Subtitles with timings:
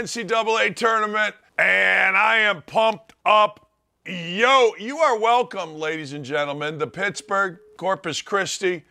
[0.00, 3.68] NCAA tournament, and I am pumped up.
[4.06, 6.78] Yo, you are welcome, ladies and gentlemen.
[6.78, 8.84] The Pittsburgh Corpus Christi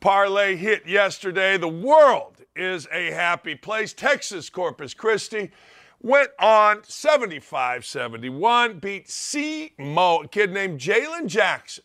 [0.00, 1.58] parlay hit yesterday.
[1.58, 3.92] The world is a happy place.
[3.92, 5.52] Texas Corpus Christi
[6.02, 11.84] went on 75 71, beat C-Mo, a kid named Jalen Jackson.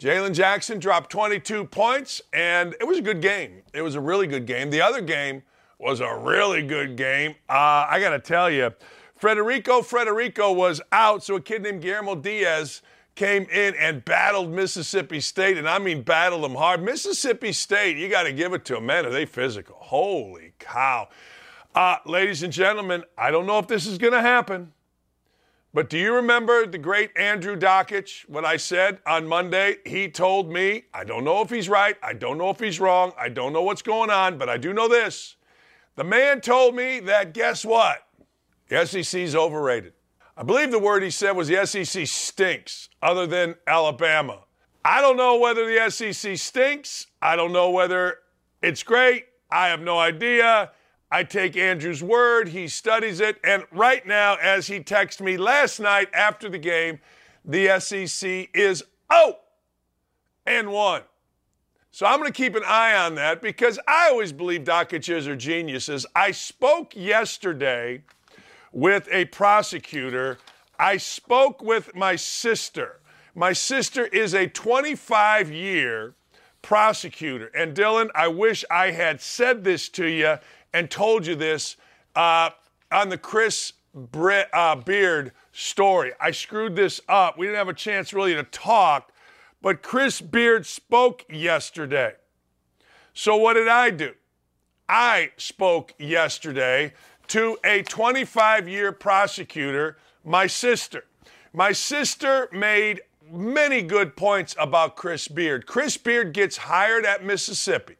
[0.00, 3.62] Jalen Jackson dropped 22 points, and it was a good game.
[3.72, 4.70] It was a really good game.
[4.70, 5.44] The other game
[5.82, 7.34] was a really good game.
[7.48, 8.72] Uh, I got to tell you,
[9.20, 12.82] Federiko Federiko was out, so a kid named Guillermo Diaz
[13.14, 16.82] came in and battled Mississippi State, and I mean battled them hard.
[16.82, 18.86] Mississippi State, you got to give it to them.
[18.86, 19.76] Man, are they physical?
[19.78, 21.08] Holy cow.
[21.74, 24.72] Uh, ladies and gentlemen, I don't know if this is going to happen,
[25.74, 28.28] but do you remember the great Andrew Dakich?
[28.28, 29.78] What I said on Monday?
[29.84, 33.12] He told me, I don't know if he's right, I don't know if he's wrong,
[33.18, 35.36] I don't know what's going on, but I do know this.
[35.94, 38.06] The man told me that guess what?
[38.68, 39.92] The SEC's overrated.
[40.36, 44.44] I believe the word he said was the SEC stinks, other than Alabama.
[44.84, 47.06] I don't know whether the SEC stinks.
[47.20, 48.18] I don't know whether
[48.62, 49.26] it's great.
[49.50, 50.72] I have no idea.
[51.10, 55.78] I take Andrew's word, he studies it, and right now, as he texted me last
[55.78, 57.00] night after the game,
[57.44, 59.40] the SEC is out
[60.46, 61.02] and one.
[61.94, 65.36] So I'm going to keep an eye on that because I always believe Dakiches are
[65.36, 66.06] geniuses.
[66.16, 68.02] I spoke yesterday
[68.72, 70.38] with a prosecutor.
[70.78, 73.00] I spoke with my sister.
[73.34, 76.14] My sister is a 25 year
[76.62, 77.50] prosecutor.
[77.54, 80.38] And Dylan, I wish I had said this to you
[80.72, 81.76] and told you this
[82.16, 82.50] uh,
[82.90, 86.12] on the Chris Bre- uh, Beard story.
[86.18, 87.36] I screwed this up.
[87.36, 89.11] We didn't have a chance really to talk,
[89.62, 92.14] but Chris Beard spoke yesterday.
[93.14, 94.12] So what did I do?
[94.88, 96.92] I spoke yesterday
[97.28, 101.04] to a 25 year prosecutor, my sister.
[101.54, 105.66] My sister made many good points about Chris Beard.
[105.66, 107.96] Chris Beard gets hired at Mississippi.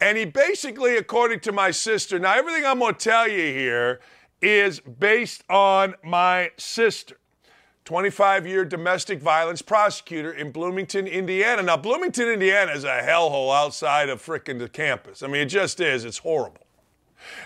[0.00, 4.00] And he basically, according to my sister, now everything I'm going to tell you here
[4.40, 7.17] is based on my sister.
[7.88, 11.62] 25 year domestic violence prosecutor in Bloomington, Indiana.
[11.62, 15.22] Now, Bloomington, Indiana is a hellhole outside of frickin' the campus.
[15.22, 16.04] I mean, it just is.
[16.04, 16.66] It's horrible.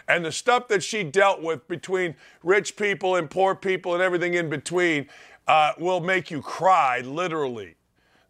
[0.09, 4.35] And the stuff that she dealt with between rich people and poor people and everything
[4.35, 5.07] in between
[5.47, 7.77] uh, will make you cry, literally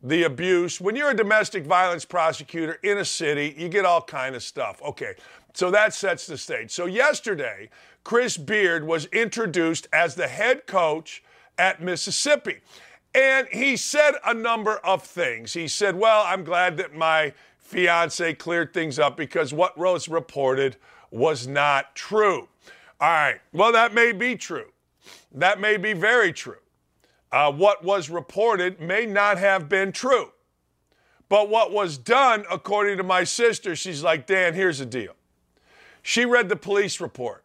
[0.03, 0.83] the abuse.
[0.83, 4.83] When you're a domestic violence prosecutor in a city, you get all kind of stuff.
[4.83, 5.15] Okay,
[5.55, 6.73] so that sets the stage.
[6.73, 7.71] So yesterday,
[8.05, 11.23] Chris Beard was introduced as the head coach
[11.62, 12.61] at Mississippi.
[13.15, 15.53] And he said a number of things.
[15.53, 20.77] He said, Well, I'm glad that my fiance cleared things up because what Rose reported
[21.11, 22.49] was not true.
[23.00, 24.73] All right, well, that may be true.
[25.33, 26.56] That may be very true
[27.33, 30.31] uh, what was reported may not have been true.
[31.29, 35.15] But what was done, according to my sister, she's like, Dan, here's the deal.
[36.03, 37.41] She read the police report.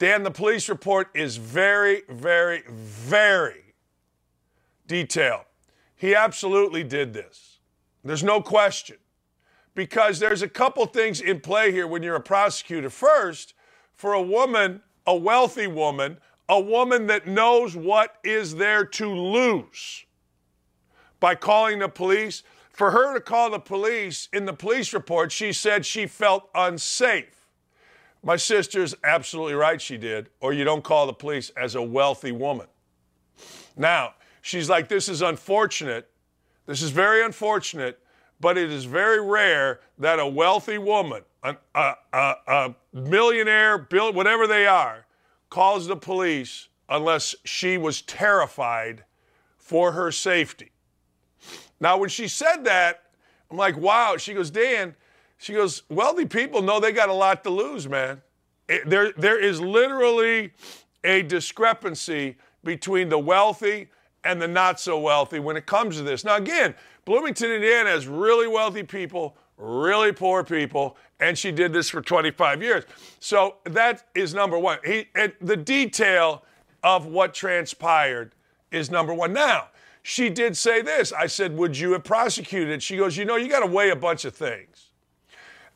[0.00, 3.74] Dan, the police report is very, very, very
[4.86, 5.44] detailed.
[5.94, 7.58] He absolutely did this.
[8.02, 8.96] There's no question.
[9.74, 12.88] Because there's a couple things in play here when you're a prosecutor.
[12.88, 13.52] First,
[13.94, 16.16] for a woman, a wealthy woman,
[16.48, 20.06] a woman that knows what is there to lose
[21.20, 22.42] by calling the police.
[22.72, 27.39] For her to call the police, in the police report, she said she felt unsafe.
[28.22, 32.32] My sister's absolutely right, she did, or you don't call the police as a wealthy
[32.32, 32.66] woman.
[33.76, 36.10] Now, she's like, this is unfortunate.
[36.66, 37.98] This is very unfortunate,
[38.38, 44.46] but it is very rare that a wealthy woman, a, a, a, millionaire, bill, whatever
[44.46, 45.06] they are,
[45.48, 49.04] calls the police unless she was terrified
[49.56, 50.72] for her safety.
[51.80, 53.02] Now, when she said that,
[53.50, 54.16] I'm like, wow.
[54.18, 54.94] She goes, Dan,
[55.40, 58.20] she goes, wealthy people know they got a lot to lose, man.
[58.68, 60.52] It, there, there is literally
[61.02, 63.88] a discrepancy between the wealthy
[64.22, 66.24] and the not so wealthy when it comes to this.
[66.24, 66.74] Now, again,
[67.06, 72.62] Bloomington, Indiana has really wealthy people, really poor people, and she did this for 25
[72.62, 72.84] years.
[73.18, 74.78] So that is number one.
[74.84, 75.08] He,
[75.40, 76.44] the detail
[76.82, 78.34] of what transpired
[78.70, 79.32] is number one.
[79.32, 79.68] Now,
[80.02, 81.14] she did say this.
[81.14, 82.82] I said, Would you have prosecuted?
[82.82, 84.89] She goes, You know, you got to weigh a bunch of things.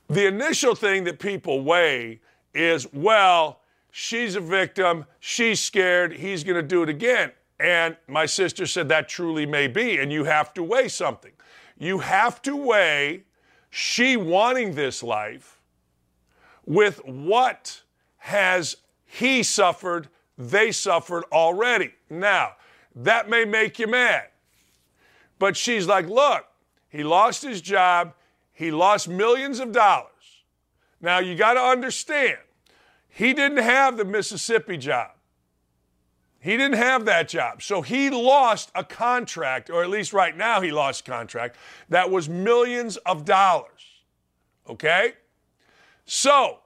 [0.09, 2.21] The initial thing that people weigh
[2.53, 3.61] is, well,
[3.91, 7.33] she's a victim, she's scared, he's going to do it again.
[7.59, 11.33] And my sister said that truly may be, and you have to weigh something.
[11.79, 13.25] You have to weigh
[13.71, 15.61] she wanting this life
[16.67, 17.83] with what
[18.19, 21.93] has He suffered, they suffered already.
[22.11, 22.53] Now,
[22.97, 24.29] that may make you mad.
[25.39, 26.47] But she's like, look,
[26.89, 28.15] he lost his job,
[28.55, 30.09] he lost millions of dollars.
[31.01, 32.39] Now, you got to understand,
[33.09, 35.11] he didn't have the Mississippi job.
[36.41, 37.63] He didn't have that job.
[37.63, 41.57] So he lost a contract, or at least right now he lost a contract,
[41.89, 44.03] that was millions of dollars.
[44.69, 45.15] Okay?
[46.05, 46.59] So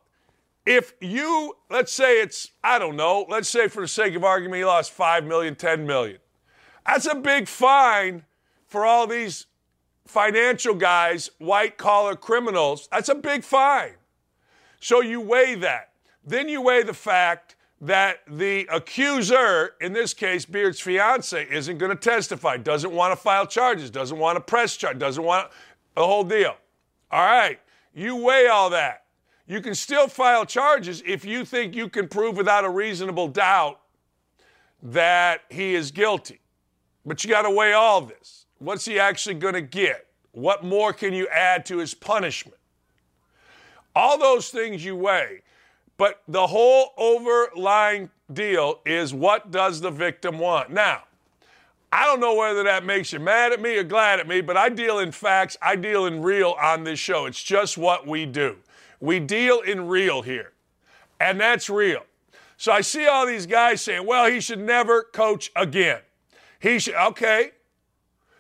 [0.67, 4.59] if you, let's say it's, I don't know, let's say for the sake of argument,
[4.59, 6.19] he lost 5 million, 10 million.
[6.85, 8.25] That's a big fine
[8.67, 9.47] for all these
[10.09, 12.89] financial guys, white collar criminals.
[12.91, 13.95] That's a big fine.
[14.81, 15.93] So you weigh that.
[16.25, 21.91] Then you weigh the fact that the accuser, in this case, Beard's fiance, isn't going
[21.91, 25.51] to testify, doesn't want to file charges, doesn't want to press charge, doesn't want
[25.95, 26.57] the whole deal.
[27.11, 27.61] All right,
[27.95, 29.05] you weigh all that.
[29.47, 33.81] You can still file charges if you think you can prove without a reasonable doubt
[34.83, 36.41] that he is guilty.
[37.07, 38.47] But you got to weigh all this.
[38.59, 40.07] What's he actually going to get?
[40.33, 42.59] What more can you add to his punishment?
[43.95, 45.43] All those things you weigh.
[45.97, 50.71] But the whole overlying deal is what does the victim want?
[50.71, 51.03] Now,
[51.91, 54.57] I don't know whether that makes you mad at me or glad at me, but
[54.57, 57.27] I deal in facts, I deal in real on this show.
[57.27, 58.57] It's just what we do.
[59.01, 60.53] We deal in real here,
[61.19, 62.05] and that's real.
[62.59, 66.01] So I see all these guys saying, well, he should never coach again.
[66.61, 67.53] He should, okay,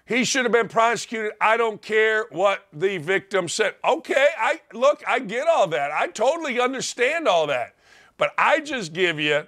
[0.08, 1.32] he should have been prosecuted.
[1.38, 3.74] I don't care what the victim said.
[3.84, 5.90] Okay, I look, I get all that.
[5.90, 7.74] I totally understand all that.
[8.16, 9.46] But I just give you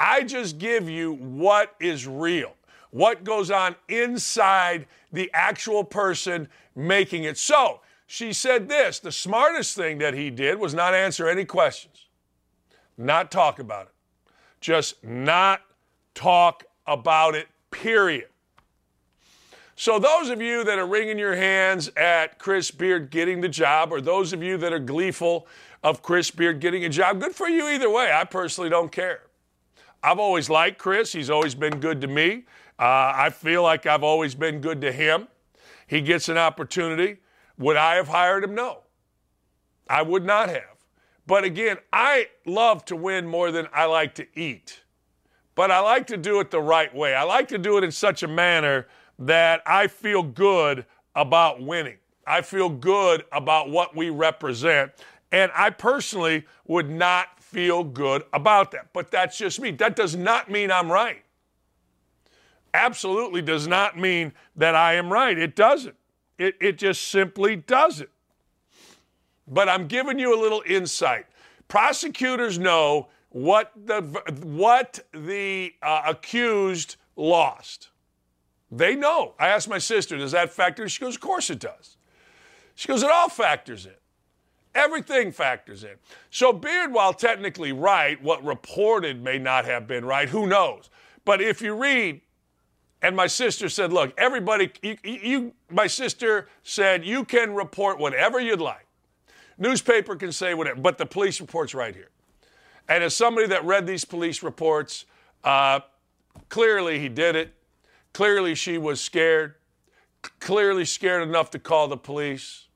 [0.00, 2.54] I just give you what is real.
[2.92, 7.36] What goes on inside the actual person making it.
[7.36, 12.06] So, she said this, the smartest thing that he did was not answer any questions.
[12.96, 13.92] Not talk about it.
[14.60, 15.62] Just not
[16.14, 18.28] talk about it, period.
[19.76, 23.92] So, those of you that are wringing your hands at Chris Beard getting the job,
[23.92, 25.48] or those of you that are gleeful
[25.82, 28.12] of Chris Beard getting a job, good for you either way.
[28.12, 29.22] I personally don't care.
[30.02, 32.44] I've always liked Chris, he's always been good to me.
[32.78, 35.26] Uh, I feel like I've always been good to him.
[35.86, 37.18] He gets an opportunity.
[37.58, 38.54] Would I have hired him?
[38.54, 38.80] No.
[39.88, 40.74] I would not have.
[41.26, 44.82] But again, I love to win more than I like to eat.
[45.54, 47.14] But I like to do it the right way.
[47.14, 48.86] I like to do it in such a manner
[49.18, 51.96] that I feel good about winning.
[52.26, 54.92] I feel good about what we represent.
[55.30, 58.92] And I personally would not feel good about that.
[58.92, 59.70] But that's just me.
[59.72, 61.22] That does not mean I'm right.
[62.72, 65.38] Absolutely does not mean that I am right.
[65.38, 65.94] It doesn't.
[66.38, 68.10] It, it just simply doesn't.
[69.46, 71.26] But I'm giving you a little insight.
[71.68, 74.00] Prosecutors know what the,
[74.42, 77.90] what the uh, accused lost.
[78.76, 79.34] They know.
[79.38, 80.88] I asked my sister, does that factor?
[80.88, 81.96] She goes, of course it does.
[82.74, 83.92] She goes, it all factors in.
[84.74, 85.94] Everything factors in.
[86.30, 90.28] So Beard, while technically right, what reported may not have been right.
[90.28, 90.90] Who knows?
[91.24, 92.20] But if you read,
[93.00, 98.40] and my sister said, look, everybody, you, you, my sister said, you can report whatever
[98.40, 98.86] you'd like.
[99.56, 102.08] Newspaper can say whatever, but the police report's right here.
[102.88, 105.04] And as somebody that read these police reports,
[105.44, 105.80] uh,
[106.48, 107.54] clearly he did it.
[108.14, 109.56] Clearly, she was scared,
[110.38, 112.68] clearly scared enough to call the police.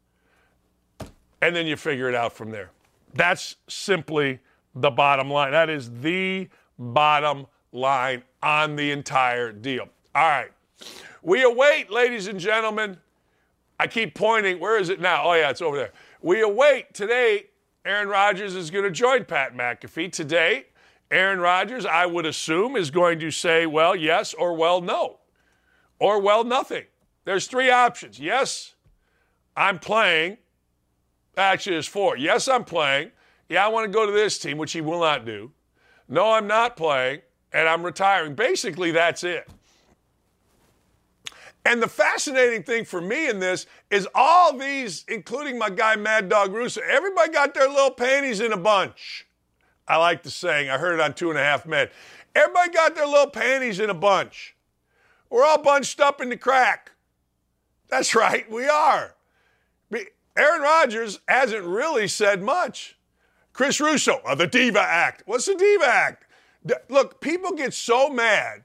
[1.41, 2.71] And then you figure it out from there.
[3.15, 4.41] That's simply
[4.75, 5.53] the bottom line.
[5.53, 9.89] That is the bottom line on the entire deal.
[10.13, 10.51] All right.
[11.23, 12.97] We await, ladies and gentlemen.
[13.79, 14.59] I keep pointing.
[14.59, 15.23] Where is it now?
[15.25, 15.93] Oh, yeah, it's over there.
[16.21, 17.47] We await today.
[17.85, 20.67] Aaron Rodgers is going to join Pat McAfee today.
[21.13, 25.19] Aaron Rodgers, I would assume, is going to say, well, yes or well, no
[25.99, 26.85] or well, nothing.
[27.25, 28.19] There's three options.
[28.19, 28.75] Yes,
[29.57, 30.39] I'm playing.
[31.37, 32.17] Actually, there's four.
[32.17, 33.11] Yes, I'm playing.
[33.49, 35.53] Yeah, I want to go to this team, which he will not do.
[36.09, 37.21] No, I'm not playing,
[37.53, 38.35] and I'm retiring.
[38.35, 39.49] Basically, that's it.
[41.65, 46.29] And the fascinating thing for me in this is all these, including my guy Mad
[46.29, 49.27] Dog Russo, everybody got their little panties in a bunch.
[49.87, 50.71] I like the saying.
[50.71, 51.89] I heard it on Two and a Half Men.
[52.35, 54.57] Everybody got their little panties in a bunch.
[55.31, 56.93] We're all bunched up in the crack.
[57.89, 59.15] That's right, we are.
[60.37, 62.97] Aaron Rodgers hasn't really said much.
[63.53, 65.25] Chris Russo of the Diva Act.
[65.27, 66.27] What's the Diva Act?
[66.89, 68.63] Look, people get so mad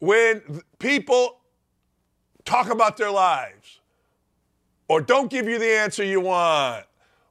[0.00, 1.38] when people
[2.44, 3.80] talk about their lives
[4.88, 6.84] or don't give you the answer you want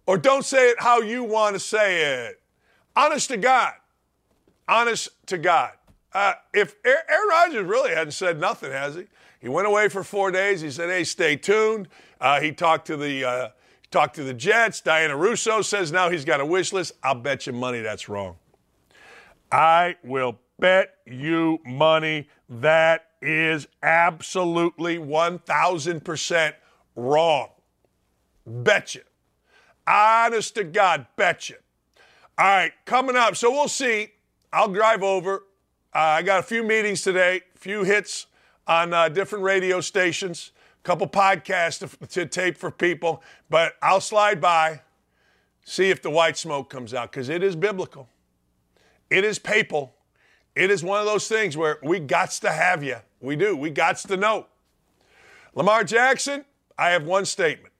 [0.08, 2.42] or don't say it how you want to say it.
[2.96, 3.74] Honest to God,
[4.68, 5.72] honest to God,
[6.14, 9.06] uh, if Aaron Rodgers really hadn't said nothing, has he?
[9.40, 10.62] He went away for four days.
[10.62, 11.88] He said, "Hey, stay tuned."
[12.20, 13.50] Uh, he talked to the uh,
[13.90, 14.82] talked to the Jets.
[14.82, 16.94] Diana Russo says now he's got a wish list.
[17.04, 18.36] I'll bet you money that's wrong.
[19.52, 26.54] I will bet you money that is absolutely 1,000%
[26.96, 27.50] wrong.
[28.46, 29.02] Betcha.
[29.88, 31.56] Honest to God, betcha.
[32.38, 33.36] All right, coming up.
[33.36, 34.10] So we'll see.
[34.54, 35.44] I'll drive over.
[35.94, 38.28] Uh, I got a few meetings today, a few hits
[38.66, 44.00] on uh, different radio stations, a couple podcasts to, to tape for people, but I'll
[44.00, 44.84] slide by,
[45.66, 48.08] see if the white smoke comes out, because it is biblical.
[49.10, 49.94] It is papal.
[50.56, 52.98] It is one of those things where we gots to have you.
[53.20, 53.58] We do.
[53.58, 54.46] We gots to know.
[55.56, 56.46] Lamar Jackson,
[56.78, 57.74] I have one statement.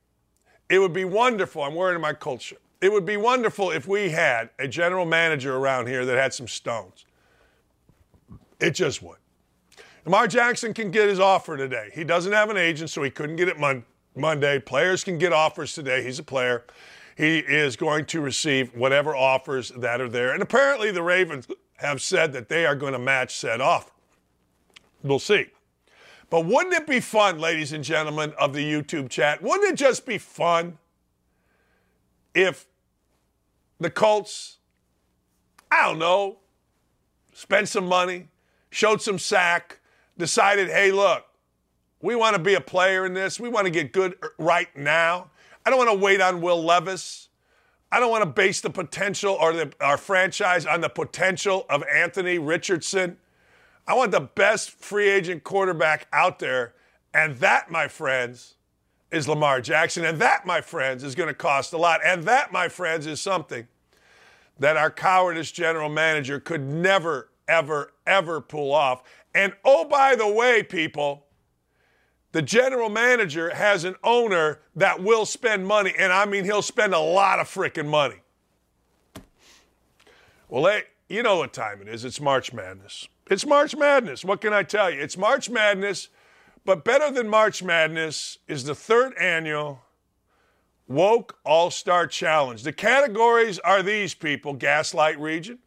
[0.70, 1.64] It would be wonderful.
[1.64, 2.58] I'm wearing my culture.
[2.82, 6.50] It would be wonderful if we had a general manager around here that had some
[6.50, 7.06] stones.
[8.62, 9.18] It just would.
[10.06, 11.90] Lamar Jackson can get his offer today.
[11.94, 13.84] He doesn't have an agent, so he couldn't get it mon-
[14.16, 14.60] Monday.
[14.60, 16.04] Players can get offers today.
[16.04, 16.64] He's a player.
[17.18, 20.32] He is going to receive whatever offers that are there.
[20.34, 23.92] And apparently, the Ravens have said that they are going to match said offer.
[25.04, 25.48] We'll see.
[26.30, 29.42] But wouldn't it be fun, ladies and gentlemen of the YouTube chat?
[29.42, 30.78] Wouldn't it just be fun
[32.34, 32.68] if
[33.80, 34.58] the Colts,
[35.70, 36.38] I don't know,
[37.34, 38.28] spent some money,
[38.72, 39.80] showed some sack,
[40.18, 41.26] decided, hey, look,
[42.02, 43.40] we want to be a player in this.
[43.40, 45.30] We want to get good uh, right now.
[45.64, 47.30] I don't want to wait on Will Levis.
[47.92, 51.84] I don't want to base the potential or the, our franchise on the potential of
[51.84, 53.18] Anthony Richardson.
[53.86, 56.74] I want the best free agent quarterback out there.
[57.14, 58.56] And that, my friends,
[59.12, 60.06] is Lamar Jackson.
[60.06, 62.00] And that, my friends, is going to cost a lot.
[62.04, 63.68] And that, my friends, is something
[64.58, 69.04] that our cowardice general manager could never, ever, ever pull off.
[69.36, 71.26] And oh, by the way, people,
[72.32, 75.94] the general manager has an owner that will spend money.
[75.98, 78.22] And I mean, he'll spend a lot of freaking money.
[80.48, 82.06] Well, hey, you know what time it is.
[82.06, 83.08] It's March Madness.
[83.30, 84.26] It's March Madness.
[84.26, 85.02] What can I tell you?
[85.02, 86.08] It's March Madness.
[86.64, 89.82] But better than March Madness is the third annual
[90.88, 92.64] Woke All Star Challenge.
[92.64, 95.60] The categories are these people gaslight region,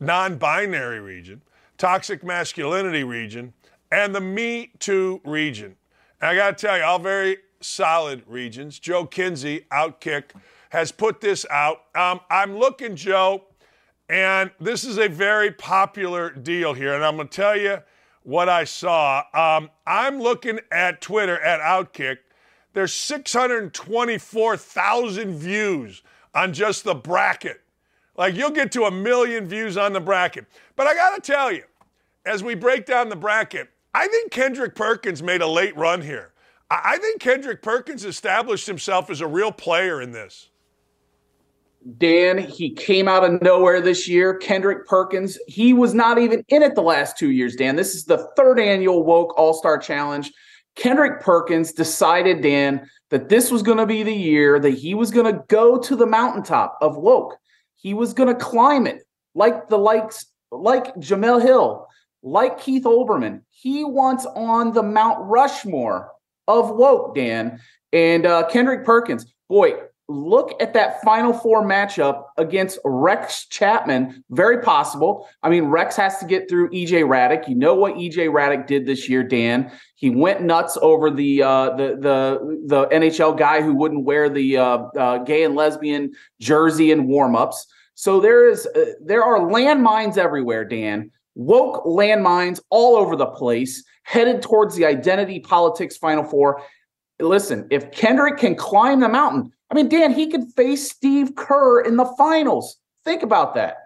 [0.00, 1.42] non binary region,
[1.78, 3.52] toxic masculinity region,
[3.90, 5.76] and the Me Too region.
[6.20, 8.78] And I got to tell you, all very solid regions.
[8.78, 10.24] Joe Kinsey, Outkick,
[10.70, 11.82] has put this out.
[11.94, 13.44] Um, I'm looking, Joe,
[14.08, 16.94] and this is a very popular deal here.
[16.94, 17.78] And I'm going to tell you
[18.22, 19.24] what I saw.
[19.32, 22.18] Um, I'm looking at Twitter at Outkick.
[22.72, 26.02] There's 624,000 views
[26.34, 27.62] on just the bracket.
[28.16, 30.46] Like you'll get to a million views on the bracket.
[30.74, 31.64] But I got to tell you,
[32.24, 36.32] as we break down the bracket, I think Kendrick Perkins made a late run here.
[36.70, 40.50] I think Kendrick Perkins established himself as a real player in this.
[41.98, 44.34] Dan, he came out of nowhere this year.
[44.34, 47.76] Kendrick Perkins, he was not even in it the last two years, Dan.
[47.76, 50.32] This is the third annual Woke All Star Challenge.
[50.74, 55.12] Kendrick Perkins decided, Dan, that this was going to be the year that he was
[55.12, 57.38] going to go to the mountaintop of Woke.
[57.86, 59.04] He was going to climb it
[59.36, 61.86] like the likes, like Jemele Hill,
[62.24, 63.42] like Keith Olbermann.
[63.48, 66.10] He wants on the Mount Rushmore
[66.48, 67.60] of Woke, Dan.
[67.92, 69.74] And uh, Kendrick Perkins, boy,
[70.08, 74.24] look at that final four matchup against Rex Chapman.
[74.30, 75.28] Very possible.
[75.44, 77.48] I mean, Rex has to get through EJ Hradek.
[77.48, 79.70] You know what EJ Hradek did this year, Dan.
[79.94, 84.56] He went nuts over the uh, the the the NHL guy who wouldn't wear the
[84.56, 87.58] uh, uh, gay and lesbian jersey in warmups.
[87.96, 91.10] So there is uh, there are landmines everywhere, Dan.
[91.34, 96.62] Woke landmines all over the place, headed towards the identity politics final four.
[97.18, 101.80] Listen, if Kendrick can climb the mountain, I mean, Dan, he could face Steve Kerr
[101.80, 102.76] in the finals.
[103.06, 103.76] Think about that.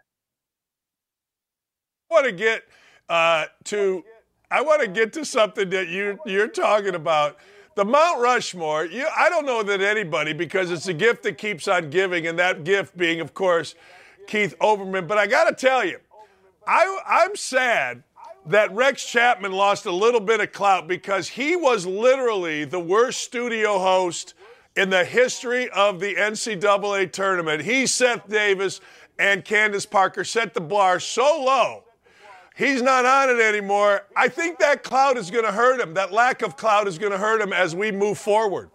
[2.11, 2.65] I want to get
[3.09, 4.05] uh, to.
[4.51, 7.39] I want to get to something that you you're talking about.
[7.77, 8.87] The Mount Rushmore.
[8.87, 12.37] You, I don't know that anybody because it's a gift that keeps on giving, and
[12.41, 13.77] that gift being, of course,
[14.31, 15.09] Keith Olbermann.
[15.09, 15.99] But I got to tell you,
[16.67, 18.05] I, I'm sad
[18.47, 23.21] that Rex Chapman lost a little bit of clout because he was literally the worst
[23.21, 24.35] studio host
[24.77, 27.63] in the history of the NCAA tournament.
[27.63, 28.81] He, Seth Davis,
[29.19, 31.85] and Candace Parker set the bar so low.
[32.57, 34.07] He's not on it anymore.
[34.17, 35.95] I think that cloud is going to hurt him.
[35.95, 38.71] That lack of cloud is going to hurt him as we move forward.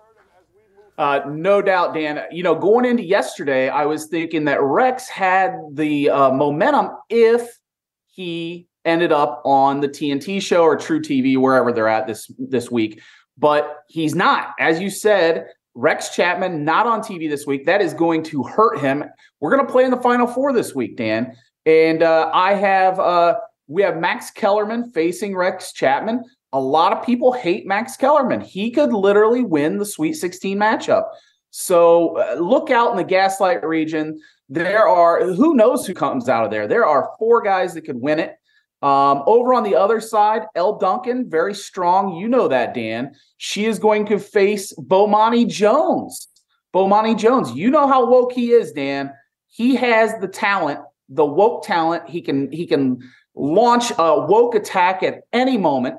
[0.98, 2.22] Uh, no doubt, Dan.
[2.32, 7.60] You know, going into yesterday, I was thinking that Rex had the uh, momentum if
[8.08, 13.02] he ended up on the TNT show or truTV, wherever they're at this this week.
[13.38, 14.54] But he's not.
[14.60, 17.66] As you said, Rex Chapman not on TV this week.
[17.66, 19.04] That is going to hurt him.
[19.42, 21.36] We're going to play in the Final Four this week, Dan.
[21.66, 23.36] And uh, I have uh,
[23.68, 26.24] we have Max Kellerman facing Rex Chapman.
[26.56, 28.40] A lot of people hate Max Kellerman.
[28.40, 31.04] He could literally win the Sweet 16 matchup.
[31.52, 34.22] So uh, look out in the Gaslight region.
[34.48, 36.66] There are who knows who comes out of there.
[36.66, 38.38] There are four guys that could win it.
[38.82, 42.16] Um, over on the other side, Elle Duncan, very strong.
[42.16, 43.16] You know that, Dan.
[43.36, 46.30] She is going to face Bomani Jones.
[46.74, 49.12] Bomani Jones, you know how woke he is, Dan.
[49.48, 52.08] He has the talent, the woke talent.
[52.08, 53.00] He can he can
[53.36, 55.98] launch a woke attack at any moment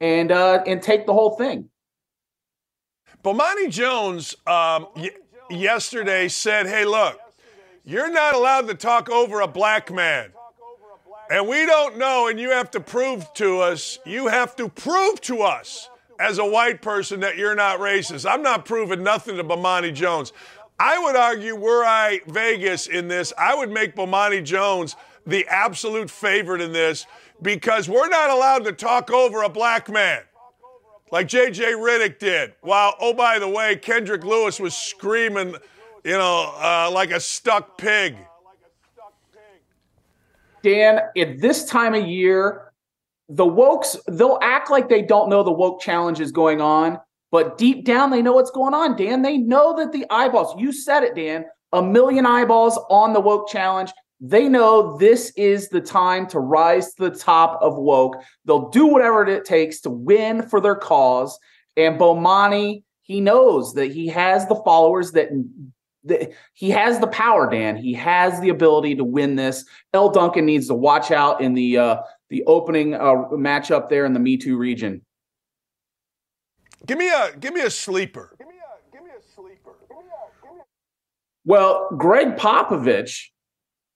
[0.00, 1.68] and uh, and take the whole thing.
[3.24, 5.10] Bomani Jones um, y-
[5.50, 7.18] yesterday said, "Hey, look,
[7.84, 10.32] you're not allowed to talk over a black man."
[11.30, 15.20] And we don't know, and you have to prove to us, you have to prove
[15.22, 18.30] to us as a white person that you're not racist.
[18.30, 20.32] I'm not proving nothing to Bomani Jones.
[20.78, 26.10] I would argue, were I Vegas in this, I would make Bomani Jones the absolute
[26.10, 27.04] favorite in this
[27.42, 30.22] because we're not allowed to talk over a black man
[31.10, 31.72] like J.J.
[31.72, 32.54] Redick did.
[32.60, 35.54] While, oh, by the way, Kendrick Lewis was screaming,
[36.04, 38.16] you know, uh, like a stuck pig.
[40.62, 42.72] Dan, at this time of year,
[43.28, 46.98] the wokes, they'll act like they don't know the woke challenge is going on,
[47.30, 49.22] but deep down they know what's going on, Dan.
[49.22, 53.48] They know that the eyeballs, you said it, Dan, a million eyeballs on the woke
[53.48, 53.92] challenge.
[54.20, 58.16] They know this is the time to rise to the top of woke.
[58.44, 61.38] They'll do whatever it takes to win for their cause.
[61.76, 65.30] And Bomani, he knows that he has the followers that
[66.04, 67.76] the, he has the power, Dan.
[67.76, 69.64] He has the ability to win this.
[69.94, 71.96] Elle Duncan needs to watch out in the uh,
[72.30, 75.02] the opening uh, matchup there in the Me Too region.
[76.86, 78.34] Give me a give me a sleeper.
[78.38, 79.72] Give me a give me a sleeper.
[81.44, 83.28] Well, Gregg Popovich,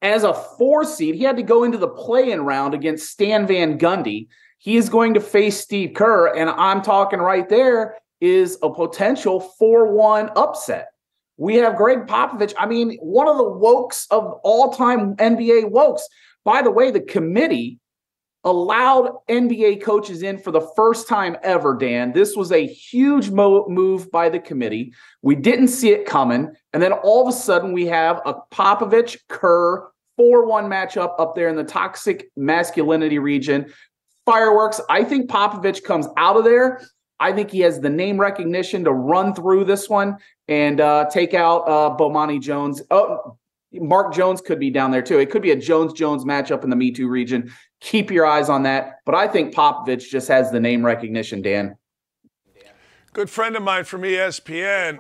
[0.03, 3.79] as a four seed, he had to go into the play-in round against Stan Van
[3.79, 4.27] Gundy.
[4.59, 9.53] He is going to face Steve Kerr, and I'm talking right there is a potential
[9.61, 10.89] 4-1 upset.
[11.37, 12.55] We have Gregg Popovich.
[12.57, 16.03] I mean, one of the wokes of all time NBA wokes.
[16.45, 17.81] By the way, the committee
[18.45, 22.13] allowed NBA coaches in for the first time ever, Dan.
[22.13, 24.93] This was a huge mo- move by the committee.
[25.23, 26.53] We didn't see it coming.
[26.73, 29.89] And then all of a sudden, we have a Popovich Kerr
[30.23, 33.73] 4 1 matchup up there in the toxic masculinity region.
[34.25, 34.81] Fireworks.
[34.89, 36.81] I think Popovich comes out of there
[37.23, 41.35] I think he has the name recognition to run through this one and uh, take
[41.35, 42.83] out uh, Bomani Jones.
[42.91, 43.39] Oh,
[43.73, 45.21] Mark Jones could be down there too.
[45.21, 47.53] It could be a Jones Jones matchup in the Me Too region.
[47.81, 48.97] Keep your eyes on that.
[49.07, 51.77] But I think Popovich just has the name recognition, Dan.
[53.13, 54.99] Good friend of mine from ESPN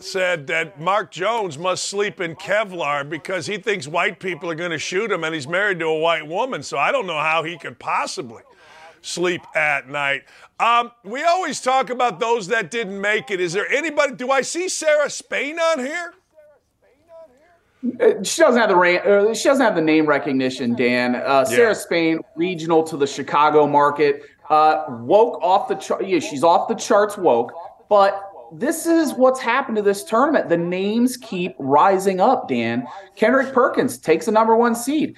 [0.00, 4.70] said that Mark Jones must sleep in Kevlar because he thinks white people are going
[4.70, 6.62] to shoot him and he's married to a white woman.
[6.62, 8.42] So I don't know how he could possibly
[9.02, 10.24] sleep at night.
[10.60, 13.40] Um, we always talk about those that didn't make it.
[13.40, 14.14] Is there anybody?
[14.14, 16.12] Do I see Sarah Spain on here?
[18.00, 21.14] Uh, she doesn't have the uh, she doesn't have the name recognition, Dan.
[21.14, 21.72] Uh, Sarah yeah.
[21.74, 26.04] Spain, regional to the Chicago market, uh, woke off the chart.
[26.04, 27.52] Yeah, she's off the charts woke,
[27.88, 30.48] but this is what's happened to this tournament.
[30.48, 32.48] The names keep rising up.
[32.48, 35.16] Dan Kendrick Perkins takes the number one seed.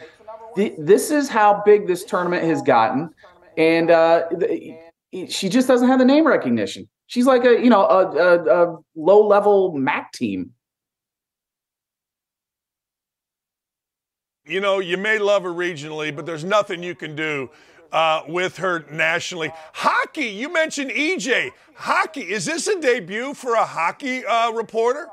[0.57, 3.11] this is how big this tournament has gotten,
[3.57, 4.25] and uh,
[5.29, 6.89] she just doesn't have the name recognition.
[7.07, 10.53] She's like a you know a, a, a low level MAC team.
[14.45, 17.51] You know, you may love her regionally, but there's nothing you can do
[17.93, 19.53] uh, with her nationally.
[19.73, 21.51] Hockey, you mentioned EJ.
[21.75, 25.09] Hockey, is this a debut for a hockey uh, reporter?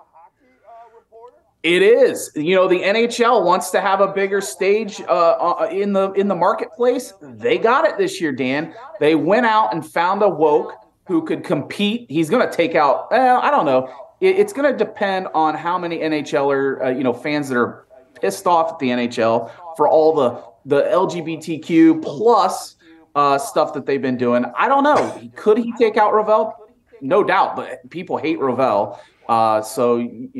[1.63, 2.31] It is.
[2.35, 6.27] You know, the NHL wants to have a bigger stage uh, uh, in the in
[6.27, 7.13] the marketplace.
[7.21, 8.73] They got it this year, Dan.
[8.99, 10.73] They went out and found a woke
[11.07, 12.05] who could compete.
[12.09, 13.11] He's going to take out.
[13.11, 13.91] I don't know.
[14.21, 17.85] It, it's going to depend on how many NHLer uh, you know fans that are
[18.21, 22.75] pissed off at the NHL for all the the LGBTQ plus
[23.15, 24.45] uh, stuff that they've been doing.
[24.56, 25.30] I don't know.
[25.36, 26.53] Could he take out Rovell?
[27.01, 28.99] No doubt, but people hate Rovell.
[29.30, 29.97] Uh, so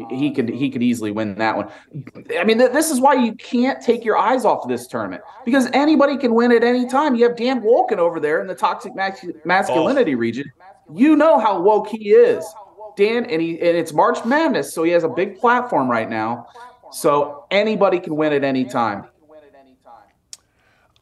[0.10, 1.70] he could he could easily win that one.
[2.40, 5.24] I mean, th- this is why you can't take your eyes off of this tournament
[5.44, 7.16] because anybody can win at any time.
[7.16, 10.18] You have Dan Wolken over there in the toxic masculinity oh.
[10.18, 10.52] region.
[10.94, 12.46] You know how woke he is,
[12.96, 16.48] Dan, and he and it's March Madness, so he has a big platform right now.
[16.92, 19.08] So anybody can win at any time.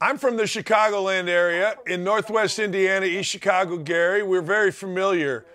[0.01, 4.23] I'm from the Chicagoland area in Northwest Indiana, East Chicago, Gary.
[4.23, 5.45] We're very familiar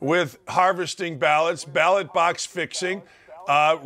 [0.00, 3.00] with harvesting ballots, ballot box fixing.
[3.48, 3.78] Uh,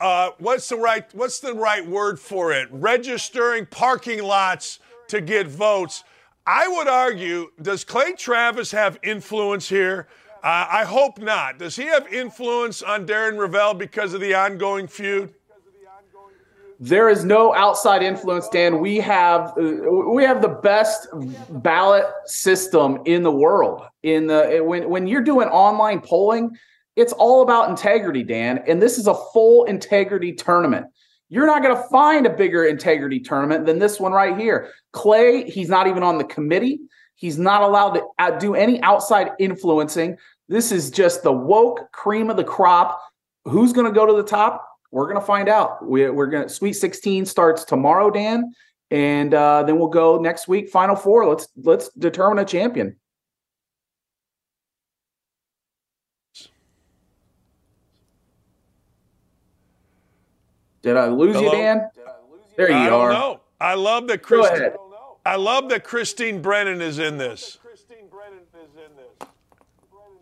[0.00, 2.68] uh, what's the right What's the right word for it?
[2.72, 6.04] Registering parking lots to get votes.
[6.46, 10.08] I would argue, does Clay Travis have influence here?
[10.42, 11.58] Uh, I hope not.
[11.58, 15.32] Does he have influence on Darren Rovell because of the ongoing feud?
[16.80, 18.80] There is no outside influence, Dan.
[18.80, 21.06] We have uh, we have the best
[21.50, 23.82] ballot system in the world.
[24.02, 26.56] In the when when you're doing online polling,
[26.96, 28.62] it's all about integrity, Dan.
[28.66, 30.86] And this is a full integrity tournament.
[31.28, 34.70] You're not going to find a bigger integrity tournament than this one right here.
[34.92, 36.80] Clay, he's not even on the committee.
[37.14, 40.16] He's not allowed to uh, do any outside influencing.
[40.48, 43.00] This is just the woke cream of the crop.
[43.44, 44.64] Who's going to go to the top?
[44.94, 45.84] We're going to find out.
[45.84, 48.54] We, are going to Sweet 16 starts tomorrow, Dan,
[48.92, 50.68] and uh, then we'll go next week.
[50.68, 51.26] Final four.
[51.26, 52.94] Let's let's determine a champion.
[60.82, 61.50] Did I lose Hello?
[61.50, 61.90] you, Dan?
[62.56, 63.12] There you I are.
[63.12, 63.40] Know.
[63.60, 64.70] I love that Christine.
[65.26, 67.58] I love that Christine Brennan is in this.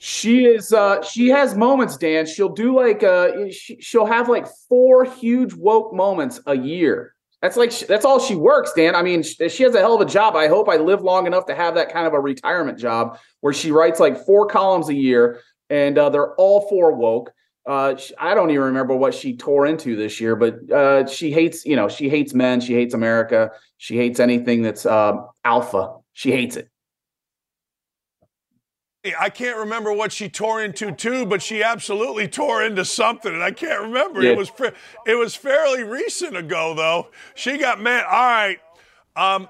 [0.04, 0.72] She is.
[0.72, 2.26] Uh, she has moments, Dan.
[2.26, 3.04] She'll do like.
[3.04, 7.14] Uh, she, she'll have like four huge woke moments a year.
[7.40, 8.96] That's like that's all she works, Dan.
[8.96, 10.34] I mean, she, she has a hell of a job.
[10.34, 13.52] I hope I live long enough to have that kind of a retirement job where
[13.52, 15.38] she writes like four columns a year,
[15.70, 17.32] and uh, they're all four woke.
[17.64, 21.64] Uh, I don't even remember what she tore into this year, but uh, she hates,
[21.64, 25.12] you know, she hates men, she hates America, she hates anything that's uh,
[25.44, 25.94] alpha.
[26.12, 26.71] She hates it.
[29.18, 33.42] I can't remember what she tore into too, but she absolutely tore into something, and
[33.42, 34.22] I can't remember.
[34.22, 34.32] Yeah.
[34.32, 34.52] It was
[35.06, 37.08] it was fairly recent ago, though.
[37.34, 38.04] She got mad.
[38.04, 38.60] All right,
[39.16, 39.48] um,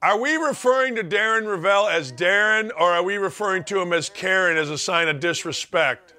[0.00, 4.08] are we referring to Darren Rovell as Darren, or are we referring to him as
[4.08, 6.14] Karen as a sign of disrespect?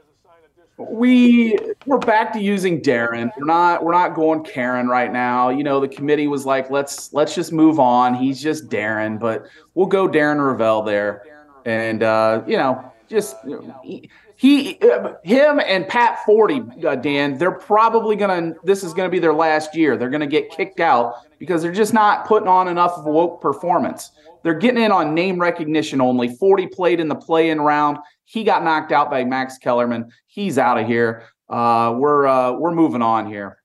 [0.78, 3.32] We we're back to using Darren.
[3.36, 5.50] We're not we're not going Karen right now.
[5.50, 8.14] You know, the committee was like, let's let's just move on.
[8.14, 11.24] He's just Darren, but we'll go Darren Rovell there
[11.68, 13.36] and uh, you know, just
[13.84, 14.80] he, he
[15.24, 18.54] him and Pat Forde, uh, Dan, they're probably gonna.
[18.64, 19.98] This is gonna be their last year.
[19.98, 23.42] They're gonna get kicked out because they're just not putting on enough of a woke
[23.42, 24.12] performance.
[24.44, 26.30] They're getting in on name recognition only.
[26.30, 27.98] Forde played in the play-in round.
[28.24, 30.10] He got knocked out by Max Kellerman.
[30.28, 31.24] He's out of here.
[31.50, 33.58] Uh, we're uh, we're moving on here.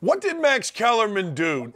[0.00, 1.74] What did Max Kellerman do?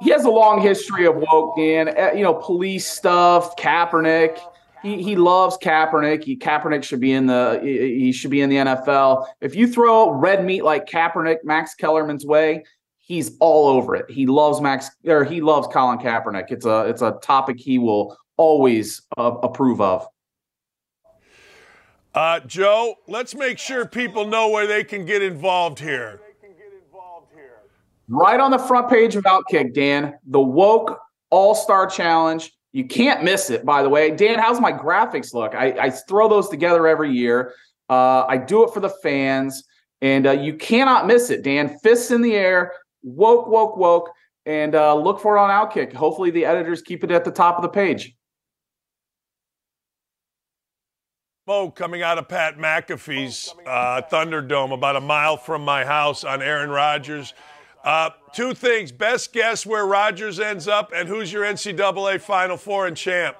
[0.00, 1.88] He has a long history of woke, Dan.
[1.88, 4.38] Eh, you know, police stuff, Kaepernick.
[4.82, 6.24] He, he loves Kaepernick.
[6.24, 9.26] He, Kaepernick should be in the he should be in the NFL.
[9.40, 12.64] If you throw red meat like Kaepernick Max Kellerman's way,
[12.98, 14.10] he's all over it.
[14.10, 16.50] He loves Max or he loves Colin Kaepernick.
[16.50, 20.06] It's a it's a topic he will always uh, approve of.
[22.14, 26.20] Uh, Joe, let's make sure people know where they can get involved here.
[28.08, 30.98] Right on the front page of Outkick, Dan, the woke
[31.30, 32.52] All Star Challenge.
[32.72, 34.10] You can't miss it, by the way.
[34.10, 35.54] Dan, how's my graphics look?
[35.54, 37.54] I, I throw those together every year.
[37.88, 39.64] Uh, I do it for the fans,
[40.02, 41.78] and uh, you cannot miss it, Dan.
[41.82, 44.10] Fists in the air, woke, woke, woke,
[44.44, 45.92] and uh, look for it on Outkick.
[45.92, 48.14] Hopefully, the editors keep it at the top of the page.
[51.46, 56.42] Smoke coming out of Pat McAfee's uh, Thunderdome, about a mile from my house on
[56.42, 57.34] Aaron Rodgers.
[57.86, 58.90] Uh, two things.
[58.90, 63.36] Best guess where Rodgers ends up, and who's your NCAA Final Four and champ?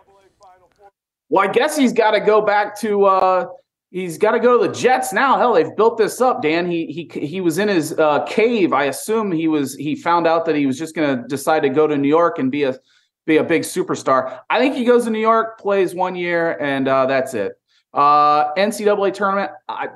[1.29, 3.07] Well, I guess he's got to go back to.
[3.07, 3.47] Uh,
[3.91, 5.37] he's got to go to the Jets now.
[5.37, 6.71] Hell, they've built this up, Dan.
[6.71, 8.73] He he he was in his uh, cave.
[8.73, 9.75] I assume he was.
[9.75, 12.39] He found out that he was just going to decide to go to New York
[12.39, 12.79] and be a
[13.27, 14.39] be a big superstar.
[14.49, 17.55] I think he goes to New York, plays one year, and uh, that's it.
[17.93, 19.51] Uh, NCAA tournament.
[19.69, 19.89] I,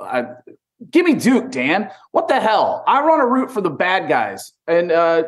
[0.00, 0.28] I
[0.90, 1.90] Give me Duke, Dan.
[2.12, 2.84] What the hell?
[2.86, 4.52] I run a route for the bad guys.
[4.68, 5.24] And uh,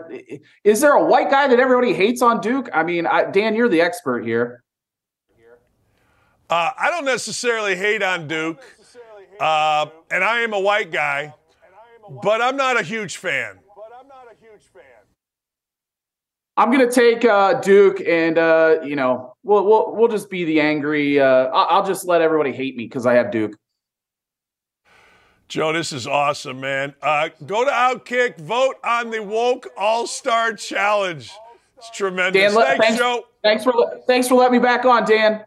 [0.63, 2.69] is there a white guy that everybody hates on Duke?
[2.73, 4.63] I mean, I, Dan, you're the expert here.
[6.49, 8.61] Uh, I don't necessarily hate on Duke,
[9.39, 11.33] uh, and I am a white guy,
[12.25, 13.61] but I'm not a huge fan.
[16.57, 20.61] I'm gonna take uh, Duke, and uh, you know, we'll we'll we'll just be the
[20.61, 21.21] angry.
[21.21, 23.57] Uh, I'll just let everybody hate me because I have Duke.
[25.51, 26.95] Joe, this is awesome, man.
[27.03, 31.29] Uh, go to Outkick, vote on the Woke All Star Challenge.
[31.77, 32.41] It's tremendous.
[32.41, 33.25] Dan, thanks, thanks, Joe.
[33.43, 35.45] Thanks for thanks for letting me back on, Dan.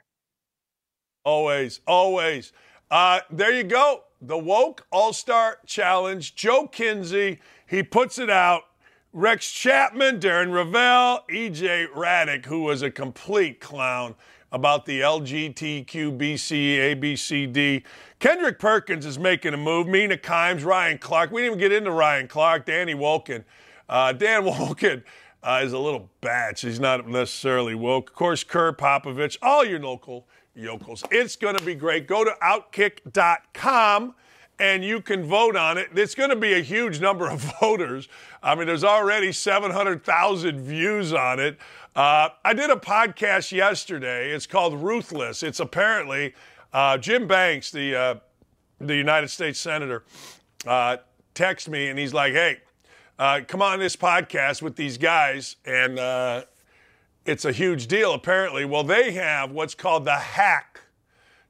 [1.24, 2.52] Always, always.
[2.92, 4.04] Uh, there you go.
[4.20, 6.36] The Woke All Star Challenge.
[6.36, 8.63] Joe Kinsey, he puts it out.
[9.13, 14.16] Rex Chapman, Darren Rovell, EJ Hradek, who was a complete clown
[14.52, 15.86] about the LGBTQ,
[16.18, 17.84] BC, ABCD.
[18.24, 19.86] Kendrick Perkins is making a move.
[19.86, 21.30] Mina Kimes, Ryan Clark.
[21.32, 22.66] We didn't even get into Ryan Clark.
[22.66, 23.44] Danny Wolken.
[23.90, 25.04] Uh, Dan Wolken
[25.44, 26.62] uh, is a little batch.
[26.62, 28.12] He's not necessarily woke.
[28.12, 31.04] Of course, Kerr Popovich, all your local yokels.
[31.12, 32.08] It's going to be great.
[32.08, 34.16] Go to outkick.com
[34.58, 35.90] and you can vote on it.
[35.94, 38.08] It's going to be a huge number of voters.
[38.42, 41.58] I mean, there's already 700,000 views on it.
[41.94, 44.32] Uh, I did a podcast yesterday.
[44.32, 45.44] It's called Ruthless.
[45.44, 46.34] It's apparently
[46.74, 48.16] uh, Jim Banks, the uh,
[48.80, 50.04] the United States senator,
[50.68, 50.98] uh,
[51.70, 52.58] me and he's like, "Hey,
[53.18, 56.44] uh, come on this podcast with these guys and." Uh,
[57.26, 58.66] it's a huge deal, apparently.
[58.66, 60.82] Well, they have what's called the hack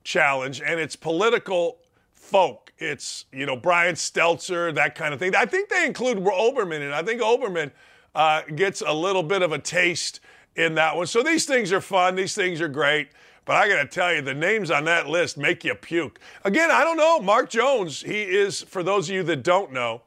[0.04, 1.80] challenge, and it's political
[2.12, 2.72] folk.
[2.78, 5.36] It's, you know, Brian Stelter, that kind of thing.
[5.36, 6.94] I think they include Olbermann in it.
[6.94, 7.72] I think Olbermann
[8.14, 10.20] uh, gets a little bit of a taste
[10.56, 11.08] in that one.
[11.08, 12.16] So these things are fun.
[12.16, 13.10] These things are great.
[13.46, 16.20] But I got to tell you, the names on that list make you puke.
[16.46, 17.20] Again, I don't know.
[17.20, 20.02] Mark Jones, he is, for those of you that don't know,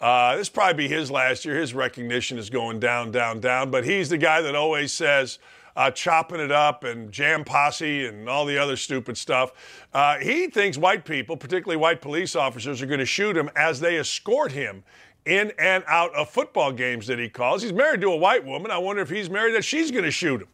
[0.00, 1.58] uh, this probably be his last year.
[1.58, 3.70] His recognition is going down, down, down.
[3.70, 5.38] But he's the guy that always says,
[5.74, 9.52] uh, chopping it up and jam posse and all the other stupid stuff.
[9.92, 13.80] Uh, he thinks white people, particularly white police officers, are going to shoot him as
[13.80, 14.84] they escort him
[15.24, 17.62] in and out of football games that he calls.
[17.62, 18.70] He's married to a white woman.
[18.70, 20.48] I wonder if he's married that she's going to shoot him.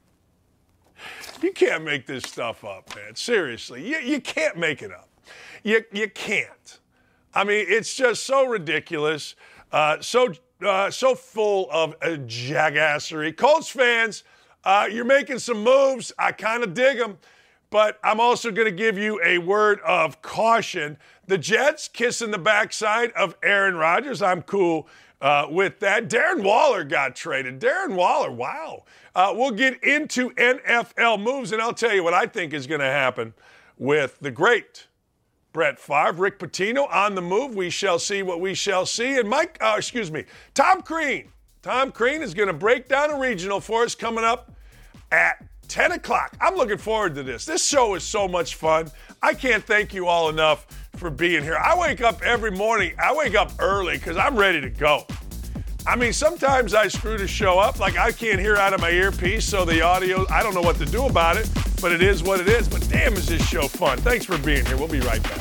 [1.42, 3.16] You can't make this stuff up, man.
[3.16, 5.09] Seriously, you, you can't make it up.
[5.62, 6.78] You, you can't.
[7.35, 9.35] I mean, it's just so ridiculous,
[9.72, 10.33] uh, so
[10.64, 13.37] uh, so full of uh, jagassery.
[13.37, 14.22] Colts fans,
[14.64, 16.12] uh, you're making some moves.
[16.18, 17.18] I kind of dig them.
[17.70, 20.98] But I'm also going to give you a word of caution.
[21.26, 24.20] The Jets kissing the backside of Aaron Rodgers.
[24.20, 24.87] I'm cool
[25.22, 26.11] uh, with that.
[26.11, 27.61] Darren Waller got traded.
[27.61, 28.85] Darren Waller, wow.
[29.14, 32.80] Uh, we'll get into NFL moves, and I'll tell you what I think is going
[32.80, 33.32] to happen
[33.78, 34.88] with the great
[35.54, 37.54] Brett Favre, Rick Pitino on the move.
[37.54, 39.18] We shall see what we shall see.
[39.18, 41.32] And Mike, uh, excuse me, Tom Crean
[41.62, 44.52] Tom Crean is going to break down a regional for us coming up
[45.12, 46.37] at 10 o'clock.
[46.40, 47.44] I'm looking forward to this.
[47.44, 48.90] This show is so much fun.
[49.24, 51.56] I can't thank you all enough for being here.
[51.56, 55.06] I wake up every morning, I wake up early because I'm ready to go.
[55.87, 58.90] I mean, sometimes I screw the show up, like I can't hear out of my
[58.90, 61.48] earpiece, so the audio, I don't know what to do about it,
[61.80, 62.68] but it is what it is.
[62.68, 63.98] But damn, is this show fun.
[63.98, 64.76] Thanks for being here.
[64.76, 65.40] We'll be right back.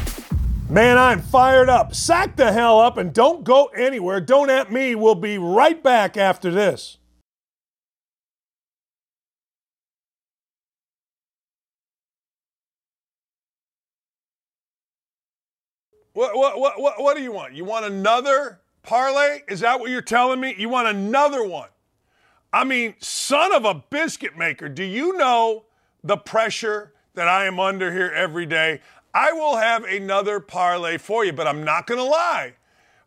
[0.70, 1.96] Man, I'm fired up.
[1.96, 4.22] Sack the hell up and don't go anywhere.
[4.22, 4.94] Don't at me.
[4.94, 6.98] We'll be right back after this.
[16.13, 17.54] What, what, what, what, what do you want?
[17.54, 19.41] You want another parlay?
[19.47, 20.56] Is that what you're telling me?
[20.58, 21.69] You want another one?
[22.52, 25.65] I mean, son of a biscuit maker, do you know
[26.04, 28.82] the pressure that I am under here every day?
[29.13, 32.54] I will have another parlay for you, but I'm not going to lie.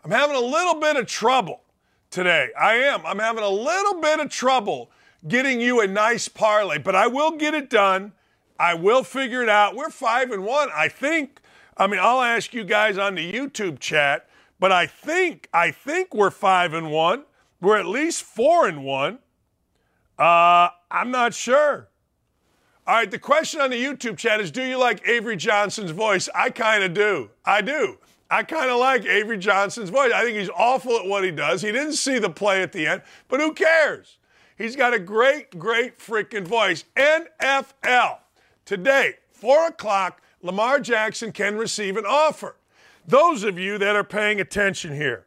[0.02, 1.62] I'm having a little bit of trouble
[2.10, 2.48] today.
[2.58, 3.04] I am.
[3.04, 4.90] I'm having a little bit of trouble
[5.26, 8.12] getting you a nice parlay, but I will get it done.
[8.58, 9.74] I will figure it out.
[9.74, 11.40] We're five and one, I think.
[11.76, 14.28] I mean, I'll ask you guys on the YouTube chat,
[14.60, 17.24] but I think I think we're five and one.
[17.60, 19.18] We're at least four and one.
[20.18, 21.88] Uh, I'm not sure.
[22.86, 26.28] All right, the question on the YouTube chat is Do you like Avery Johnson's voice?
[26.34, 27.30] I kind of do.
[27.44, 27.98] I do.
[28.30, 30.12] I kind of like Avery Johnson's voice.
[30.12, 31.62] I think he's awful at what he does.
[31.62, 34.18] He didn't see the play at the end, but who cares?
[34.56, 36.84] He's got a great, great freaking voice.
[36.96, 38.18] NFL.
[38.64, 42.56] Today, 4 o'clock, Lamar Jackson can receive an offer.
[43.06, 45.24] Those of you that are paying attention here,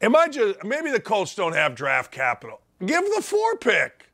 [0.00, 2.60] am I just, maybe the Colts don't have draft capital.
[2.84, 4.08] Give the four pick.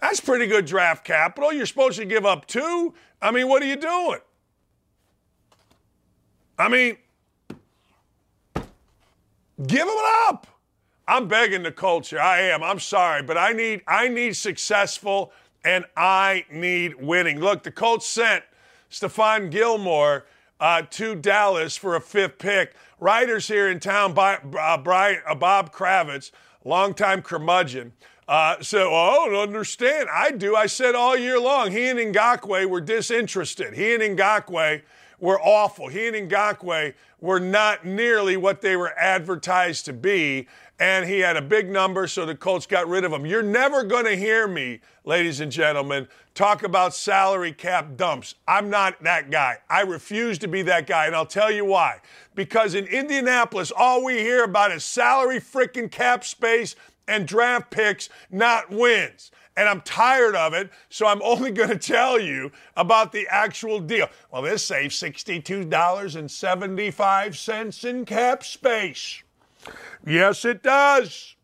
[0.00, 1.52] That's pretty good draft capital.
[1.52, 2.94] You're supposed to give up two.
[3.20, 4.20] I mean, what are you doing?
[6.58, 6.96] I mean,
[9.66, 9.98] give them
[10.28, 10.46] up.
[11.06, 12.18] I'm begging the culture.
[12.18, 12.62] I am.
[12.62, 15.32] I'm sorry, but I need I need successful
[15.64, 17.40] and I need winning.
[17.40, 18.44] Look, the Colts sent
[18.94, 20.24] Stephon Gilmore
[20.60, 22.74] uh, to Dallas for a fifth pick.
[23.00, 26.30] Writers here in town, by, uh, Brian, uh, Bob Kravitz,
[26.64, 27.92] longtime curmudgeon,
[28.26, 30.08] Uh, so I don't understand.
[30.10, 30.56] I do.
[30.56, 33.74] I said all year long, he and Ngakoue were disinterested.
[33.74, 34.80] He and Ngakoue
[35.18, 35.88] were awful.
[35.88, 40.48] He and Ngakoue were not nearly what they were advertised to be.
[40.80, 43.24] And he had a big number, so the Colts got rid of him.
[43.24, 48.34] You're never going to hear me, ladies and gentlemen, talk about salary cap dumps.
[48.48, 49.58] I'm not that guy.
[49.70, 52.00] I refuse to be that guy, and I'll tell you why.
[52.34, 56.74] Because in Indianapolis, all we hear about is salary freaking cap space
[57.06, 59.30] and draft picks, not wins.
[59.56, 63.78] And I'm tired of it, so I'm only going to tell you about the actual
[63.78, 64.08] deal.
[64.32, 69.22] Well, this saves $62.75 in cap space.
[70.06, 71.36] Yes, it does.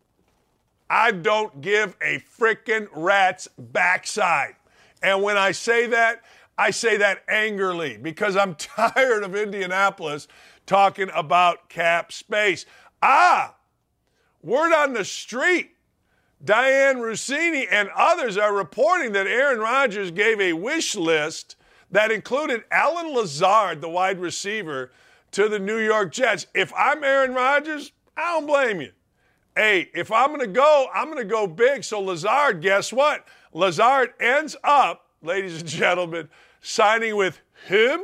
[0.88, 4.56] I don't give a frickin' rat's backside.
[5.02, 6.22] And when I say that,
[6.59, 10.28] I say that angrily because I'm tired of Indianapolis
[10.66, 12.66] talking about cap space.
[13.02, 13.54] Ah,
[14.42, 15.72] Word on the street
[16.44, 21.56] Dianna Russini and others are reporting that Aaron Rodgers gave a wish list
[21.90, 24.90] that included Allen Lazard, the wide receiver,
[25.33, 26.46] to the New York Jets.
[26.54, 28.92] If I'm Aaron Rodgers, I don't blame you.
[29.57, 31.85] Hey, if I'm going to go, I'm going to go big.
[31.85, 33.27] So Lazard, guess what?
[33.53, 36.29] Lazard ends up, ladies and gentlemen,
[36.61, 38.01] signing with him.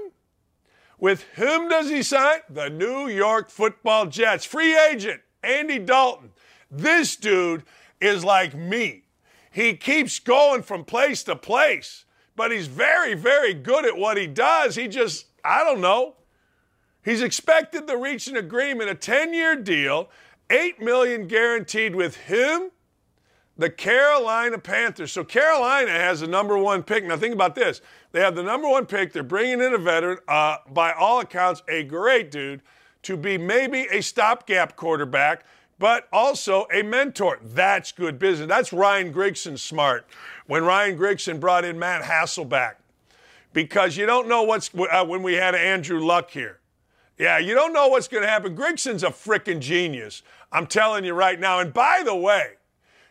[0.98, 2.40] With whom does he sign?
[2.48, 4.44] The New York Football Jets.
[4.44, 5.20] Free agent.
[5.42, 6.30] Andy Dalton.
[6.70, 7.62] This dude
[8.00, 9.04] is like me.
[9.52, 14.26] He keeps going from place to place, but he's very, very good at what he
[14.26, 14.74] does.
[14.74, 16.16] He just, I don't know.
[17.06, 20.10] He's expected to reach an agreement, a 10-year deal,
[20.50, 22.72] 8 million guaranteed with him,
[23.56, 25.12] the Carolina Panthers.
[25.12, 27.04] So Carolina has the number one pick.
[27.04, 27.80] Now think about this.
[28.10, 29.12] They have the number one pick.
[29.12, 32.60] They're bringing in a veteran, uh, by all accounts, a great dude
[33.02, 35.44] to be maybe a stopgap quarterback,
[35.78, 37.38] but also a mentor.
[37.40, 38.48] That's good business.
[38.48, 40.08] That's Ryan Grigson smart.
[40.48, 42.74] When Ryan Grigson brought in Matt Hasselbeck,
[43.52, 46.58] because you don't know what's uh, when we had Andrew Luck here.
[47.18, 48.54] Yeah, you don't know what's going to happen.
[48.54, 50.22] Grigson's a freaking genius.
[50.52, 51.60] I'm telling you right now.
[51.60, 52.54] And by the way,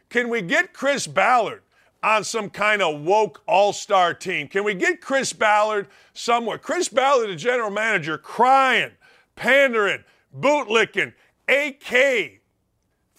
[0.10, 1.64] can we get Chris Ballard
[2.04, 4.48] on some kind of woke all star team?
[4.48, 6.60] Can we get Chris Ballard somewhere?
[6.60, 8.92] Chris Ballard, the general manager, crying
[9.36, 10.04] pandering,
[10.38, 11.14] bootlicking,
[11.48, 12.42] AK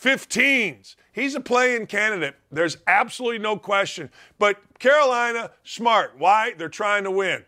[0.00, 0.96] 15s.
[1.12, 2.36] He's a playing candidate.
[2.50, 4.10] There's absolutely no question.
[4.38, 6.14] But Carolina, smart.
[6.18, 6.52] Why?
[6.56, 7.44] They're trying to win.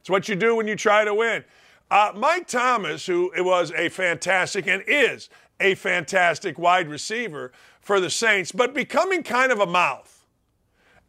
[0.00, 1.44] It's what you do when you try to win.
[1.92, 5.28] Uh, Mike Thomas, who was a fantastic and is
[5.60, 7.52] a fantastic wide receiver
[7.82, 10.24] for the Saints, but becoming kind of a mouth.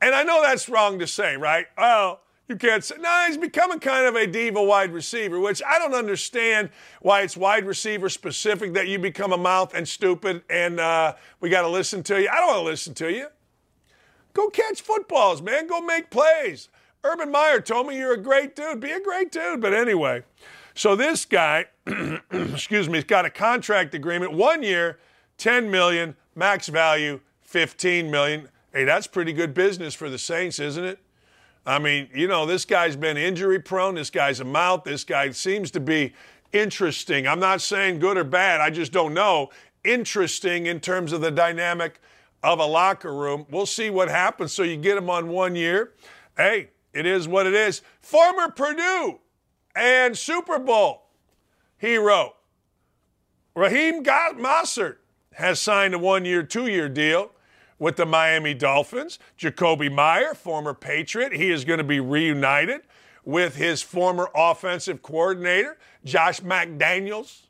[0.01, 1.67] And I know that's wrong to say, right?
[1.77, 2.19] Well,
[2.49, 5.93] you can't say, no, he's becoming kind of a diva wide receiver, which I don't
[5.93, 6.69] understand
[7.01, 11.47] why it's wide receiver specific that you become a mouth and stupid and uh, we
[11.47, 12.27] got to listen to you.
[12.27, 13.27] I don't want to listen to you.
[14.33, 15.65] Go catch footballs, man.
[15.65, 16.67] Go make plays.
[17.05, 18.81] Urban Meyer told me you're a great dude.
[18.81, 19.61] Be a great dude.
[19.61, 20.23] But anyway,
[20.75, 21.65] so this guy,
[22.31, 24.99] excuse me, he's got a contract agreement, one year,
[25.37, 28.49] 10 million, max value, 15 million.
[28.73, 30.99] Hey, that's pretty good business for the Saints, isn't it?
[31.65, 33.95] I mean, you know, this guy's been injury prone.
[33.95, 34.83] This guy's a mouth.
[34.83, 36.13] This guy seems to be
[36.51, 37.27] interesting.
[37.27, 38.59] I'm not saying good or bad.
[38.59, 39.49] I just don't know.
[39.83, 42.01] Interesting in terms of the dynamic
[42.41, 43.45] of a locker room.
[43.49, 44.51] We'll see what happens.
[44.51, 45.93] So you get him on one year.
[46.35, 47.81] Hey, it is what it is.
[48.01, 49.19] Former Purdue
[49.75, 51.03] and Super Bowl
[51.77, 52.35] hero
[53.55, 54.97] Raheem Mostert
[55.33, 57.31] has signed a one year, two year deal
[57.77, 59.19] with the Miami Dolphins.
[59.37, 62.81] Jakobi Meyer, former Patriot, he is going to be reunited
[63.25, 67.41] with his former offensive coordinator, Josh McDaniels.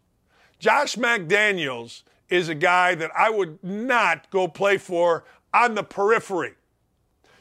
[0.60, 6.54] Josh McDaniels is a guy that I would not go play for on the periphery,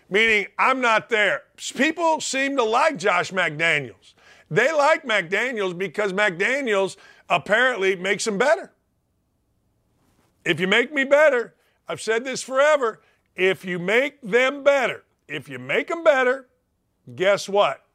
[0.08, 1.42] meaning I'm not there.
[1.56, 4.14] People seem to like Josh McDaniels.
[4.52, 6.98] They like McDaniels because McDaniels
[7.30, 8.70] apparently makes them better.
[10.44, 11.54] If you make me better,
[11.88, 13.00] I've said this forever.
[13.34, 16.48] If you make them better, if you make them better,
[17.16, 17.86] guess what?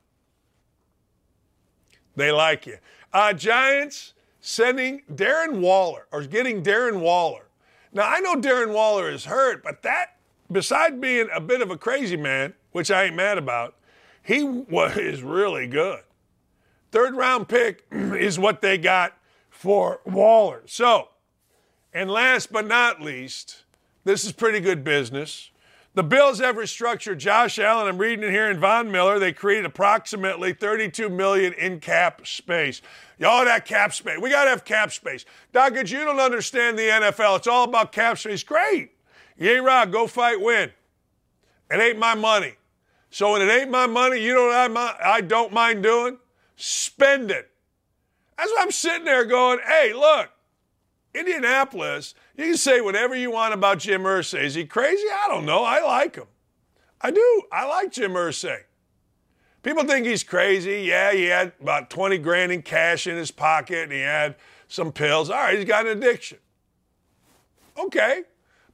[2.16, 2.80] They like you.
[3.14, 7.50] Uh, Giants sending Darren Waller or getting Darren Waller.
[7.94, 10.18] Now, I know Darren Waller is hurt, but that,
[10.52, 13.76] beside being a bit of a crazy man, which I ain't mad about,
[14.24, 16.02] he was really good.
[16.92, 19.18] Third round pick is what they got
[19.50, 20.64] for Waller.
[20.66, 21.10] So,
[21.94, 23.64] and last but not least,
[24.04, 25.52] this is pretty good business.
[25.98, 27.88] The Bills have restructured Josh Allen.
[27.88, 29.18] I'm reading it here in Von Miller.
[29.18, 32.84] They created approximately 32 million in cap space.
[33.18, 34.20] Y'all that cap space.
[34.22, 35.26] We got to have cap space.
[35.56, 37.38] Doggett, you don't understand the NFL.
[37.38, 38.44] It's all about cap space.
[38.44, 38.92] Great.
[39.38, 40.72] Yay, Rock, go fight, win.
[41.72, 42.54] It ain't my money.
[43.10, 46.20] So when it ain't my money, you know what I, I don't mind doing?
[46.58, 47.50] Spend it.
[48.38, 50.30] That's why I'm sitting there going, hey, look,
[51.14, 54.44] Indianapolis, you can say whatever you want about Jim Irsay.
[54.44, 55.06] Is he crazy?
[55.24, 55.64] I don't know.
[55.64, 56.28] I like him.
[57.00, 57.44] I do.
[57.52, 58.60] I like Jim Irsay.
[59.64, 60.82] People think he's crazy.
[60.82, 64.36] Yeah, he had about 20 grand in cash in his pocket and he had
[64.68, 65.30] some pills.
[65.30, 66.40] All right, he's got an addiction.
[67.78, 68.24] Okay.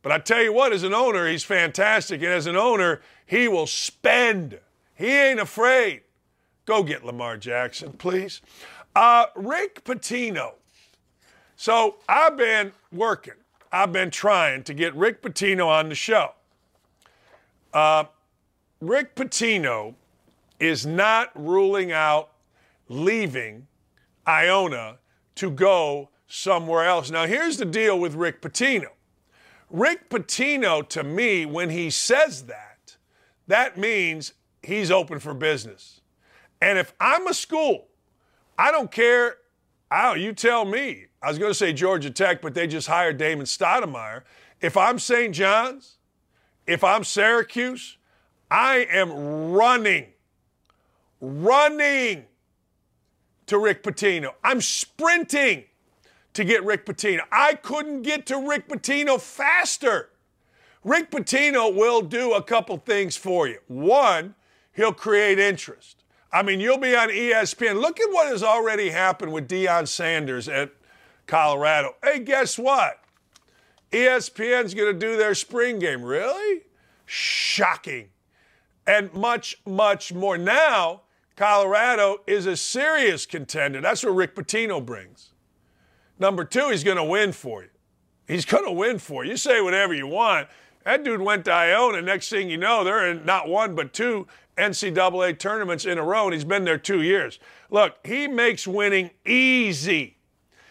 [0.01, 2.21] But I tell you what, as an owner, he's fantastic.
[2.21, 4.59] And as an owner, he will spend.
[4.95, 6.02] He ain't afraid.
[6.65, 8.41] Go get Lamar Jackson, please.
[8.95, 10.53] Uh, Rick Pitino.
[11.55, 13.33] So I've been working.
[13.71, 16.33] I've been trying to get Rick Pitino on the show.
[17.73, 18.05] Uh,
[18.79, 19.95] Rick Pitino
[20.59, 22.29] is not ruling out
[22.87, 23.67] leaving
[24.27, 24.99] Iona
[25.35, 27.09] to go somewhere else.
[27.09, 28.89] Now, here's the deal with Rick Pitino.
[29.69, 32.95] Rick Pitino, to me, when he says that,
[33.47, 36.01] that means he's open for business.
[36.63, 37.87] And if I'm a school,
[38.57, 39.35] I don't care.
[39.91, 41.07] Oh, you tell me.
[41.21, 44.21] I was going to say Georgia Tech, but they just hired Damon Stoudamire.
[44.61, 45.35] If I'm St.
[45.35, 45.97] John's,
[46.65, 47.97] if I'm Syracuse,
[48.49, 50.05] I am running,
[51.19, 52.27] running
[53.47, 54.29] to Rick Pitino.
[54.41, 55.65] I'm sprinting
[56.33, 57.23] to get Rick Pitino.
[57.29, 60.11] I couldn't get to Rick Pitino faster.
[60.85, 63.59] Rick Pitino will do a couple things for you.
[63.67, 64.35] One,
[64.71, 66.02] he'll create interest.
[66.33, 67.79] I mean, you'll be on ESPN.
[67.79, 70.71] Look at what has already happened with Deion Sanders at
[71.27, 71.95] Colorado.
[72.03, 72.99] Hey, guess what?
[73.91, 76.01] ESPN's going to do their spring game.
[76.01, 76.63] Really?
[77.05, 78.09] Shocking.
[78.87, 80.35] And much, much more.
[80.37, 81.01] Now,
[81.35, 83.79] Colorado is a serious contender.
[83.79, 85.29] That's what Rick Pitino brings.
[86.17, 87.69] Number two, he's going to win for you.
[88.27, 89.31] He's going to win for you.
[89.31, 90.47] You say whatever you want.
[90.83, 92.01] That dude went to Iona.
[92.01, 94.27] Next thing you know, they're in not one but two
[94.57, 97.39] NCAA tournaments in a row, and he's been there two years.
[97.69, 100.17] Look, he makes winning easy.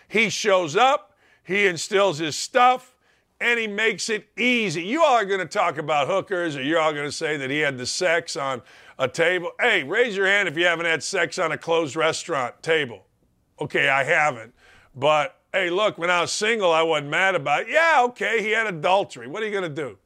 [0.08, 2.94] He shows up, he instills his stuff,
[3.40, 4.84] and he makes it easy.
[4.84, 7.50] You all are going to talk about hookers, or you're all going to say that
[7.50, 8.62] he had the sex on
[8.98, 9.50] a table.
[9.58, 13.06] Hey, raise your hand if you haven't had sex on a closed restaurant table.
[13.60, 14.54] Okay, I haven't.
[14.94, 17.68] But hey, look, when I was single, I wasn't mad about it.
[17.70, 19.26] Yeah, okay, he had adultery.
[19.26, 19.98] What are you going to do?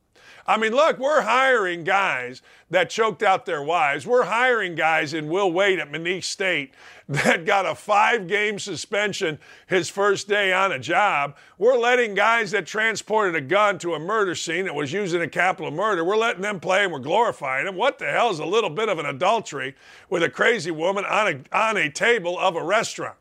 [0.49, 2.41] I mean, look, we're hiring guys
[2.71, 4.07] that choked out their wives.
[4.07, 6.73] We're hiring guys in Will Wade at McNeese State
[7.09, 11.37] that got a five game suspension his first day on a job.
[11.59, 15.23] We're letting guys that transported a gun to a murder scene that was used in
[15.23, 17.75] a capital murder, we're letting them play and we're glorifying them.
[17.75, 19.75] What the hell is a little bit of an adultery
[20.09, 23.17] with a crazy woman on a, on a table of a restaurant?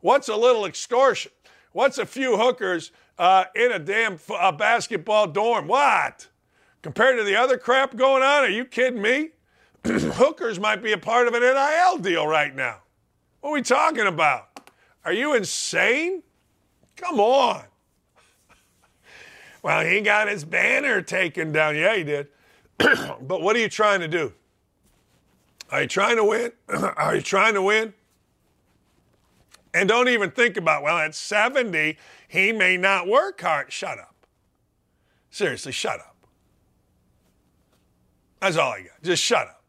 [0.00, 1.32] What's a little extortion?
[1.72, 5.68] What's a few hookers uh, in a damn uh, basketball dorm?
[5.68, 6.28] What?
[6.86, 9.30] Compared to the other crap going on, are you kidding me?
[9.84, 12.76] Hookers might be a part of an NIL deal right now.
[13.40, 14.70] What are we talking about?
[15.04, 16.22] Are you insane?
[16.94, 17.64] Come on.
[19.64, 21.74] well, he got his banner taken down.
[21.74, 22.28] Yeah, he did.
[22.78, 24.32] but what are you trying to do?
[25.72, 26.52] Are you trying to win?
[26.68, 27.94] are you trying to win?
[29.74, 33.72] And don't even think about, well, at 70, he may not work hard.
[33.72, 34.14] Shut up.
[35.30, 36.15] Seriously, shut up.
[38.46, 39.02] That's all I got.
[39.02, 39.64] Just shut up.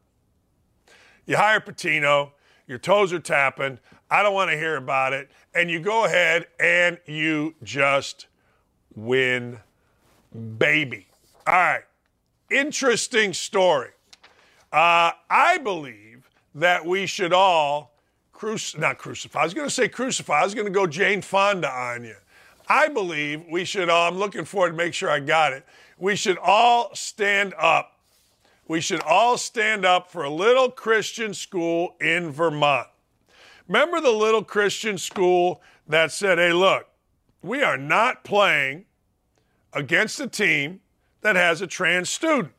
[1.26, 2.34] You hire Pitino,
[2.68, 3.80] your toes are tapping.
[4.12, 5.32] I don't want to hear about it.
[5.56, 8.28] And you go ahead and you just
[8.96, 9.58] win,
[10.60, 11.08] baby.
[11.48, 11.82] All right.
[12.52, 13.90] Interesting story.
[14.72, 17.96] Uh, I believe that we should all
[18.32, 19.42] crucify, not crucify.
[19.42, 20.42] I was going to say crucify.
[20.42, 22.16] I was going to go Jane Fonda on you.
[22.70, 25.66] I believe we should all, I'm looking forward to make sure I got it.
[25.98, 27.97] We should all stand up
[28.68, 32.88] we should all stand up for a little Christian school in Vermont.
[33.68, 36.88] Remember the little Christian school that said, hey, look,
[37.42, 38.86] we are not playing
[39.74, 40.80] against a team
[41.22, 42.54] that has a trans student.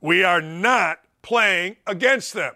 [0.00, 2.54] We are not playing against them.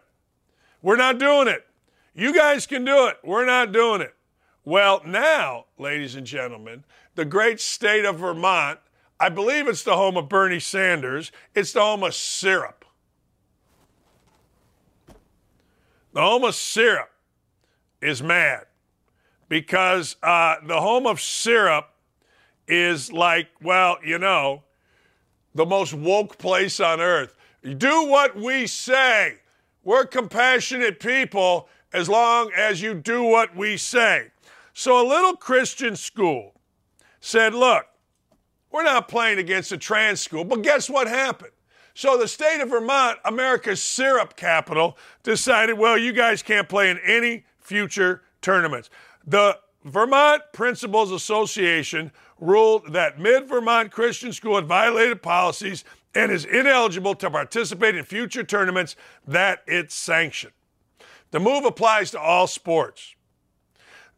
[0.82, 1.66] We're not doing it.
[2.14, 3.18] You guys can do it.
[3.22, 4.14] We're not doing it.
[4.64, 6.84] Well, now, ladies and gentlemen,
[7.14, 8.80] the great state of Vermont,
[9.20, 12.85] I believe it's the home of Bernie Sanders, it's the home of syrup.
[16.16, 17.10] The home of syrup
[18.00, 18.64] is mad
[19.50, 21.90] because uh, the home of syrup
[22.66, 24.62] is like, well, you know,
[25.54, 27.34] the most woke place on earth.
[27.76, 29.40] Do what we say.
[29.84, 34.30] We're compassionate people as long as you do what we say.
[34.72, 36.54] So a little Christian school
[37.20, 37.84] said, look,
[38.70, 40.44] we're not playing against a trans school.
[40.44, 41.52] But guess what happened?
[41.96, 46.98] So the state of Vermont, America's syrup capital, decided, well, you guys can't play in
[46.98, 48.90] any future tournaments.
[49.26, 55.84] The Vermont Principals Association ruled that Mid Vermont Christian School had violated policies
[56.14, 58.94] and is ineligible to participate in future tournaments
[59.26, 60.52] that it sanctioned.
[61.30, 63.14] The move applies to all sports.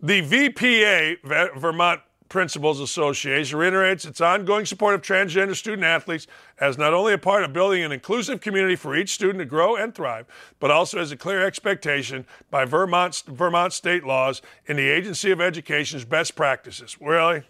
[0.00, 6.26] The VPA, Vermont Principals Association, reiterates its ongoing support of transgender student athletes
[6.60, 9.76] as not only a part of building an inclusive community for each student to grow
[9.76, 10.26] and thrive,
[10.60, 15.40] but also as a clear expectation by Vermont, Vermont state laws in the Agency of
[15.40, 16.96] Education's best practices.
[17.00, 17.42] Really?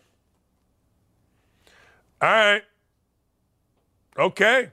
[2.21, 2.63] All right.
[4.19, 4.73] Okay.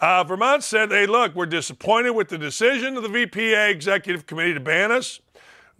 [0.00, 4.54] Uh, Vermont said, hey, look, we're disappointed with the decision of the VPA Executive Committee
[4.54, 5.20] to ban us.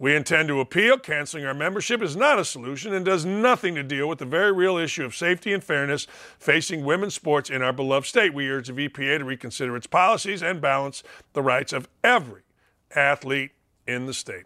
[0.01, 0.97] We intend to appeal.
[0.97, 4.51] Canceling our membership is not a solution and does nothing to deal with the very
[4.51, 6.07] real issue of safety and fairness
[6.39, 8.33] facing women's sports in our beloved state.
[8.33, 12.41] We urge the VPA to reconsider its policies and balance the rights of every
[12.95, 13.51] athlete
[13.85, 14.45] in the state.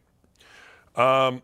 [0.94, 1.42] Um,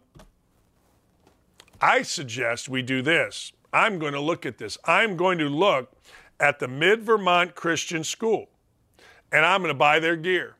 [1.80, 3.54] I suggest we do this.
[3.72, 4.78] I'm going to look at this.
[4.84, 5.90] I'm going to look
[6.38, 8.50] at the Mid Vermont Christian School
[9.32, 10.58] and I'm going to buy their gear.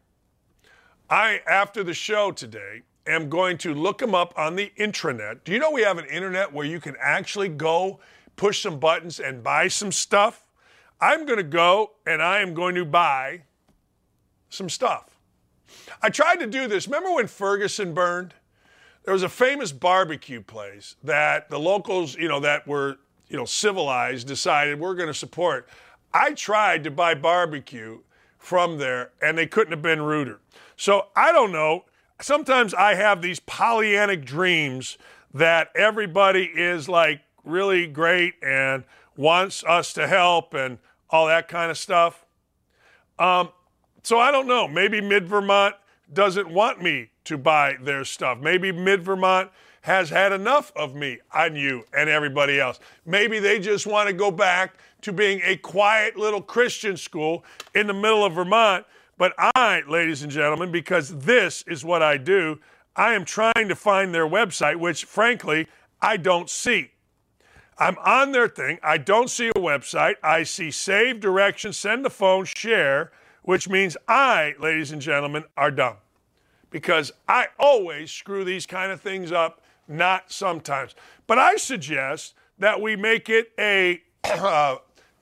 [1.10, 5.44] I, after the show today, am going to look them up on the intranet.
[5.44, 8.00] Do you know we have an internet where you can actually go
[8.36, 10.48] push some buttons and buy some stuff?
[11.00, 13.44] I'm going to go and I am going to buy
[14.50, 15.18] some stuff.
[16.02, 16.88] I tried to do this.
[16.88, 18.34] Remember when Ferguson burned?
[19.04, 22.98] There was a famous barbecue place that the locals, you know, that were,
[23.30, 25.68] you know, civilized decided we're going to support.
[26.14, 28.00] I tried to buy barbecue
[28.38, 30.40] from there and they couldn't have been ruder.
[30.76, 31.86] So I don't know.
[32.22, 34.98] Sometimes I have these Pollyannic dreams
[35.34, 38.84] that everybody is like really great and
[39.18, 40.78] wants us to help and
[41.10, 42.26] all that kind of stuff.
[43.20, 43.50] Um,
[44.04, 44.68] so I don't know.
[44.68, 45.76] Maybe Mid Vermont
[46.14, 48.40] doesn't want me to buy their stuff.
[48.40, 49.50] Maybe Mid Vermont
[49.82, 52.80] has had enough of me on you and everybody else.
[53.06, 57.44] Maybe they just want to go back to being a quiet little Christian school
[57.74, 58.86] in the middle of Vermont.
[59.22, 62.60] But I, ladies and gentlemen, because this is what I do,
[62.96, 65.68] I am trying to find their website, which frankly,
[66.02, 66.94] I don't see.
[67.78, 68.80] I'm on their thing.
[68.82, 70.16] I don't see a website.
[70.24, 73.12] I see save, directions, send the phone, share,
[73.44, 75.98] which means I, ladies and gentlemen, are dumb
[76.72, 80.96] because I always screw these kind of things up, not sometimes.
[81.28, 84.78] But I suggest that we make it a uh,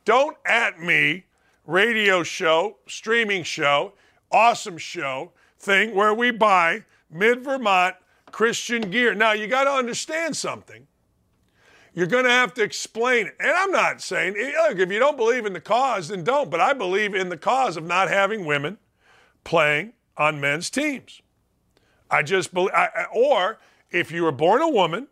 [0.06, 1.26] don't at me
[1.70, 3.94] radio show, streaming show,
[4.32, 7.96] awesome show thing where we buy mid Vermont
[8.32, 9.14] Christian gear.
[9.14, 10.88] Now, you got to understand something.
[11.94, 13.36] You're going to have to explain it.
[13.40, 16.50] And I'm not saying, eh, look, if you don't believe in the cause, then don't.
[16.50, 18.78] But I believe in the cause of not having women
[19.44, 21.22] playing on men's teams.
[22.10, 23.60] I just believe, I, or
[23.92, 25.08] if you were born a woman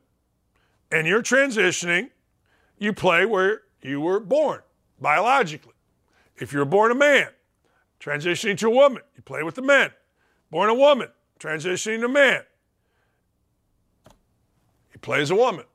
[0.91, 2.09] and you're transitioning,
[2.79, 4.61] you play where you were born
[4.99, 5.73] biologically.
[6.37, 7.27] If you're born a man,
[7.99, 9.91] transitioning to a woman, you play with the men.
[10.51, 11.09] Born a woman,
[11.39, 12.43] transitioning to man,
[14.93, 15.65] you play as a woman.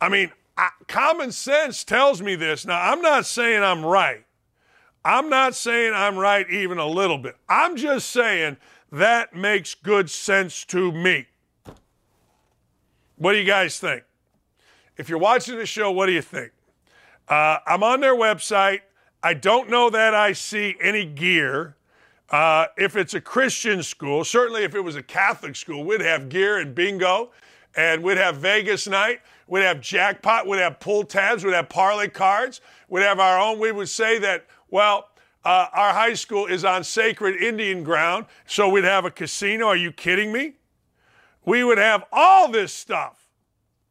[0.00, 2.64] I mean, I, common sense tells me this.
[2.64, 4.24] Now, I'm not saying I'm right.
[5.04, 7.36] I'm not saying I'm right even a little bit.
[7.48, 8.56] I'm just saying
[8.92, 11.26] that makes good sense to me.
[13.16, 14.04] What do you guys think?
[14.96, 16.52] If you're watching the show, what do you think?
[17.28, 18.80] Uh, I'm on their website.
[19.22, 21.76] I don't know that I see any gear.
[22.30, 26.28] Uh, if it's a Christian school, certainly if it was a Catholic school, we'd have
[26.28, 27.30] gear and bingo,
[27.76, 32.08] and we'd have Vegas night, we'd have jackpot, we'd have pull tabs, we'd have parlay
[32.08, 33.58] cards, we'd have our own.
[33.58, 35.10] We would say that, well,
[35.44, 39.66] uh, our high school is on sacred Indian ground, so we'd have a casino.
[39.66, 40.54] Are you kidding me?
[41.44, 43.28] We would have all this stuff,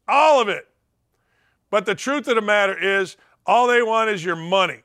[0.08, 0.68] all of it.
[1.70, 3.16] But the truth of the matter is,
[3.46, 4.82] all they want is your money.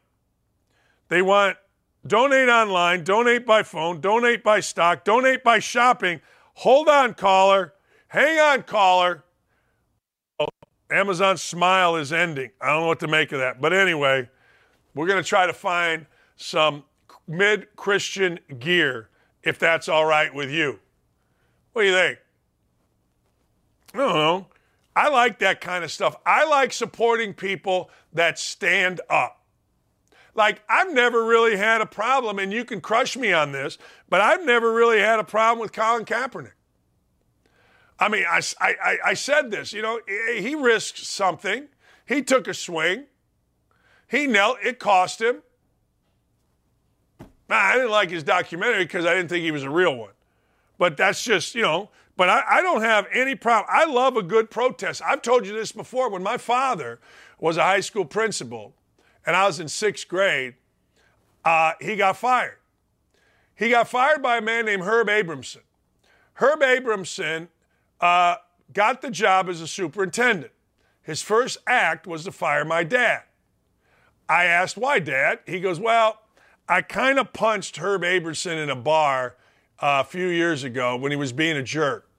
[1.09, 1.57] They want
[2.05, 6.21] donate online, donate by phone, donate by stock, donate by shopping.
[6.55, 7.73] Hold on, caller.
[8.07, 9.23] Hang on, caller.
[10.39, 10.47] Oh,
[10.89, 12.51] Amazon Smile is ending.
[12.61, 13.61] I don't know what to make of that.
[13.61, 14.29] But anyway,
[14.95, 16.05] we're going to try to find
[16.35, 16.83] some
[17.27, 19.09] mid Christian gear,
[19.43, 20.79] if that's all right with you.
[21.73, 22.19] What do you think?
[23.93, 24.47] I don't know.
[24.95, 26.15] I like that kind of stuff.
[26.25, 29.36] I like supporting people that stand up.
[30.37, 34.21] Like, I've never really had a problem, and you can crush me on this, but
[34.21, 36.51] I've never really had a problem with Colin Kaepernick.
[37.99, 41.67] I mean, I, I, I said this, you know, he risks something.
[42.05, 43.05] He took a swing.
[44.07, 44.59] He knelt.
[44.63, 45.41] It cost him.
[47.49, 50.11] I didn't like his documentary because I didn't think he was a real one.
[50.77, 53.67] But that's just, you know, but I, I, don't have any problem.
[53.73, 55.01] I love a good protest.
[55.03, 56.09] I've told you this before.
[56.09, 56.99] When my father
[57.39, 58.75] was a high school principal
[59.27, 60.55] and I was in sixth grade,
[61.45, 62.57] uh, he got fired.
[63.53, 65.61] He got fired by a man named Herb Abramson.
[66.35, 67.49] Herb Abramson
[67.99, 68.37] uh,
[68.73, 70.53] got the job as a superintendent.
[71.01, 73.23] His first act was to fire my dad.
[74.29, 75.39] I asked, why, Dad?
[75.45, 76.19] He goes, well,
[76.67, 79.35] I kind of punched Herb Abramson in a bar
[79.79, 82.09] uh, a few years ago when he was being a jerk.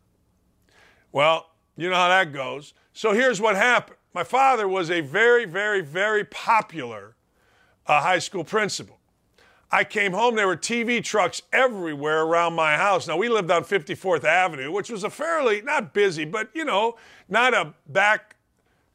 [1.12, 2.72] Well, you know how that goes.
[2.92, 3.97] So here's what happened.
[4.14, 7.14] My father was a very, very, very popular
[7.86, 8.98] uh, high school principal.
[9.70, 13.06] I came home, there were TV trucks everywhere around my house.
[13.06, 16.96] Now, we lived on 54th Avenue, which was a fairly, not busy, but, you know,
[17.28, 18.36] not a back,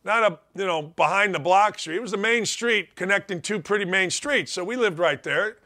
[0.03, 1.97] not a, you know, behind the block street.
[1.97, 4.51] It was the main street connecting two pretty main streets.
[4.51, 5.57] So we lived right there.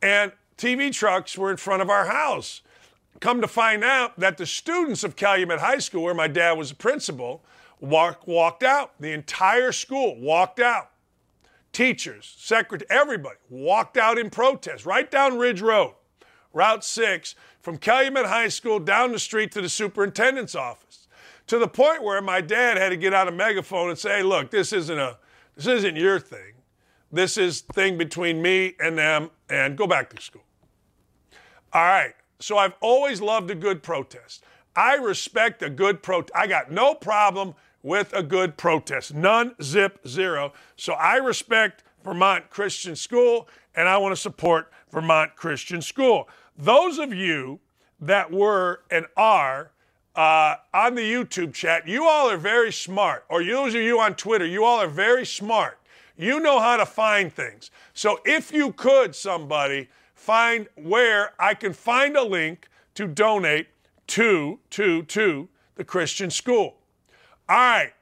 [0.00, 2.62] And TV trucks were in front of our house.
[3.20, 6.70] Come to find out that the students of Calumet High School, where my dad was
[6.70, 7.44] a principal,
[7.80, 8.92] walk, walked out.
[9.00, 10.90] The entire school walked out
[11.72, 15.94] teachers, secretary, everybody walked out in protest right down Ridge Road,
[16.52, 21.06] Route 6, from Calumet High School down the street to the superintendent's office.
[21.46, 24.22] To the point where my dad had to get out a megaphone and say, hey,
[24.22, 25.18] look, this isn't a
[25.56, 26.54] this isn't your thing.
[27.10, 30.44] This is thing between me and them, and go back to school.
[31.72, 32.14] All right.
[32.38, 34.44] So I've always loved a good protest.
[34.76, 36.30] I respect a good protest.
[36.36, 39.14] I got no problem with a good protest.
[39.14, 40.52] None, zip, zero.
[40.76, 46.28] So I respect Vermont Christian School and I want to support Vermont Christian School.
[46.56, 47.60] Those of you
[48.00, 49.70] that were and are
[50.16, 53.24] uh, on the YouTube chat, you all are very smart.
[53.28, 55.78] Or those of you on Twitter, you all are very smart.
[56.16, 57.70] You know how to find things.
[57.94, 63.68] So if you could, somebody, find where I can find a link to donate
[64.08, 66.79] to, to, to the Christian school.
[67.50, 67.92] All right,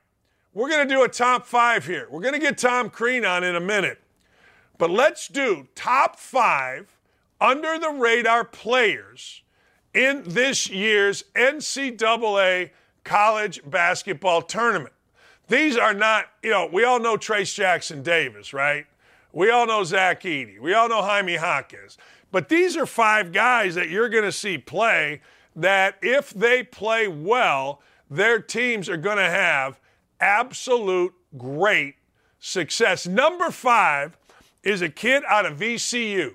[0.53, 2.07] we're going to do a top five here.
[2.11, 3.99] We're going to get Tom Crean on in a minute.
[4.77, 6.99] But let's do top five
[7.41, 9.41] under the radar players
[9.95, 12.73] in this year's NCAA
[13.05, 14.93] college basketball tournament.
[15.49, 18.85] These are not, you know, we all know Trayce Jackson Davis, right?
[19.33, 20.61] We all know Zach Edey.
[20.61, 21.97] We all know Jaime Hawkins.
[22.31, 25.23] But these are five guys that you're going to see play
[25.57, 27.81] that if they play well,
[28.11, 29.79] their teams are going to have
[30.21, 31.95] absolute great
[32.39, 33.07] success.
[33.07, 34.17] Number five
[34.63, 36.35] is a kid out of VCU,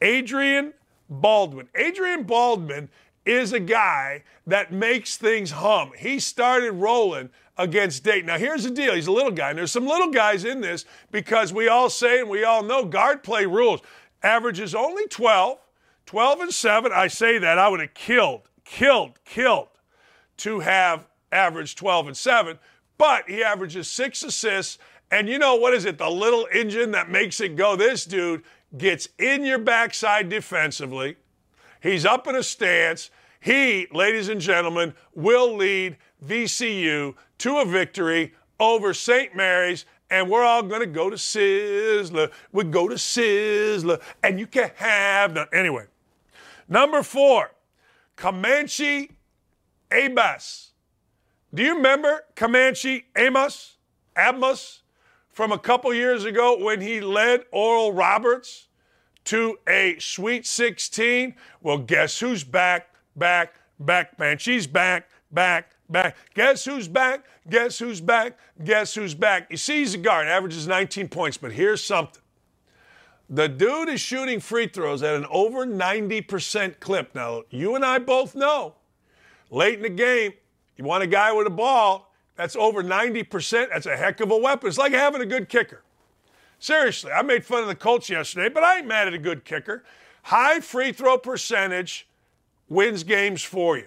[0.00, 0.72] Adrian
[1.08, 1.68] Baldwin.
[1.74, 2.88] Adrian Baldwin
[3.24, 5.92] is a guy that makes things hum.
[5.96, 8.26] He started rolling against Dayton.
[8.26, 10.84] Now, here's the deal he's a little guy, and there's some little guys in this
[11.10, 13.80] because we all say and we all know guard play rules.
[14.22, 15.58] Average is only 12,
[16.06, 16.92] 12 and 7.
[16.92, 19.68] I say that, I would have killed, killed, killed
[20.38, 22.58] to have averaged 12 and 7,
[22.98, 24.78] but he averages six assists.
[25.10, 25.98] And you know, what is it?
[25.98, 27.76] The little engine that makes it go.
[27.76, 28.42] This dude
[28.76, 31.16] gets in your backside defensively.
[31.82, 33.10] He's up in a stance.
[33.40, 39.36] He, ladies and gentlemen, will lead VCU to a victory over St.
[39.36, 39.84] Mary's.
[40.10, 42.30] And we're all going to go to Sizzler.
[42.52, 44.00] We go to Sizzler.
[44.22, 45.48] And you can have the.
[45.52, 45.86] Anyway,
[46.68, 47.50] number four,
[48.16, 49.10] Comanche
[49.94, 50.70] Abmas.
[51.54, 53.76] Do you remember Comanche Amos,
[54.18, 54.82] Amos,
[55.30, 58.66] from a couple years ago when he led Oral Roberts
[59.26, 61.36] to a Sweet 16?
[61.62, 64.38] Well, guess who's back, back, back, man.
[64.38, 66.16] She's back, back, back.
[66.34, 67.24] Guess who's back?
[67.48, 68.36] Guess who's back?
[68.64, 69.46] Guess who's back?
[69.50, 72.20] You see, he's a guard, averages 19 points, but here's something.
[73.30, 77.14] The dude is shooting free throws at an over 90% clip.
[77.14, 78.74] Now, you and I both know
[79.54, 80.32] late in the game,
[80.76, 84.36] you want a guy with a ball that's over 90%, that's a heck of a
[84.36, 84.68] weapon.
[84.68, 85.82] It's like having a good kicker.
[86.58, 89.44] Seriously, I made fun of the Colts yesterday, but I ain't mad at a good
[89.44, 89.84] kicker.
[90.24, 92.08] High free throw percentage
[92.68, 93.86] wins games for you.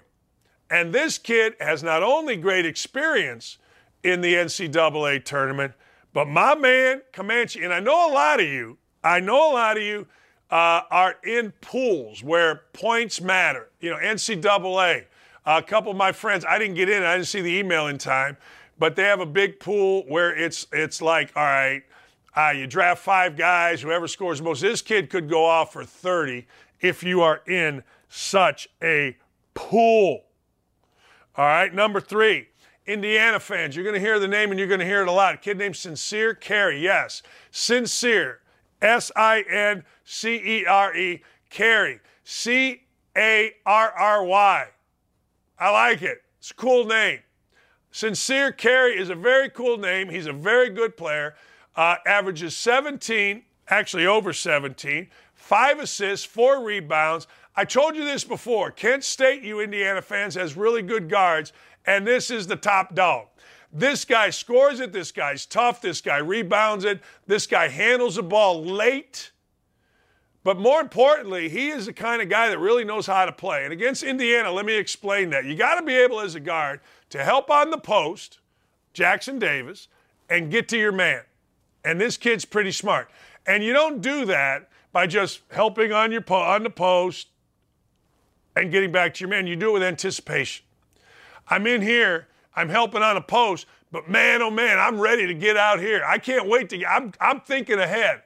[0.70, 3.58] And this kid has not only great experience
[4.04, 5.74] in the NCAA tournament,
[6.14, 9.78] but my man, Comanche, and I know a lot of you, I know a lot
[9.78, 10.08] of you
[10.50, 13.70] uh, are in pools where points matter.
[13.80, 15.06] You know, NCAA,
[15.48, 17.98] a couple of my friends, I didn't get in, I didn't see the email in
[17.98, 18.38] time,
[18.78, 21.84] but they have a big pool where it's it's like, all right,
[22.36, 24.62] uh, you draft five guys, whoever scores most.
[24.62, 26.46] This kid could go off for 30
[26.82, 29.18] if you are in such a
[29.54, 30.26] pool.
[31.36, 32.50] All right, number three
[32.86, 35.12] Indiana fans, you're going to hear the name and you're going to hear it a
[35.12, 35.36] lot.
[35.36, 36.82] A kid named Sincere Carry.
[36.82, 38.42] Yes, Sincere.
[38.82, 41.24] S I N C E R E.
[41.50, 42.00] Carry.
[42.24, 42.84] C
[43.16, 44.68] A R R Y.
[45.60, 46.22] I like it.
[46.40, 47.20] It's a cool name.
[47.92, 50.10] Sincere Carry is a very cool name.
[50.10, 51.36] He's a very good player.
[51.76, 57.28] Uh, averages 17, actually over 17, five assists, four rebounds.
[57.56, 58.72] I told you this before.
[58.72, 61.54] Kent State, you Indiana fans, has really good guards,
[61.86, 63.28] and this is the top dog.
[63.72, 64.94] This guy scores it.
[64.94, 65.82] This guy's tough.
[65.82, 67.02] This guy rebounds it.
[67.26, 69.32] This guy handles the ball late.
[70.48, 73.66] But more importantly, he is the kind of guy that really knows how to play.
[73.66, 75.44] And against Indiana, let me explain that.
[75.44, 76.80] You got to be able, as a guard,
[77.10, 78.40] to help on the post,
[78.94, 79.90] Jackson Davis,
[80.30, 81.24] and get to your man.
[81.84, 83.10] And this kid's pretty smart.
[83.46, 87.28] And you don't do that by just helping on your po- on the post
[88.56, 89.48] and getting back to your man.
[89.48, 90.64] You do it with anticipation.
[91.50, 95.34] I'm in here, I'm helping on a post, but man, oh man, I'm ready to
[95.34, 96.04] get out here.
[96.06, 98.22] I can't wait to get, I'm, I'm thinking ahead.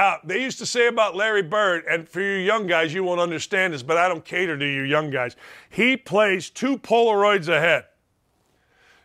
[0.00, 3.20] Uh, they used to say about Larry Bird, and for you young guys, you won't
[3.20, 5.36] understand this, but I don't cater to you young guys.
[5.68, 7.84] He plays two Polaroids ahead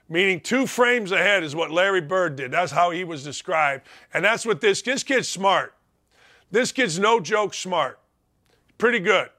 [0.07, 2.51] meaning two frames ahead is what Larry Bird did.
[2.51, 3.87] That's how he was described.
[4.13, 5.73] And that's what this, this kid's smart.
[6.51, 7.99] This kid's no joke smart.
[8.77, 9.29] Pretty good.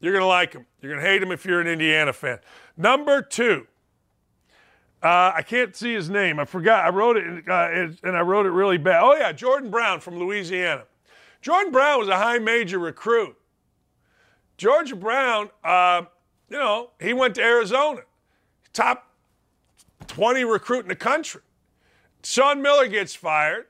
[0.00, 0.66] You're going to like him.
[0.80, 2.40] You're going to hate him if you're an Indiana fan.
[2.76, 3.66] Number two,
[5.02, 6.38] uh, I can't see his name.
[6.38, 6.84] I forgot.
[6.84, 7.68] I wrote it, uh,
[8.06, 9.02] and I wrote it really bad.
[9.02, 10.84] Oh, yeah, Jordan Brown from Louisiana.
[11.42, 13.36] Jordan Brown was a high major recruit.
[14.56, 16.02] Georgia Brown, uh,
[16.48, 18.02] you know, he went to Arizona.
[18.72, 19.08] Top
[20.06, 21.42] 20 recruit in the country.
[22.22, 23.66] Sean Miller gets fired.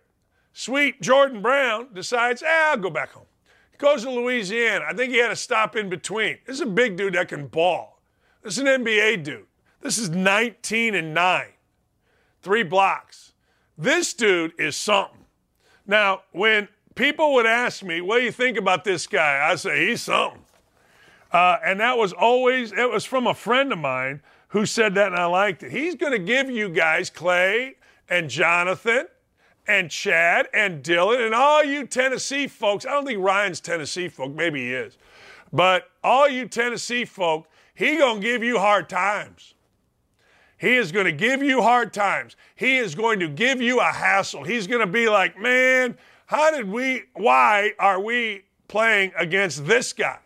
[0.52, 3.24] Sweet Jordan Brown decides, eh, I'll go back home.
[3.70, 4.84] He goes to Louisiana.
[4.86, 6.38] I think he had a stop in between.
[6.46, 8.02] This is a big dude that can ball.
[8.42, 9.46] This is an NBA dude.
[9.80, 11.46] This is 19 and 9.
[12.42, 13.32] Three blocks.
[13.78, 15.24] This dude is something.
[15.86, 19.48] Now, when people would ask me, what do you think about this guy?
[19.50, 20.42] I say, he's something.
[21.30, 25.06] Uh, and that was always, it was from a friend of mine who said that,
[25.06, 25.72] and I liked it.
[25.72, 27.76] He's going to give you guys, Clay
[28.08, 29.06] and Jonathan
[29.66, 32.84] and Chad and Dylan and all you Tennessee folks.
[32.84, 34.98] I don't think Ryan's Tennessee folk, maybe he is.
[35.52, 39.54] But all you Tennessee folk, he going to give you hard times.
[40.58, 42.36] He is going to give you hard times.
[42.54, 44.44] He is going to give you a hassle.
[44.44, 45.96] He's going to be like, man,
[46.32, 50.18] how did we, why are we playing against this guy?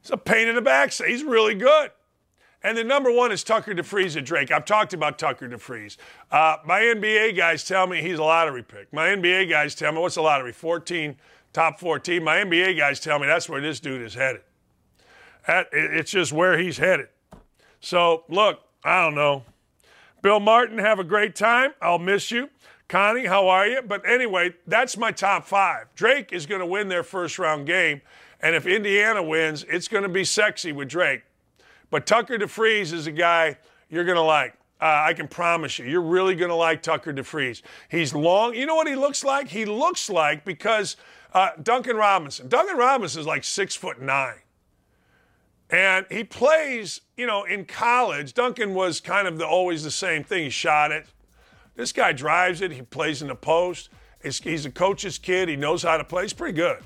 [0.00, 1.08] It's a pain in the backside.
[1.08, 1.90] He's really good.
[2.62, 4.50] And the number one is Tucker DeVries at Drake.
[4.50, 5.98] I've talked about Tucker DeVries.
[6.30, 8.90] Uh, my NBA guys tell me he's a lottery pick.
[8.94, 10.52] My NBA guys tell me, what's a lottery?
[10.52, 11.16] 14,
[11.52, 12.24] top 14.
[12.24, 14.40] My NBA guys tell me that's where this dude is headed.
[15.46, 17.08] That, it's just where he's headed.
[17.80, 19.44] So, look, I don't know.
[20.22, 21.72] Bill Martin, have a great time.
[21.82, 22.48] I'll miss you.
[22.90, 23.82] Connie, how are you?
[23.82, 25.86] But anyway, that's my top five.
[25.94, 28.02] Drake is going to win their first round game.
[28.40, 31.22] And if Indiana wins, it's going to be sexy with Drake.
[31.90, 33.58] But Tucker DeVries is a guy
[33.90, 34.54] you're going to like.
[34.80, 37.62] Uh, I can promise you, you're really going to like Tucker DeVries.
[37.88, 38.56] He's long.
[38.56, 39.46] You know what he looks like?
[39.46, 40.96] He looks like because
[41.32, 42.48] uh, Duncan Robinson.
[42.48, 44.40] Duncan Robinson is like six foot nine.
[45.70, 48.34] And he plays, you know, in college.
[48.34, 50.42] Duncan was kind of the, always the same thing.
[50.42, 51.06] He shot it.
[51.80, 52.72] This guy drives it.
[52.72, 53.88] He plays in the post.
[54.22, 55.48] He's, a coach's kid.
[55.48, 56.24] He knows how to play.
[56.24, 56.76] He's pretty good.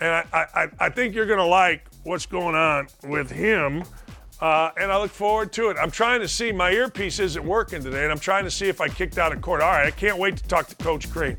[0.00, 3.84] And I, I, I think you're going to like what's going on with him.
[4.38, 5.78] Uh, and I look forward to it.
[5.80, 8.82] I'm trying to see, my earpiece isn't working today, and I'm trying to see if
[8.82, 9.62] I kicked out of court.
[9.62, 11.38] All right, I can't wait to talk to Coach Crean.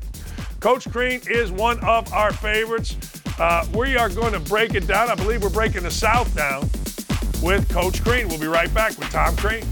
[0.58, 2.96] Coach Crean is one of our favorites.
[3.38, 5.08] Uh, we are going to break it down.
[5.08, 6.62] I believe we're breaking the South down
[7.40, 8.26] with Coach Crean.
[8.26, 9.64] We'll be right back with Tom Crean.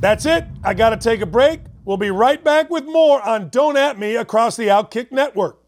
[0.00, 0.44] That's it.
[0.62, 1.60] I got to take a break.
[1.90, 5.58] We'll be right back with more on Don't At Me across the Outkick Network.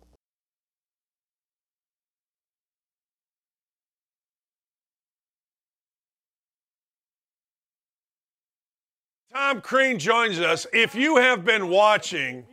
[9.34, 10.64] Tom Crean joins us.
[10.72, 12.46] If you have been watching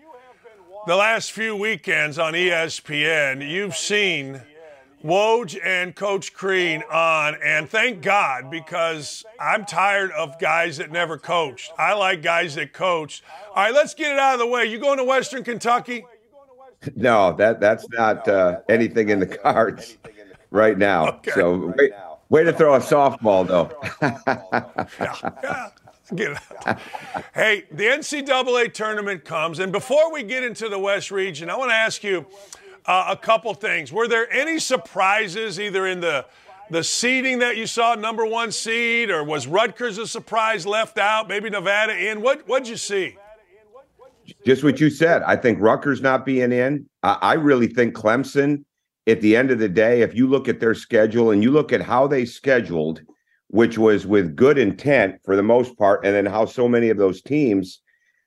[0.88, 4.42] the last few weekends on ESPN, you've seen
[5.04, 11.18] Woj and Coach Crean on, and thank God because I'm tired of guys that never
[11.18, 11.72] coached.
[11.78, 13.24] I like guys that coach.
[13.56, 14.66] All right, let's get it out of the way.
[14.66, 16.06] You going to Western Kentucky?
[16.96, 19.98] No, that that's not uh, anything in the cards
[20.50, 21.10] right now.
[21.10, 21.32] Okay.
[21.32, 21.92] So way,
[22.30, 23.70] way to throw a softball, though.
[26.14, 26.80] yeah, yeah.
[27.34, 31.72] Hey, the NCAA tournament comes, and before we get into the West region, I want
[31.72, 32.26] to ask you
[32.86, 33.92] uh, a couple things.
[33.92, 36.26] Were there any surprises either in the
[36.72, 41.28] the seeding that you saw, number one seed, or was Rutgers a surprise left out?
[41.28, 42.22] Maybe Nevada in.
[42.22, 43.18] What what'd you see?
[44.46, 45.24] Just what you said.
[45.24, 46.88] I think Rutgers not being in.
[47.02, 48.64] I, I really think Clemson.
[49.08, 51.74] At the end of the day, if you look at their schedule and you look
[51.74, 53.02] at how they scheduled,
[53.48, 56.98] which was with good intent for the most part, and then how so many of
[56.98, 57.82] those teams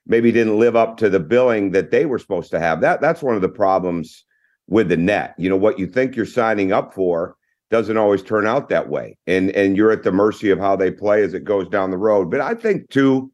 [0.06, 2.80] maybe didn't live up to the billing that they were supposed to have.
[2.80, 4.24] That that's one of the problems
[4.72, 5.34] with the net.
[5.36, 7.36] You know what you think you're signing up for
[7.70, 10.90] doesn't always turn out that way, and and you're at the mercy of how they
[10.90, 12.30] play as it goes down the road.
[12.30, 13.30] But I think too,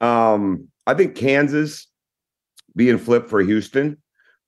[0.00, 1.86] um, I think Kansas
[2.74, 3.96] being flipped for Houston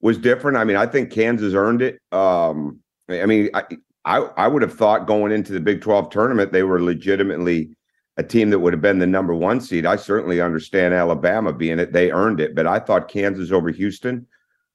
[0.01, 0.57] was different.
[0.59, 2.01] I mean, I think Kansas earned it.
[2.11, 3.63] Um, I mean, I,
[4.05, 7.71] I I would have thought going into the Big 12 tournament they were legitimately
[8.17, 9.87] a team that would have been the number one seed.
[9.87, 12.57] I certainly understand Alabama being it; they earned it.
[12.57, 14.27] But I thought Kansas over Houston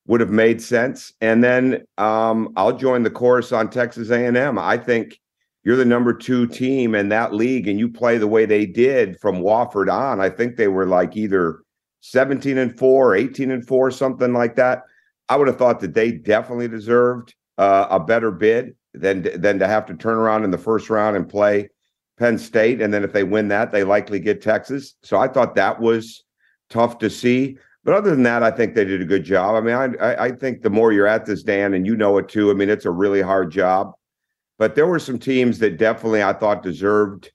[0.07, 1.13] would have made sense.
[1.21, 4.57] And then um, I'll join the chorus on Texas A&M.
[4.57, 5.19] I think
[5.63, 9.19] you're the number two team in that league, and you play the way they did
[9.19, 10.21] from Wofford on.
[10.21, 11.59] I think they were like either
[12.01, 14.83] 17 and four, 18 and four, something like that.
[15.27, 19.67] I would have thought that they definitely deserved uh, a better bid than than to
[19.67, 21.69] have to turn around in the first round and play
[22.17, 24.95] Penn State, and then if they win that, they likely get Texas.
[25.03, 26.23] So I thought that was
[26.69, 27.57] tough to see.
[27.87, 29.55] But other than that, I think they did a good job.
[29.55, 32.27] I mean, I, I think the more you're at this, Dan, and you know it
[32.27, 32.51] too.
[32.51, 33.93] I mean, it's a really hard job.
[34.59, 37.31] But there were some teams that definitely I thought deserved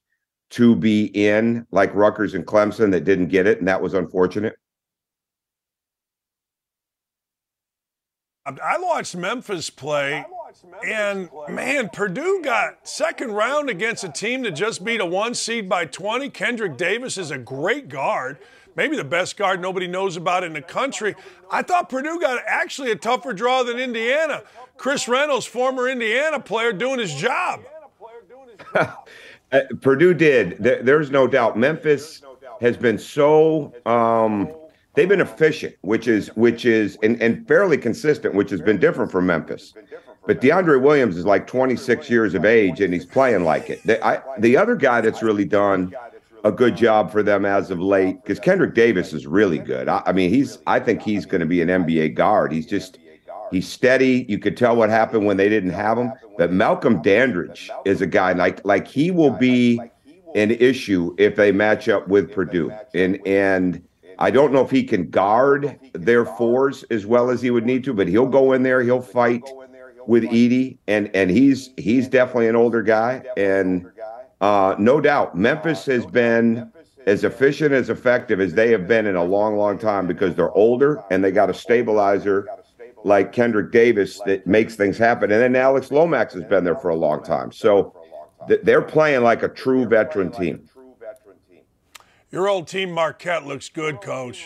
[0.51, 4.53] to be in, like Rutgers and Clemson, that didn't get it, and that was unfortunate.
[8.45, 10.23] I watched Memphis play,
[10.85, 15.67] and man, Purdue got second round against a team that just beat a one seed
[15.67, 16.29] by 20.
[16.29, 18.37] Kendrick Davis is a great guard
[18.75, 21.15] maybe the best guard nobody knows about in the country.
[21.51, 24.43] I thought Purdue got actually a tougher draw than Indiana.
[24.77, 27.61] Chris Reynolds, former Indiana player, doing his job.
[29.51, 30.57] Uh, Purdue did.
[30.57, 31.59] There's no doubt.
[31.59, 32.23] Memphis
[32.59, 33.71] has been so.
[33.85, 34.51] Um,
[34.95, 39.11] they've been efficient, which is which is and, and fairly consistent, which has been different
[39.11, 39.75] from Memphis.
[40.25, 43.83] But DeAndre Williams is like 26 years of age, and he's playing like it.
[43.85, 45.93] The, I, the other guy that's really done
[46.43, 49.87] a good job for them as of late because Kendrick Davis is really good.
[49.87, 52.51] I, I mean, he's I think he's going to be an NBA guard.
[52.51, 52.99] He's just
[53.51, 54.25] he's steady.
[54.27, 56.11] You could tell what happened when they didn't have him.
[56.37, 59.79] But Malcolm Dandridge is a guy like like he will be
[60.35, 62.71] an issue if they match up with Purdue.
[62.93, 63.81] And and
[64.19, 67.83] I don't know if he can guard their fours as well as he would need
[67.85, 69.43] to, but he'll go in there, he'll fight
[70.07, 73.85] with Edey, and and he's he's definitely an older guy and
[74.43, 76.69] uh, no doubt, Memphis has been
[77.07, 80.51] as efficient, as effective as they have been in a long, long time because they're
[80.51, 82.49] older and they got a stabilizer
[83.05, 85.31] like Kendrick Davis that makes things happen.
[85.31, 87.53] And then Alex Lomax has been there for a long time.
[87.53, 87.95] So
[88.49, 90.67] th- they're playing like a true veteran team.
[92.29, 94.45] Your old team, Marquette, looks good, coach.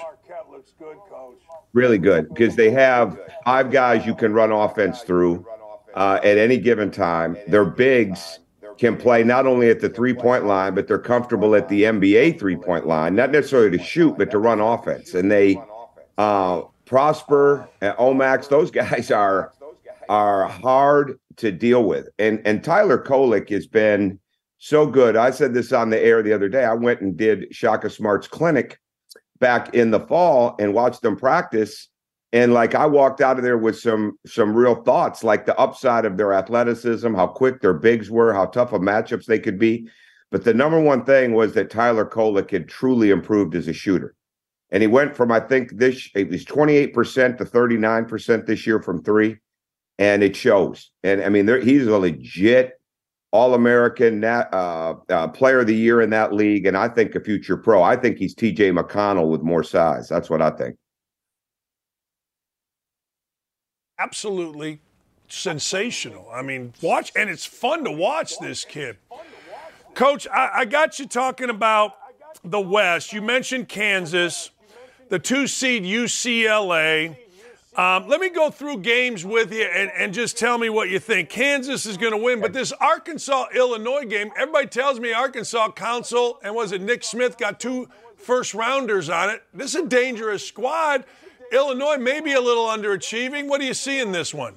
[1.74, 5.44] Really good because they have five guys you can run offense through
[5.96, 7.36] uh, at any given time.
[7.48, 8.42] They're bigs
[8.78, 12.40] can play not only at the three point line, but they're comfortable at the NBA
[12.40, 15.14] three point line, not necessarily to shoot, but to run offense.
[15.14, 15.62] And they,
[16.18, 19.54] uh, Prosper, Omax, those guys are
[20.10, 22.08] are hard to deal with.
[22.20, 24.20] And and Tyler Kolek has been
[24.60, 25.16] so good.
[25.16, 26.64] I said this on the air the other day.
[26.64, 28.80] I went and did Shaka Smart's clinic
[29.40, 31.90] back in the fall and watched them practice
[32.34, 36.06] and like I walked out of there with some some real thoughts, like the upside
[36.06, 39.88] of their athleticism, how quick their bigs were, how tough of matchups they could be.
[40.30, 44.14] But the number one thing was that Tyler Kolek had truly improved as a shooter.
[44.72, 49.02] And he went from, I think, this it was 28% to 39% this year from
[49.02, 49.38] three.
[49.98, 50.92] And it shows.
[51.04, 52.74] And I mean, he's a legit
[53.32, 56.66] all American uh, uh, player of the year in that league.
[56.66, 57.82] And I think a future pro.
[57.82, 60.10] I think he's TJ McConnell with more size.
[60.10, 60.76] That's what I think.
[64.00, 64.80] Absolutely
[65.28, 66.30] sensational.
[66.34, 68.98] I mean, watch, and it's fun to watch this kid.
[69.94, 71.98] Coach, I, I, got you talking about
[72.44, 73.14] the West.
[73.14, 74.52] You mentioned Kansas,
[75.10, 77.18] the two seed UCLA.
[77.76, 81.00] Um, let me go through games with you and, and just tell me what you
[81.00, 81.30] think.
[81.30, 86.40] Kansas is going to win, but this Arkansas Illinois game, everybody tells me Arkansas Council
[86.44, 89.44] and was it Nick Smith got two first rounders on it.
[89.54, 91.06] This is a dangerous squad.
[91.52, 93.48] Illinois may be a little underachieving.
[93.48, 94.56] What do you see in this one?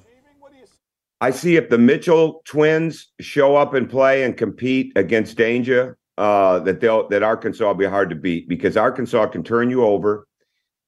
[1.21, 6.59] I see if the Mitchell twins show up and play and compete against danger, uh,
[6.59, 10.27] that they'll that Arkansas will be hard to beat because Arkansas can turn you over.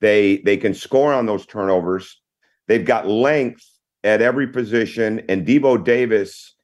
[0.02, 2.20] They they can score on those turnovers.
[2.68, 3.64] They've got length
[4.04, 6.56] at every position, and Devo Davis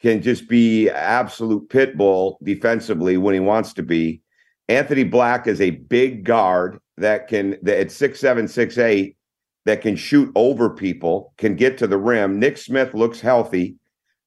[0.00, 4.22] can just be absolute pit bull defensively when he wants to be.
[4.68, 9.16] Anthony Black is a big guard that can that at six seven six eight
[9.64, 12.38] that can shoot over people, can get to the rim.
[12.38, 13.76] Nick Smith looks healthy,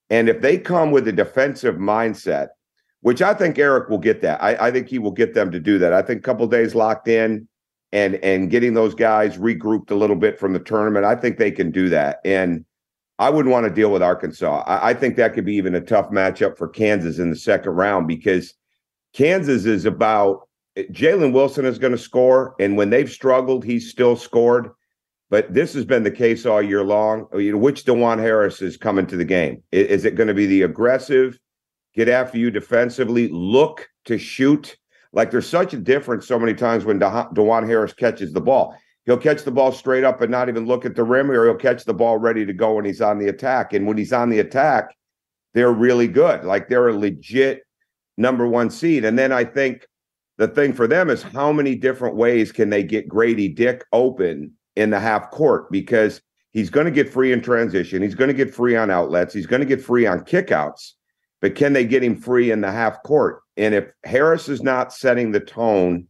[0.09, 2.49] and if they come with a defensive mindset,
[3.01, 5.59] which I think Eric will get that, I, I think he will get them to
[5.59, 5.93] do that.
[5.93, 7.47] I think a couple days locked in
[7.91, 11.51] and and getting those guys regrouped a little bit from the tournament, I think they
[11.51, 12.65] can do that and.
[13.19, 14.63] I wouldn't want to deal with Arkansas.
[14.65, 17.74] I, I, think that could be even a tough matchup for Kansas in the second
[17.74, 18.55] round because
[19.13, 20.47] Kansas is about
[20.78, 24.69] Jalen Wilson is going to score, and when they've struggled, he's still scored.
[25.30, 27.28] But this has been the case all year long.
[27.32, 29.63] Oh, know, which Dajuan Harris is coming to the game?
[29.72, 31.39] Is, it going to be the aggressive,
[31.95, 34.76] get after you defensively, look to shoot?
[35.13, 38.76] Like there's such a difference so many times when De- Dajuan Harris catches the ball.
[39.05, 41.55] He'll catch the ball straight up and not even look at the rim, or he'll
[41.55, 43.74] catch the ball ready to go when he's on the attack.
[43.74, 44.95] And when he's on the attack,
[45.53, 46.43] they're really good.
[46.43, 47.63] Like they're a legit
[48.17, 49.05] number one seed.
[49.05, 49.86] And then I think
[50.41, 54.51] the thing for them is how many different ways can they get Grady Dick open
[54.75, 56.19] in the half court because
[56.49, 58.01] he's going to get free in transition.
[58.01, 59.35] He's going to get free on outlets.
[59.35, 60.93] He's going to get free on kickouts.
[61.41, 63.43] But can they get him free in the half court?
[63.55, 66.07] And if Harris is not setting the tone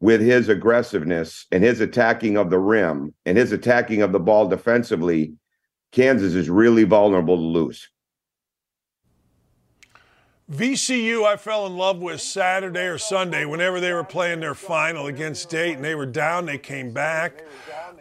[0.00, 4.48] with his aggressiveness and his attacking of the rim and his attacking of the ball
[4.48, 5.34] defensively,
[5.92, 7.88] Kansas is really vulnerable to lose.
[10.50, 15.06] VCU, I fell in love with Saturday or Sunday whenever they were playing their final
[15.06, 15.80] against Dayton.
[15.80, 17.44] They were down, they came back.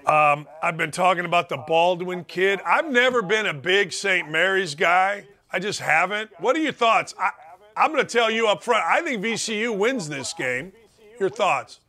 [0.07, 2.59] Um, I've been talking about the Baldwin kid.
[2.65, 4.31] I've never been a big St.
[4.31, 5.25] Mary's guy.
[5.51, 6.31] I just haven't.
[6.39, 7.13] What are your thoughts?
[7.19, 7.29] I,
[7.77, 8.83] I'm going to tell you up front.
[8.83, 10.73] I think VCU wins this game.
[11.19, 11.81] Your thoughts?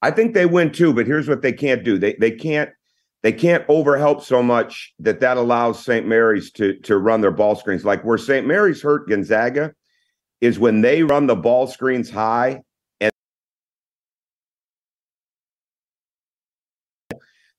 [0.00, 1.98] I think they win too, but here's what they can't do.
[1.98, 2.70] They they can't
[3.24, 6.06] they can't overhelp so much that that allows St.
[6.06, 7.82] Mary's to to run their ball screens.
[7.82, 8.46] Like where St.
[8.46, 9.74] Mary's hurt Gonzaga
[10.42, 12.60] is when they run the ball screens high
[13.00, 13.10] and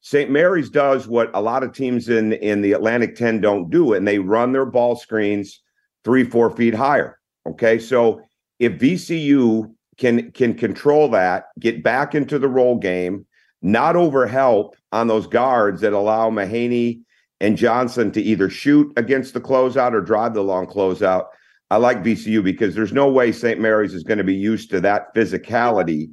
[0.02, 0.30] St.
[0.30, 4.08] Mary's does what a lot of teams in in the Atlantic 10 don't do, and
[4.08, 5.64] they run their ball screens
[6.04, 7.20] three, four feet higher.
[7.50, 7.80] Okay.
[7.80, 8.22] So
[8.60, 13.26] if VCU can can control that, get back into the roll game,
[13.62, 17.02] not overhelp on those guards that allow Mahaney
[17.40, 21.26] and Johnson to either shoot against the closeout or drive the long closeout.
[21.72, 23.60] I like VCU because there's no way St.
[23.60, 26.12] Mary's is going to be used to that physicality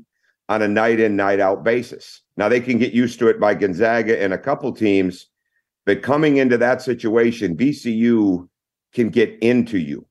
[0.49, 2.23] on a night in, night out basis.
[2.37, 5.29] Now they can get used to it by Gonzaga and a couple teams,
[5.85, 8.49] but coming into that situation, VCU
[8.93, 10.07] can get into you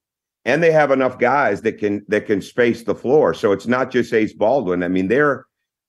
[0.45, 3.33] and they have enough guys that can that can space the floor.
[3.33, 4.83] So it's not just Ace Baldwin.
[4.83, 5.45] I mean, they're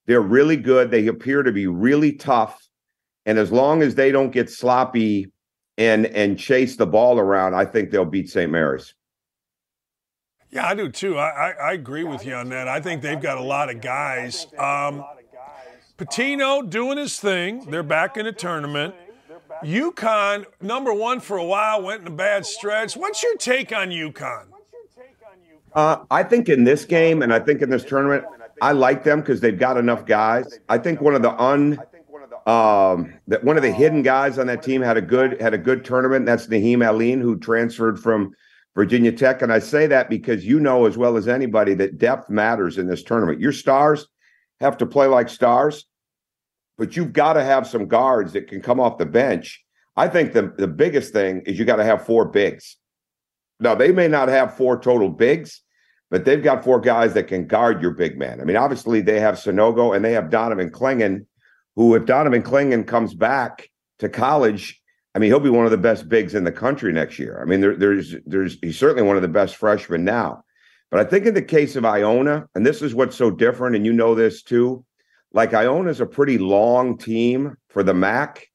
[0.07, 0.90] they're really good.
[0.90, 2.66] They appear to be really tough,
[3.26, 5.32] and as long as they don't get sloppy
[5.78, 8.50] and and chase the ball around, I think they'll beat St.
[8.50, 8.94] Mary's.
[10.50, 11.16] Yeah, I do too.
[11.16, 12.68] I, I, I agree with you on that.
[12.68, 14.46] I think they've got a lot of guys.
[14.59, 15.03] Um,
[15.96, 17.70] Pitino doing his thing.
[17.70, 18.94] They're back in the tournament.
[19.64, 22.96] UConn, number one for a while, went in a bad stretch.
[22.96, 24.46] What's your take on UConn?
[25.74, 28.24] Uh, I think in this game, and I think in this tournament,
[28.62, 30.58] I like them because they've got enough guys.
[30.68, 31.78] I think one of the un
[32.46, 35.58] um, that one of the hidden guys on that team had a good had a
[35.58, 36.26] good tournament.
[36.26, 38.32] That's Nahiem Alleyne, who transferred from
[38.74, 39.42] Virginia Tech.
[39.42, 42.86] And I say that because you know as well as anybody that depth matters in
[42.86, 43.40] this tournament.
[43.40, 44.06] Your stars
[44.60, 45.84] have to play like stars
[46.78, 49.64] but you've got to have some guards that can come off the bench.
[49.96, 52.76] I think the, the biggest thing is you got to have four bigs.
[53.60, 55.62] Now, they may not have four total bigs,
[56.12, 58.38] but they've got four guys that can guard your big man.
[58.38, 61.24] I mean, obviously, they have Sanogo and they have Donovan Clingan,
[61.74, 64.78] who, if Donovan Clingan comes back to college,
[65.14, 67.40] I mean, he'll be one of the best bigs in the country next year.
[67.40, 70.44] I mean, there, there's, there's, he's certainly one of the best freshmen now.
[70.90, 73.86] But I think in the case of Iona, and this is what's so different, and
[73.86, 74.84] you know this too,
[75.32, 78.48] like Iona's a pretty long team for the MAC,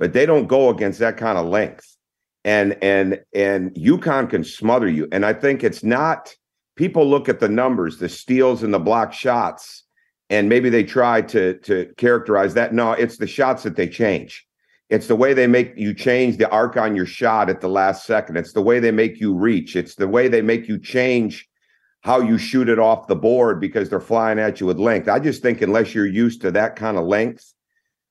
[0.00, 1.96] but they don't go against that kind of length.
[2.44, 5.06] And and and UConn can smother you.
[5.12, 6.34] And I think it's not
[6.76, 9.84] people look at the numbers, the steals and the block shots,
[10.30, 12.72] and maybe they try to to characterize that.
[12.72, 14.46] No, it's the shots that they change.
[14.90, 18.06] It's the way they make you change the arc on your shot at the last
[18.06, 18.36] second.
[18.36, 19.76] It's the way they make you reach.
[19.76, 21.48] It's the way they make you change
[22.02, 25.08] how you shoot it off the board because they're flying at you with length.
[25.08, 27.54] I just think unless you're used to that kind of length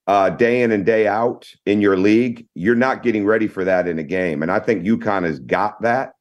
[0.07, 3.87] uh, day in and day out in your league, you're not getting ready for that
[3.87, 4.41] in a game.
[4.41, 6.13] And I think UConn has got that.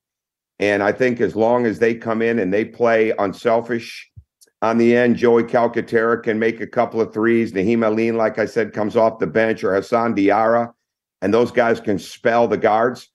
[0.58, 4.08] And I think as long as they come in and they play unselfish
[4.60, 7.52] on the end, Joey Calcaterra can make a couple of threes.
[7.52, 10.72] Nahiem Alleyne, like I said, comes off the bench or Hassan Diarra,
[11.20, 13.08] and those guys can spell the guards.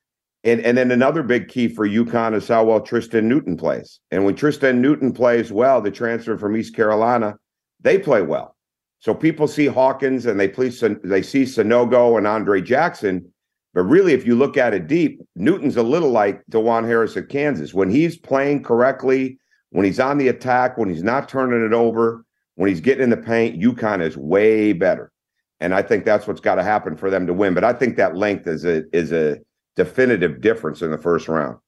[0.43, 3.99] And and then another big key for UConn is how well Tristan Newton plays.
[4.11, 7.37] And when Tristan Newton plays well, the transfer from East Carolina,
[7.81, 8.55] they play well.
[8.99, 13.31] So people see Hawkins and they they see Sanogo and Andre Jackson.
[13.77, 17.29] But really, if you look at it deep, Newton's a little like Dajuan Harris at
[17.29, 17.75] Kansas.
[17.75, 19.37] When he's playing correctly,
[19.69, 22.25] when he's on the attack, when he's not turning it over,
[22.55, 25.11] when he's getting in the paint, UConn is way better.
[25.59, 27.53] And I think that's what's got to happen for them to win.
[27.53, 29.37] But I think that length is a is a
[29.75, 31.59] definitive difference in the first round.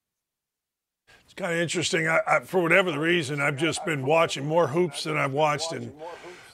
[1.26, 2.08] It's kind of interesting.
[2.08, 5.74] I, I, for whatever the reason, I've just been watching more hoops than I've watched
[5.74, 5.94] in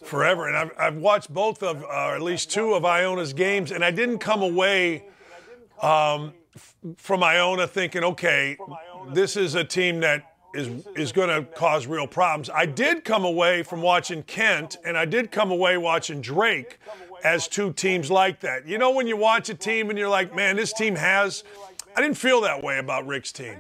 [0.04, 0.50] forever.
[0.50, 3.86] And I've, I've watched both of, uh, or at least two of Iona's games, and
[3.86, 5.06] I didn't come away
[5.82, 6.34] um,
[6.98, 8.58] from Iona thinking, okay,
[9.14, 12.50] this is a team that is is going to cause real problems.
[12.50, 16.80] I did come away from watching Kent, and I did come away watching Drake
[17.24, 18.68] as two teams like that.
[18.68, 21.44] You know, when you watch a team and you're like, man, this team has.
[21.98, 23.56] I didn't feel that way about Rick's team.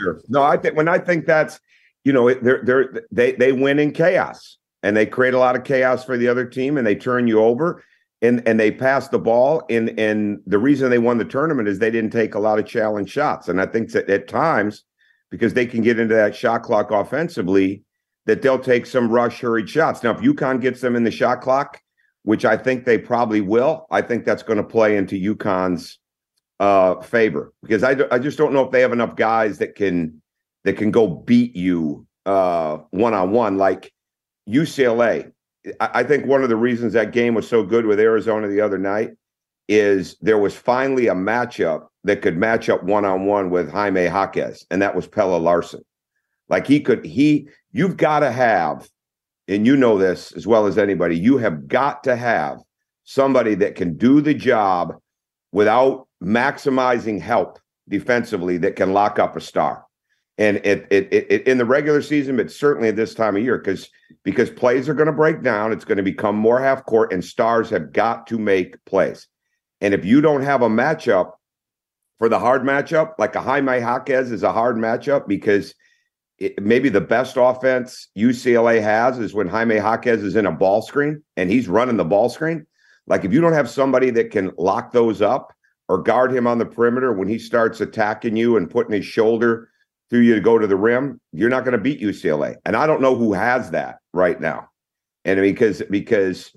[0.00, 0.20] Sure.
[0.28, 1.60] No, I think when I think that's,
[2.04, 5.64] you know, they're they're they they win in chaos and they create a lot of
[5.64, 7.82] chaos for the other team and they turn you over
[8.22, 11.78] and and they pass the ball and and the reason they won the tournament is
[11.78, 14.84] they didn't take a lot of challenge shots and I think that at times
[15.30, 17.82] because they can get into that shot clock offensively
[18.26, 20.02] that they'll take some rush hurried shots.
[20.02, 21.80] Now if UConn gets them in the shot clock,
[22.22, 25.98] which I think they probably will, I think that's going to play into UConn's
[26.58, 30.20] uh, favor because I, I just don't know if they have enough guys that can
[30.64, 33.92] that can go beat you one on one like
[34.48, 35.32] UCLA.
[35.80, 38.78] I, think one of the reasons that game was so good with Arizona the other
[38.78, 39.12] night
[39.68, 44.04] is there was finally a matchup that could match up one on one with Jaime
[44.04, 45.82] Jaquez, and that was Pelle Larsson.
[46.48, 48.88] Like he could, he, you've got to have,
[49.48, 52.58] and you know this as well as anybody, you have got to have
[53.04, 54.94] somebody that can do the job
[55.52, 57.58] without maximizing help
[57.88, 59.85] defensively that can lock up a star.
[60.38, 63.56] And it, it, it, in the regular season, but certainly at this time of year,
[63.56, 63.88] because
[64.22, 67.24] because plays are going to break down, it's going to become more half court, and
[67.24, 69.28] stars have got to make plays.
[69.80, 71.32] And if you don't have a matchup
[72.18, 75.74] for the hard matchup, like a Jaime Jaquez is a hard matchup because
[76.38, 80.82] it, maybe the best offense UCLA has is when Jaime Jaquez is in a ball
[80.82, 82.66] screen and he's running the ball screen.
[83.06, 85.52] Like if you don't have somebody that can lock those up
[85.88, 89.68] or guard him on the perimeter when he starts attacking you and putting his shoulder
[90.10, 92.56] through you to go to the rim, you're not going to beat UCLA.
[92.64, 94.68] And I don't know who has that right now.
[95.24, 96.52] And because because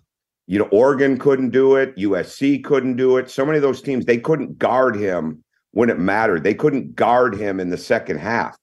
[0.47, 3.29] you know Oregon couldn't do it, USC couldn't do it.
[3.29, 6.43] So many of those teams they couldn't guard him when it mattered.
[6.43, 8.55] They couldn't guard him in the second half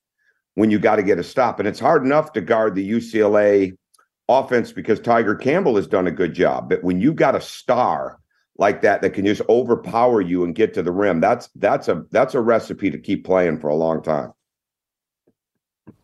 [0.54, 1.58] when you got to get a stop.
[1.58, 3.72] And it's hard enough to guard the UCLA
[4.28, 6.68] offense because Tiger Campbell has done a good job.
[6.68, 8.18] But when you got a star
[8.58, 12.04] like that that can just overpower you and get to the rim, that's that's a
[12.10, 14.32] that's a recipe to keep playing for a long time.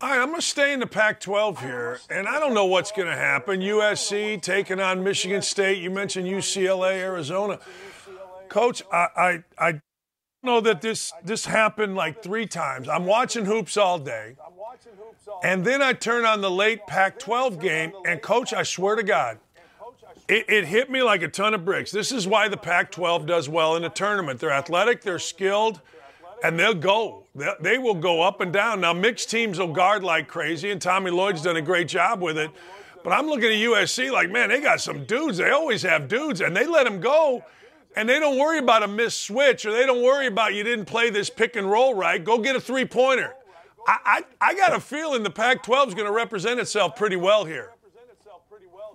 [0.00, 2.66] All right, I'm going to stay in the Pac 12 here, and I don't know
[2.66, 3.60] what's going to happen.
[3.60, 5.82] USC taking on Michigan State.
[5.82, 7.58] You mentioned UCLA, Arizona.
[8.48, 9.80] Coach, I, I, I
[10.44, 12.88] know that this, this happened like three times.
[12.88, 14.36] I'm watching hoops all day,
[15.42, 19.02] and then I turn on the late Pac 12 game, and Coach, I swear to
[19.02, 19.38] God,
[20.28, 21.90] it, it, hit me like a ton of bricks.
[21.90, 24.38] This is why the Pac 12 does well in the tournament.
[24.38, 25.80] They're athletic, they're skilled
[26.44, 27.21] and they'll go.
[27.34, 28.82] They will go up and down.
[28.82, 32.36] Now, mixed teams will guard like crazy, and Tommy Lloyd's done a great job with
[32.36, 32.50] it.
[33.02, 35.38] But I'm looking at USC like, man, they got some dudes.
[35.38, 37.44] They always have dudes, and they let them go,
[37.96, 40.84] and they don't worry about a missed switch, or they don't worry about you didn't
[40.84, 42.22] play this pick and roll right.
[42.22, 43.34] Go get a three pointer.
[43.86, 47.16] I, I, I got a feeling the Pac 12 is going to represent itself pretty
[47.16, 47.72] well here.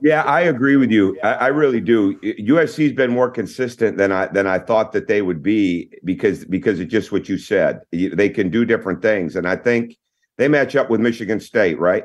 [0.01, 1.17] Yeah, I agree with you.
[1.23, 2.17] I, I, really do.
[2.19, 6.79] USC's been more consistent than I than I thought that they would be because because
[6.79, 7.81] of just what you said.
[7.91, 9.97] They can do different things, and I think
[10.37, 12.03] they match up with Michigan State, right?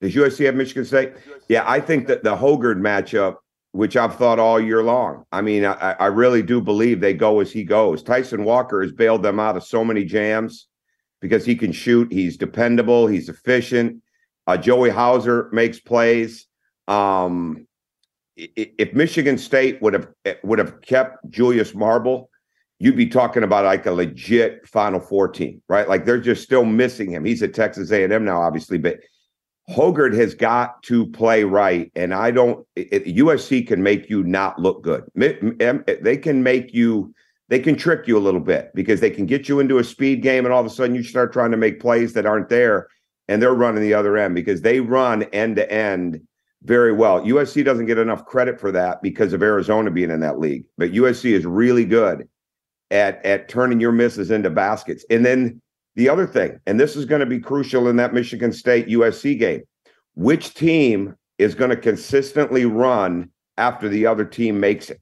[0.00, 1.12] Does USC have Michigan State?
[1.48, 3.36] Yeah, I think that the Hoggard matchup,
[3.72, 5.24] which I've thought all year long.
[5.32, 8.02] I mean, I, I really do believe they go as he goes.
[8.02, 10.68] Tyson Walker has bailed them out of so many jams
[11.20, 12.12] because he can shoot.
[12.12, 13.06] He's dependable.
[13.06, 14.02] He's efficient
[14.46, 16.46] uh, Joey Hauser makes plays.
[16.88, 17.66] Um,
[18.36, 20.08] if Michigan State would have
[20.42, 22.30] would have kept Julius Marble,
[22.78, 25.88] you'd be talking about like a legit Final Four team, right?
[25.88, 27.24] Like they're just still missing him.
[27.24, 28.98] He's at Texas A&M now, obviously, but
[29.70, 32.66] Hoggard has got to play right, and I don't.
[32.74, 35.04] It, USC can make you not look good.
[35.14, 37.14] They can make you.
[37.48, 40.22] They can trick you a little bit because they can get you into a speed
[40.22, 42.88] game, and all of a sudden you start trying to make plays that aren't there
[43.28, 46.20] and they're running the other end because they run end to end
[46.64, 47.20] very well.
[47.22, 50.92] USC doesn't get enough credit for that because of Arizona being in that league, but
[50.92, 52.28] USC is really good
[52.90, 55.04] at at turning your misses into baskets.
[55.10, 55.60] And then
[55.96, 59.38] the other thing, and this is going to be crucial in that Michigan State USC
[59.38, 59.62] game,
[60.14, 65.00] which team is going to consistently run after the other team makes it?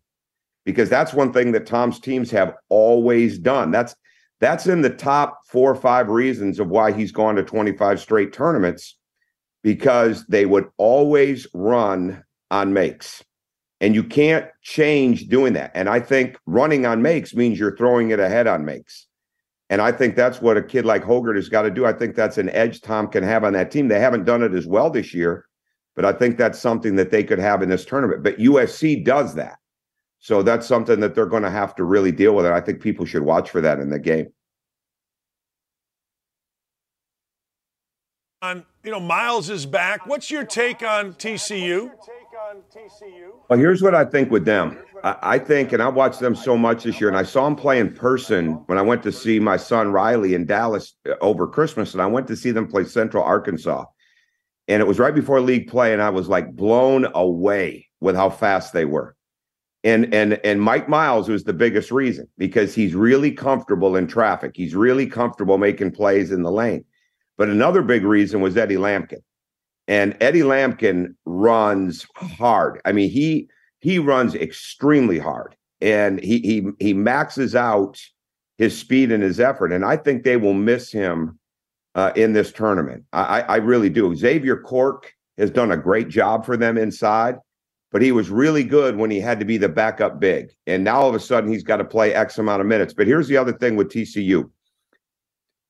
[0.64, 3.70] Because that's one thing that Tom's teams have always done.
[3.70, 3.94] That's
[4.40, 8.32] that's in the top four or five reasons of why he's gone to 25 straight
[8.32, 8.96] tournaments
[9.62, 13.22] because they would always run on makes.
[13.82, 15.70] And you can't change doing that.
[15.74, 19.06] And I think running on makes means you're throwing it ahead on makes.
[19.68, 21.86] And I think that's what a kid like Hoggard has got to do.
[21.86, 23.88] I think that's an edge Tom can have on that team.
[23.88, 25.46] They haven't done it as well this year,
[25.94, 28.24] but I think that's something that they could have in this tournament.
[28.24, 29.59] But USC does that.
[30.20, 32.44] So that's something that they're going to have to really deal with.
[32.44, 34.28] And I think people should watch for that in the game.
[38.42, 40.06] On, you know, Miles is back.
[40.06, 41.90] What's your take on TCU?
[43.48, 44.78] Well, here's what I think with them.
[45.02, 47.56] I, I think, and I watched them so much this year, and I saw them
[47.56, 51.46] play in person when I went to see my son Riley in Dallas uh, over
[51.46, 53.84] Christmas, and I went to see them play Central Arkansas.
[54.68, 58.30] And it was right before league play, and I was like blown away with how
[58.30, 59.16] fast they were.
[59.82, 64.52] And and and Mike Miles was the biggest reason because he's really comfortable in traffic.
[64.54, 66.84] He's really comfortable making plays in the lane.
[67.38, 69.22] But another big reason was Eddie Lampkin.
[69.88, 72.80] And Eddie Lampkin runs hard.
[72.84, 73.48] I mean, he
[73.80, 77.98] he runs extremely hard and he he he maxes out
[78.58, 79.72] his speed and his effort.
[79.72, 81.38] And I think they will miss him
[81.94, 83.04] uh, in this tournament.
[83.12, 84.14] I, I really do.
[84.14, 87.36] Xavier Cork has done a great job for them inside,
[87.90, 90.50] but he was really good when he had to be the backup big.
[90.66, 92.94] And now all of a sudden he's got to play X amount of minutes.
[92.94, 94.50] But here's the other thing with TCU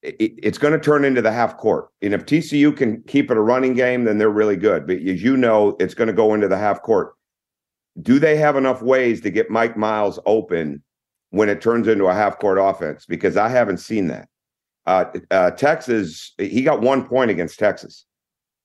[0.02, 1.88] it, it's going to turn into the half court.
[2.02, 4.86] And if TCU can keep it a running game, then they're really good.
[4.86, 7.14] But as you know, it's going to go into the half court.
[8.00, 10.82] Do they have enough ways to get Mike Miles open
[11.30, 13.04] when it turns into a half court offense?
[13.06, 14.28] Because I haven't seen that.
[14.86, 18.06] Uh, uh, Texas, he got one point against Texas.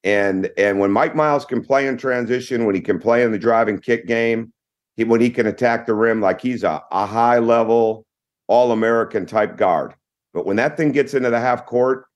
[0.05, 3.39] And and when Mike Miles can play in transition, when he can play in the
[3.39, 4.53] driving kick game,
[4.95, 8.05] he, when he can attack the rim like he's a, a high level
[8.47, 9.95] all American type guard
[10.35, 12.07] but when that thing gets into the half court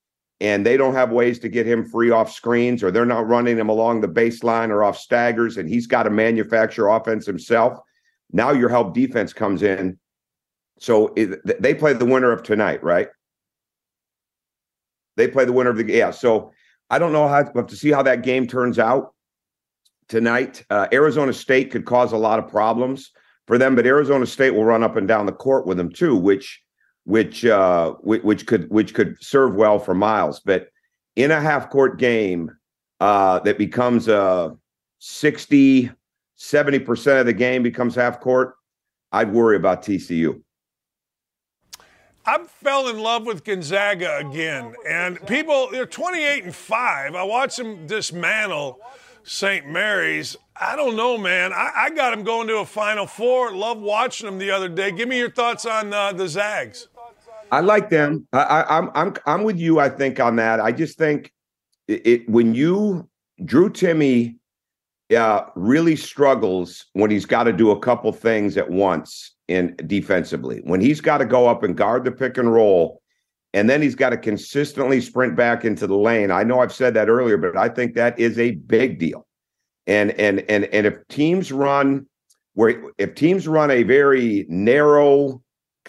[0.41, 3.57] and they don't have ways to get him free off screens or they're not running
[3.57, 7.79] him along the baseline or off staggers and he's got to manufacture offense himself,
[8.33, 9.97] now your help defense comes in.
[10.79, 13.07] So it, they play the winner of tonight, right?
[15.15, 16.11] They play the winner of the yeah.
[16.11, 16.51] So
[16.89, 19.13] I don't know how to, to see how that game turns out
[20.07, 20.63] tonight.
[20.69, 23.11] Uh, Arizona State could cause a lot of problems
[23.47, 26.15] for them, but Arizona State will run up and down the court with them too,
[26.15, 26.61] which
[27.05, 30.39] which uh, which could which could serve well for Miles.
[30.39, 30.69] But
[31.15, 32.51] in a half court game
[32.99, 34.55] uh, that becomes a
[34.99, 35.89] 60,
[36.37, 38.55] 70% of the game becomes half court,
[39.11, 40.41] I'd worry about TCU.
[42.29, 47.15] I fell in love with Gonzaga again, and people they're 28 and five.
[47.15, 48.79] I watched them dismantle
[49.23, 49.67] St.
[49.67, 50.37] Mary's.
[50.55, 51.53] I don't know, man.
[51.53, 53.55] I, I, got them going to a Final Four.
[53.55, 54.91] Love watching them the other day.
[54.91, 56.87] Give me your thoughts on uh, the Zags.
[57.51, 58.27] I like them.
[58.31, 59.79] I, am I'm, I'm I'm with you.
[59.79, 60.59] I think on that.
[60.59, 61.33] I just think
[61.87, 63.09] it, it when you
[63.43, 64.37] Drew Timme
[65.15, 70.61] uh, really struggles when he's got to do a couple things at once in defensively.
[70.63, 73.01] When he's got to go up and guard the pick and roll,
[73.53, 76.29] and then he's got to consistently sprint back into the lane.
[76.29, 79.25] I know I've said that earlier, but I think that is a big deal.
[79.87, 82.05] And and and and if teams run
[82.53, 85.41] where if teams run a very narrow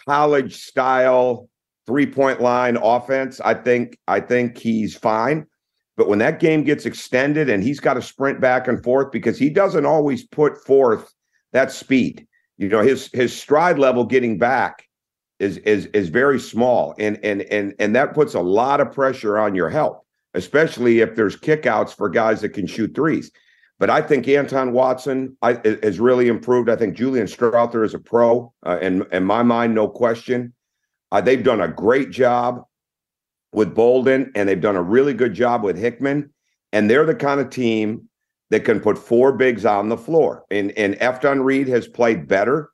[0.07, 1.49] college style
[1.87, 5.47] three point line offense, I think I think he's fine.
[6.01, 9.39] But when that game gets extended and he's got to sprint back and forth because
[9.39, 11.13] he doesn't always put forth
[11.53, 12.27] that speed.
[12.57, 14.89] You know, his his stride level getting back
[15.41, 19.37] is is is very small and and and and that puts a lot of pressure
[19.37, 23.31] on your help, especially if there's kickouts for guys that can shoot threes.
[23.79, 26.71] But I think Anton Watson I, has really improved.
[26.71, 30.55] I think Julian Strawther is a pro, uh, in in my mind, no question.
[31.13, 32.65] Uh, they've done a great job
[33.53, 36.31] with Bolton, and they've done a really good job with Hickman.
[36.73, 38.09] And they're the kind of team
[38.51, 40.45] that can put four bigs on the floor.
[40.51, 42.71] And and Efton Reid has played better,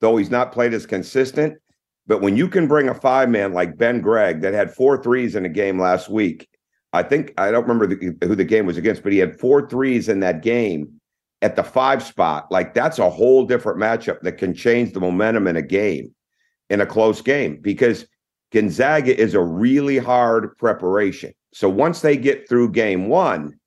[0.00, 1.58] though he's not played as consistent.
[2.06, 5.36] But when you can bring a five man like Ben Gregg that had four threes
[5.36, 6.48] in a game last week,
[6.92, 9.68] I think I don't remember the, who the game was against, but he had four
[9.68, 11.00] threes in that game
[11.42, 12.50] at the five spot.
[12.50, 16.12] Like that's a whole different matchup that can change the momentum in a game
[16.68, 18.06] in a close game because
[18.52, 21.32] Gonzaga is a really hard preparation.
[21.52, 23.58] So once they get through game one,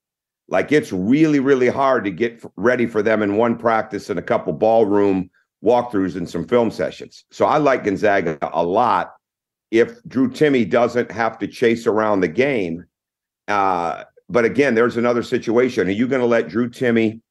[0.47, 4.23] like it's really, really hard to get ready for them in one practice and a
[4.23, 5.29] couple ballroom
[5.63, 7.23] walkthroughs and some film sessions.
[7.31, 9.13] So I like Gonzaga a lot.
[9.71, 12.85] If Drew Timme doesn't have to chase around the game,
[13.47, 15.87] uh, but again, there's another situation.
[15.87, 17.21] Are you going to let Drew Timme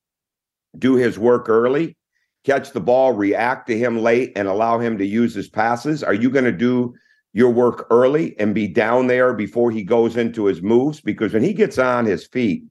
[0.78, 1.96] do his work early,
[2.44, 6.02] catch the ball, react to him late, and allow him to use his passes?
[6.02, 6.94] Are you going to do
[7.32, 11.00] your work early and be down there before he goes into his moves?
[11.00, 12.64] Because when he gets on his feet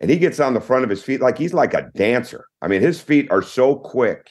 [0.00, 2.46] and he gets on the front of his feet, like he's like a dancer.
[2.62, 4.30] I mean, his feet are so quick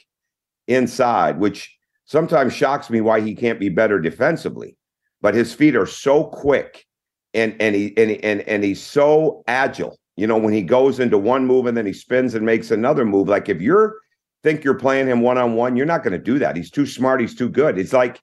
[0.68, 4.76] inside, which sometimes shocks me why he can't be better defensively.
[5.20, 6.86] But his feet are so quick
[7.34, 9.98] and and he and and and he's so agile.
[10.16, 13.04] You know, when he goes into one move and then he spins and makes another
[13.04, 13.28] move.
[13.28, 13.96] Like if you're
[14.42, 16.56] think you're playing him one on one, you're not going to do that.
[16.56, 17.20] He's too smart.
[17.20, 17.78] He's too good.
[17.78, 18.20] It's like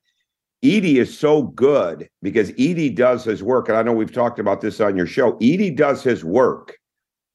[0.63, 3.67] Edey is so good because Edey does his work.
[3.67, 5.33] And I know we've talked about this on your show.
[5.33, 6.77] Edey does his work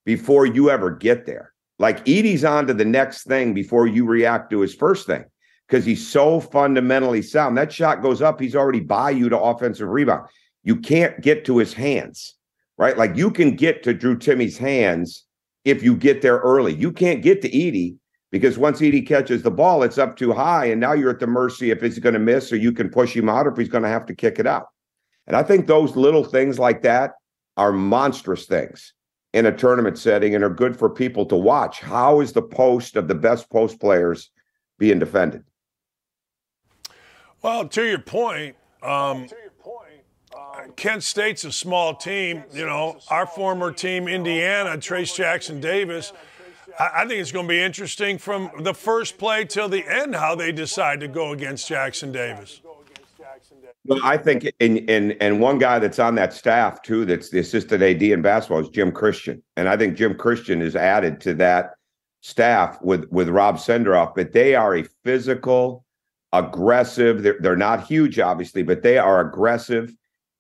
[0.07, 1.53] before you ever get there.
[1.79, 5.25] Like Edey's on to the next thing before you react to his first thing
[5.69, 7.57] because he's so fundamentally sound.
[7.57, 10.29] That shot goes up, he's already by you to offensive rebound.
[10.65, 12.35] You can't get to his hands,
[12.79, 12.97] right?
[12.97, 15.25] Like you can get to Drew Timme's hands
[15.65, 16.75] if you get there early.
[16.75, 17.97] You can't get to Edey
[18.31, 21.27] because once Edey catches the ball, it's up too high, and now you're at the
[21.27, 23.69] mercy if he's going to miss or you can push him out or if he's
[23.69, 24.67] going to have to kick it out.
[25.27, 27.13] And I think those little things like that
[27.57, 28.95] are monstrous things
[29.33, 31.81] in a tournament setting and are good for people to watch.
[31.81, 34.31] How is the post of the best post players
[34.79, 35.45] being defended?
[37.43, 39.29] Well, to your point, um,
[40.77, 42.45] Kent State's a small team.
[42.53, 46.13] You know, our former team, Indiana, Trayce Jackson Davis.
[46.79, 50.37] I think it's going to be interesting from the first play till the end how
[50.37, 52.61] they decide to go against Jackson Davis.
[53.85, 57.39] Well, I think, and and and one guy that's on that staff too, that's the
[57.39, 61.35] assistant AD in basketball, is Jim Christian, and I think Jim Christian is added to
[61.35, 61.71] that
[62.21, 64.15] staff with with Rob Senderoff.
[64.15, 65.85] But they are a physical,
[66.33, 67.23] aggressive.
[67.23, 69.95] They're they're not huge, obviously, but they are aggressive.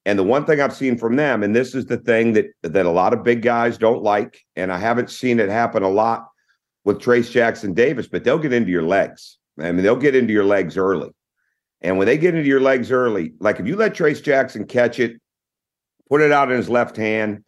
[0.05, 2.87] And the one thing I've seen from them, and this is the thing that that
[2.87, 6.28] a lot of big guys don't like, and I haven't seen it happen a lot
[6.89, 9.37] with Trayce Jackson Davis, but they'll get into your legs.
[9.61, 11.11] I mean, they'll get into your legs early.
[11.83, 14.99] And when they get into your legs early, like if you let Trayce Jackson catch
[14.99, 15.21] it,
[16.09, 17.45] put it out in his left hand,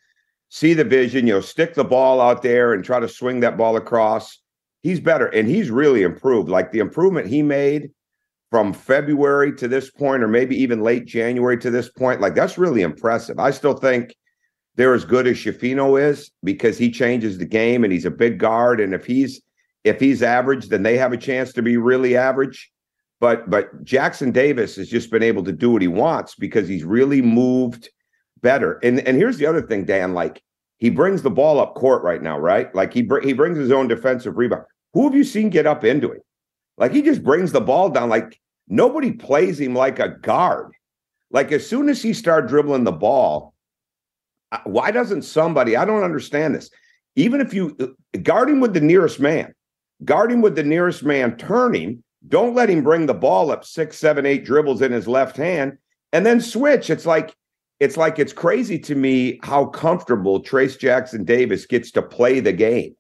[0.51, 3.57] see the vision, you know, stick the ball out there and try to swing that
[3.57, 4.39] ball across,
[4.83, 5.29] he's better.
[5.29, 6.51] And he's really improved.
[6.51, 7.91] Like the improvement he made
[8.51, 12.59] from February to this point, or maybe even late January to this point, like that's
[12.59, 13.39] really impressive.
[13.39, 14.15] I still think
[14.77, 18.39] they're as good as Schifino is because he changes the game and he's a big
[18.39, 18.81] guard.
[18.81, 19.41] And if he's
[19.85, 22.71] if he's average, then they have a chance to be really average.
[23.19, 26.85] But but Jackson Davis has just been able to do what he wants because he's
[26.85, 27.91] really moved
[28.41, 28.79] better.
[28.83, 30.15] And and here's the other thing, Dan.
[30.15, 30.43] Like
[30.79, 32.75] he brings the ball up court right now, right?
[32.75, 34.65] Like he br- he brings his own defensive rebound.
[34.95, 36.21] Who have you seen get up into him?
[36.79, 38.09] Like he just brings the ball down.
[38.09, 40.73] Like nobody plays him like a guard.
[41.31, 43.55] Like as soon as he started dribbling the ball,
[44.65, 45.77] why doesn't somebody?
[45.77, 46.71] I don't understand this.
[47.17, 49.55] Even if you guard him with the nearest man,
[50.05, 53.65] guard him with the nearest man, turn him don't let him bring the ball up
[53.65, 55.79] six, seven, eight dribbles in his left hand
[56.13, 56.91] and then switch.
[56.91, 57.35] It's like
[57.79, 62.53] it's like it's crazy to me how comfortable Trayce Jackson Davis gets to play the
[62.53, 62.95] game.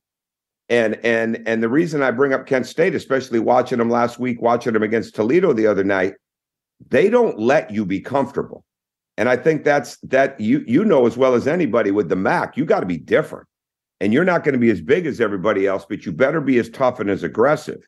[0.71, 4.41] And and and the reason I bring up Kent State, especially watching them last week,
[4.41, 6.15] watching them against Toledo the other night,
[6.89, 8.65] they don't let you be comfortable.
[9.17, 12.57] And I think that's that you you know as well as anybody with the MAC,
[12.57, 13.47] you got to be different.
[14.01, 16.59] And you're not going to be as big as everybody else, but you better be
[16.59, 17.87] as tough and as aggressive.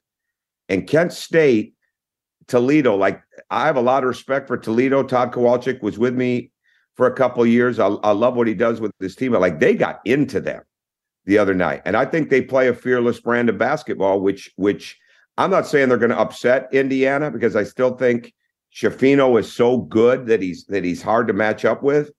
[0.69, 1.75] And Kent State,
[2.49, 5.03] Toledo, like I have a lot of respect for Toledo.
[5.03, 6.51] Tod Kowalczyk was with me
[6.97, 7.79] for a couple years.
[7.79, 9.33] I, I love what he does with this team.
[9.33, 10.63] Like they got into them
[11.25, 14.99] the other night, and I think they play a fearless brand of basketball, which which
[15.39, 18.35] I'm not saying they're going to upset Indiana because I still think
[18.75, 22.11] Schifino is so good that he's that he's hard to match up with.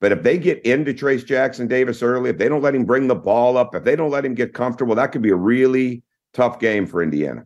[0.00, 3.08] But if they get into Trayce Jackson Davis early, if they don't let him bring
[3.08, 6.02] the ball up, if they don't let him get comfortable, that could be a really
[6.32, 7.44] tough game for Indiana.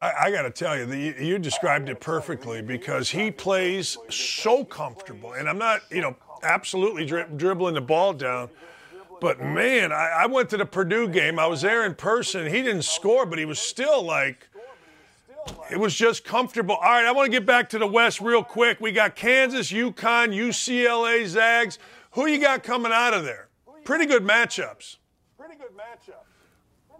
[0.00, 4.64] I, I got to tell you, the, you described it perfectly because he plays so
[4.64, 5.32] comfortable.
[5.32, 8.48] And I'm not, you know, absolutely dri- dribbling the ball down.
[9.20, 11.40] But man, I, I went to the Purdue game.
[11.40, 12.46] I was there in person.
[12.46, 14.47] He didn't score, but he was still like,
[15.70, 16.74] it was just comfortable.
[16.74, 18.80] All right, I want to get back to the West real quick.
[18.80, 21.78] We got Kansas, UConn, UCLA, Zags.
[22.12, 23.48] Who you got coming out of there?
[23.84, 24.96] Pretty good matchups.
[25.38, 26.14] Pretty good matchups.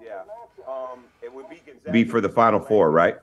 [0.03, 0.23] Yeah.
[0.67, 1.61] Um, it would be
[1.91, 3.17] be for the Final Four, right?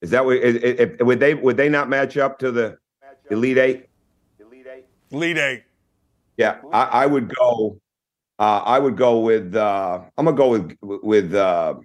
[0.00, 0.36] Is that what?
[0.36, 2.78] If, would they would they not match up to the
[3.30, 3.88] Elite Eight?
[4.38, 4.84] Elite Eight.
[5.10, 5.62] Elite Eight.
[6.36, 7.78] Yeah, I, I would go.
[8.38, 9.54] Uh, I would go with.
[9.54, 11.76] Uh, I'm gonna go with with uh,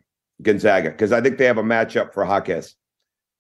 [0.42, 2.76] Gonzaga because I think they have a matchup for Jaquez.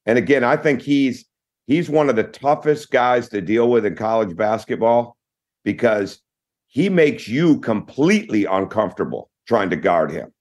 [0.05, 1.25] And again, I think he's
[1.67, 5.15] he's one of the toughest guys to deal with in college basketball
[5.63, 6.21] because
[6.67, 10.31] he makes you completely uncomfortable trying to guard him.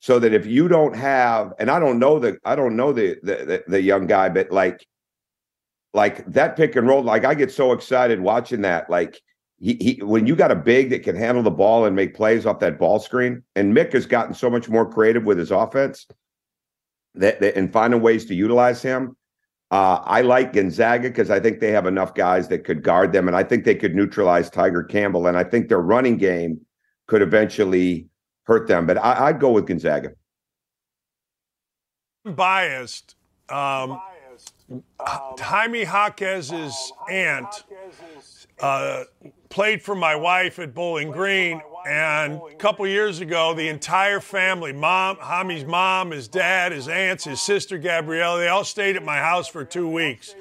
[0.00, 3.16] So that if you don't have, and I don't know the I don't know the
[3.22, 4.86] the, the, the young guy, but like
[5.94, 8.90] like that pick and roll, like I get so excited watching that.
[8.90, 9.20] Like
[9.62, 12.46] he, he when you got a big that can handle the ball and make plays
[12.46, 16.06] off that ball screen, and Mick has gotten so much more creative with his offense
[17.14, 19.16] that, that and finding ways to utilize him.
[19.70, 23.28] Uh, I like Gonzaga because I think they have enough guys that could guard them,
[23.28, 26.60] and I think they could neutralize Tiger Campbell, and I think their running game
[27.06, 28.08] could eventually
[28.42, 28.84] hurt them.
[28.84, 30.10] But I, would go with Gonzaga.
[32.24, 33.14] Biased.
[33.48, 34.00] Um,
[35.00, 37.64] Jaime Jaquez's aunt
[38.60, 39.04] uh,
[39.52, 44.72] played for my wife at Bowling Green, and a couple years ago, the entire family,
[44.72, 49.18] mom, Hami's mom, his dad, his aunts, his sister Gabrielle, they all stayed at my
[49.18, 50.34] house for two weeks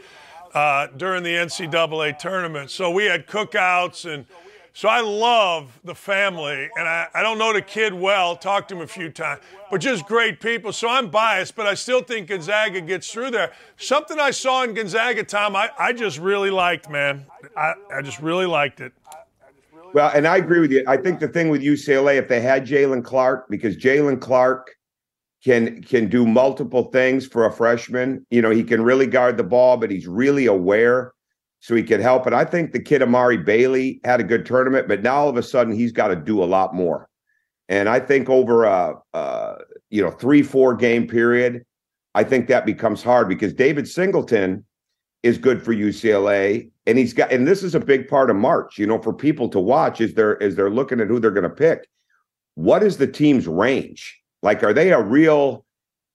[0.53, 2.71] uh, during the NCAA tournament.
[2.71, 4.25] So we had cookouts and
[4.73, 8.75] so I love the family, and I, I don't know the kid well, talked to
[8.75, 10.71] him a few times, but just great people.
[10.71, 13.51] So I'm biased, but I still think Gonzaga gets through there.
[13.75, 17.25] Something I saw in Gonzaga, Tom, I, I just really liked, man.
[17.57, 18.93] I, I just really liked it.
[19.93, 20.83] Well, and I agree with you.
[20.87, 24.71] I think the thing with UCLA, if they had Jaylen Clark, because Jaylen Clark
[25.43, 28.25] can can do multiple things for a freshman.
[28.29, 31.13] You know, he can really guard the ball, but he's really aware
[31.59, 32.25] so he could help.
[32.25, 35.37] And I think the kid Amari Bailey had a good tournament, but now all of
[35.37, 37.07] a sudden he's got to do a lot more.
[37.69, 39.57] And I think over a, a
[39.89, 41.65] you know three four game period,
[42.15, 44.65] I think that becomes hard because David Singleton
[45.23, 48.77] is good for UCLA, and he's got and this is a big part of March.
[48.77, 51.43] You know, for people to watch is they're as they're looking at who they're going
[51.43, 51.87] to pick.
[52.55, 54.19] What is the team's range?
[54.43, 55.65] Like, are they a real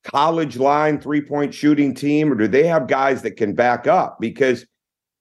[0.04, 4.18] college line three point shooting team, or do they have guys that can back up?
[4.20, 4.66] Because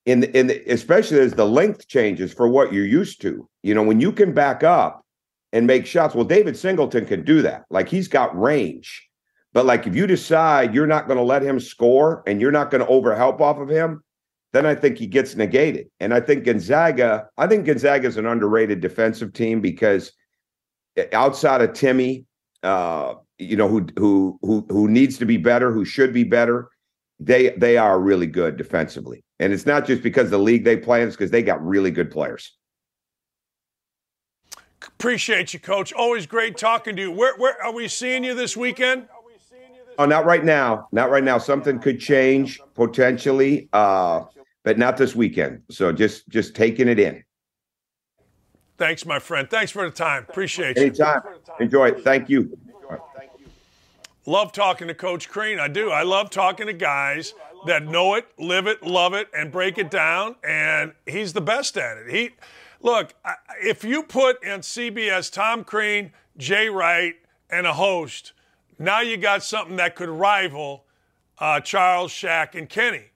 [0.06, 3.48] in the, in the, especially as the length changes for what you're used to.
[3.64, 5.04] You know, when you can back up
[5.52, 7.66] and make shots, well, David Singleton can do that.
[7.70, 9.08] Like he's got range.
[9.54, 12.70] But like if you decide you're not going to let him score and you're not
[12.70, 14.04] going to overhelp off of him,
[14.56, 15.90] then I think he gets negated.
[16.00, 20.14] And I think Gonzaga, I think Gonzaga is an underrated defensive team because
[20.96, 22.26] eh, outside of Timme,
[22.64, 26.70] uh, you know, who who who who needs to be better, who should be better,
[27.20, 29.24] they they are really good defensively.
[29.40, 31.92] And it's not just because the league they play in, it's because they got really
[31.92, 32.56] good players.
[34.88, 35.92] Appreciate you, Coach.
[35.92, 37.12] Always great talking to you.
[37.12, 39.08] Where, where are we seeing you this weekend?
[39.98, 40.88] Oh, not right now.
[40.92, 41.38] Not right now.
[41.38, 44.24] Something could change potentially, uh,
[44.66, 45.62] but not this weekend.
[45.70, 47.24] So just just taking it in.
[48.78, 49.50] Thanks, my friend.
[49.50, 50.26] Thanks for the time.
[50.28, 50.88] Appreciate you.
[50.88, 51.22] Anytime.
[51.62, 52.04] Enjoy it.
[52.04, 52.58] Thank you.
[54.26, 55.60] Love talking to Coach Crean.
[55.60, 55.92] I do.
[55.92, 57.36] I love talking to guys
[57.68, 60.36] that know it, live it, love it, and break it down.
[60.44, 62.10] And he's the best at it.
[62.10, 62.32] He,
[62.82, 63.14] look,
[63.62, 67.16] if you put in CBS Tom Crean, Jay Wright,
[67.52, 68.34] and a host,
[68.80, 70.86] now you got something that could rival
[71.38, 73.12] uh, Charles, Shaq, and Kenny.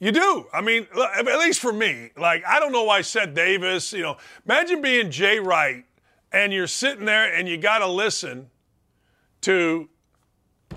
[0.00, 0.46] You do.
[0.52, 2.10] I mean, at least for me.
[2.16, 4.16] Like, I don't know why Seth Davis, you know,
[4.46, 5.84] imagine being Jay Wright
[6.32, 8.48] and you're sitting there and you got to listen
[9.42, 9.90] to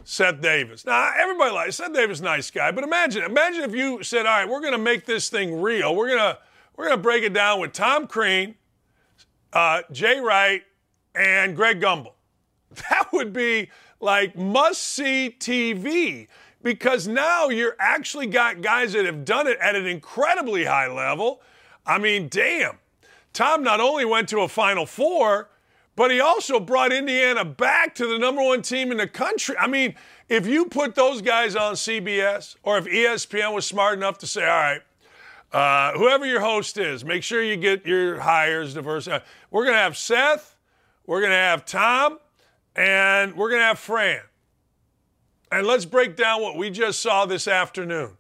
[0.04, 0.86] Seth Davis.
[0.86, 4.50] Now, everybody likes Seth Davis, nice guy, but imagine, imagine if you said, "All right,
[4.50, 5.96] we're going to make this thing real.
[5.96, 6.38] We're gonna
[6.76, 8.56] we're gonna break it down with Tom Crean,
[9.54, 10.64] uh, Jay Wright,
[11.16, 12.14] and Greg Gumbel."
[12.90, 13.70] That would be
[14.00, 16.28] like must see TV
[16.64, 21.42] because now you're actually got guys that have done it at an incredibly high level.
[21.86, 22.80] I mean, damn.
[23.34, 25.50] Tom not only went to a Final Four,
[25.96, 29.56] but he also brought Indiana back to the number one team in the country.
[29.58, 29.96] I mean,
[30.30, 34.44] if you put those guys on CBS or if ESPN was smart enough to say,
[34.44, 34.82] all right,
[35.52, 39.08] uh, whoever your host is, make sure you get your hires diverse.
[39.08, 39.20] Uh,
[39.52, 40.56] we're going to have Seth,
[41.06, 42.18] we're going to have Tom,
[42.76, 44.22] and we're going to have Fran.
[45.54, 48.18] And let's break down what we just saw this afternoon.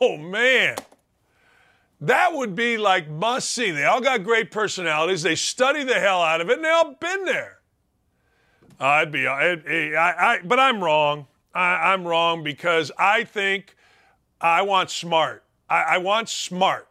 [0.00, 0.76] Oh, man.
[2.00, 3.70] That would be like must see.
[3.70, 5.22] They all got great personalities.
[5.22, 7.58] They study the hell out of it, and they all been there.
[8.80, 11.26] I'd be, I'd, I, I, but I'm wrong.
[11.54, 13.76] I, am wrong because I think
[14.40, 15.44] I want smart.
[15.68, 16.88] I, I want smart.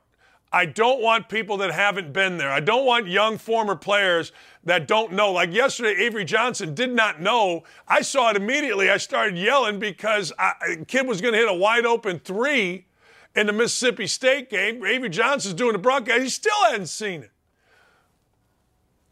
[0.51, 2.51] I don't want people that haven't been there.
[2.51, 4.31] I don't want young former players
[4.67, 5.31] that don't know.
[5.31, 7.63] Like yesterday, Avery Johnson did not know.
[7.87, 8.89] I saw it immediately.
[8.89, 12.85] I started yelling because I, kid was going to hit a wide open three
[13.33, 14.85] in the Mississippi State game.
[14.85, 16.21] Avery Johnson's doing the broadcast.
[16.21, 17.31] He still hadn't seen it.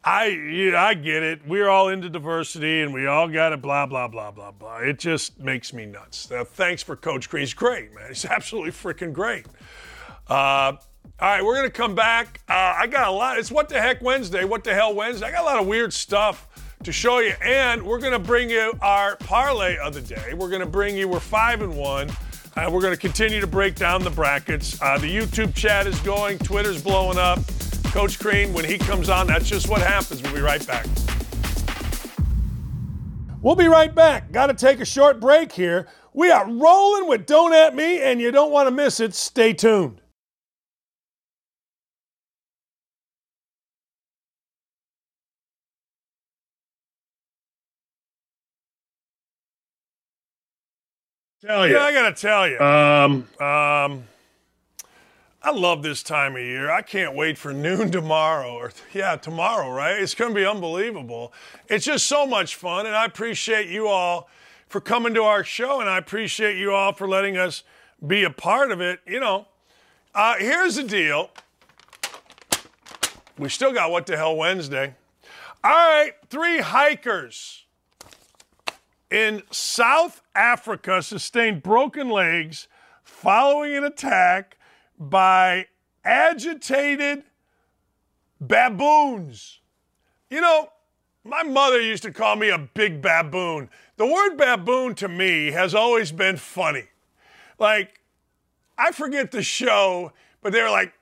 [0.03, 1.48] I I get it.
[1.48, 3.61] We're all into diversity and we all got it.
[3.61, 4.77] Blah blah blah blah blah.
[4.80, 6.30] It just makes me nuts.
[6.30, 7.41] Uh, thanks for Coach Crean.
[7.41, 8.10] He's great, man.
[8.10, 9.48] He's absolutely freaking great.
[10.27, 10.73] Uh,
[11.19, 12.41] all right, we're gonna come back.
[12.49, 13.39] Uh, I got a lot.
[13.39, 14.43] It's what the heck Wednesday.
[14.43, 15.27] What the hell Wednesday?
[15.27, 16.47] I got a lot of weird stuff
[16.83, 20.33] to show you, and we're gonna bring you our parlay of the day.
[20.33, 21.07] We're gonna bring you.
[21.07, 22.09] We're five and one.
[22.57, 24.81] Uh, we're going to continue to break down the brackets.
[24.81, 27.39] Uh, the YouTube chat is going, Twitter's blowing up.
[27.87, 30.21] Coach Crean, when he comes on, that's just what happens.
[30.23, 30.85] We'll be right back.
[33.41, 34.31] We'll be right back.
[34.31, 35.87] Got to take a short break here.
[36.13, 39.13] We are rolling with Don't At Me, and you don't want to miss it.
[39.13, 39.99] Stay tuned.
[51.45, 51.76] Tell you.
[51.76, 52.59] Yeah, I got to tell you.
[52.59, 54.07] Um, Um,
[55.43, 56.72] I love this time of year.
[56.72, 59.99] I can't wait for noon tomorrow, or yeah, tomorrow, right?
[60.01, 61.31] It's going to be unbelievable.
[61.67, 64.27] It's just so much fun, and I appreciate you all
[64.67, 67.63] for coming to our show, and I appreciate you all for letting us
[68.05, 69.01] be a part of it.
[69.05, 69.47] You know,
[70.15, 71.30] uh, here's the deal.
[73.38, 74.95] We still got what the hell Wednesday.
[75.63, 77.64] All right, three hikers
[79.10, 82.68] in South Africa sustained broken legs
[83.03, 84.57] following an attack
[84.99, 85.68] by
[86.03, 87.23] agitated
[88.40, 89.60] baboons.
[90.30, 90.69] You know,
[91.23, 93.69] my mother used to call me a big baboon.
[93.98, 96.86] The word baboon to me has always been funny.
[97.57, 98.02] Like,
[98.77, 100.11] I forget the show,
[100.41, 100.94] but they were like,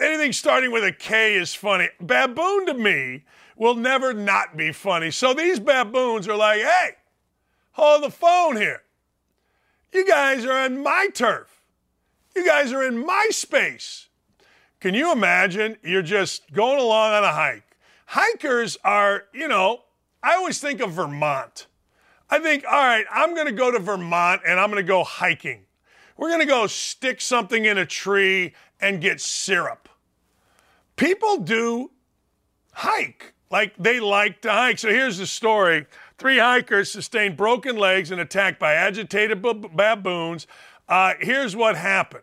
[0.00, 1.88] anything starting with a K is funny.
[2.00, 3.24] Baboon to me
[3.56, 5.10] will never not be funny.
[5.10, 6.90] So these baboons are like, hey,
[7.72, 8.82] hold the phone here.
[9.92, 11.48] You guys are on my turf.
[12.34, 14.08] You guys are in my space.
[14.80, 15.76] Can you imagine?
[15.82, 17.76] You're just going along on a hike.
[18.06, 19.82] Hikers are, you know,
[20.22, 21.66] I always think of Vermont.
[22.30, 25.04] I think, all right, I'm going to go to Vermont and I'm going to go
[25.04, 25.66] hiking.
[26.16, 29.88] We're going to go stick something in a tree and get syrup.
[30.96, 31.90] People do
[32.72, 34.78] hike like they like to hike.
[34.78, 35.86] So here's the story
[36.22, 40.46] three hikers sustained broken legs and attacked by agitated baboons.
[40.88, 42.22] Uh, here's what happened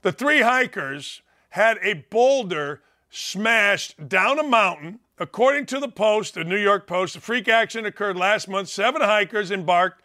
[0.00, 1.20] the three hikers
[1.50, 2.80] had a boulder
[3.10, 4.98] smashed down a mountain.
[5.18, 8.70] According to the Post, the New York Post, the freak action occurred last month.
[8.70, 10.02] Seven hikers embarked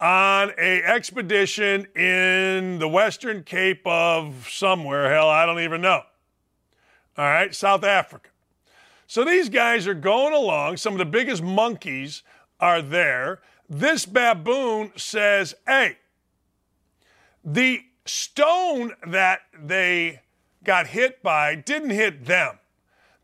[0.00, 5.08] on a expedition in the Western Cape of somewhere.
[5.14, 6.02] Hell, I don't even know.
[7.16, 8.30] All right, South Africa.
[9.06, 10.76] So these guys are going along.
[10.76, 12.22] Some of the biggest monkeys
[12.60, 13.40] are there.
[13.68, 15.98] This baboon says, Hey,
[17.44, 20.22] the stone that they
[20.64, 22.58] got hit by didn't hit them.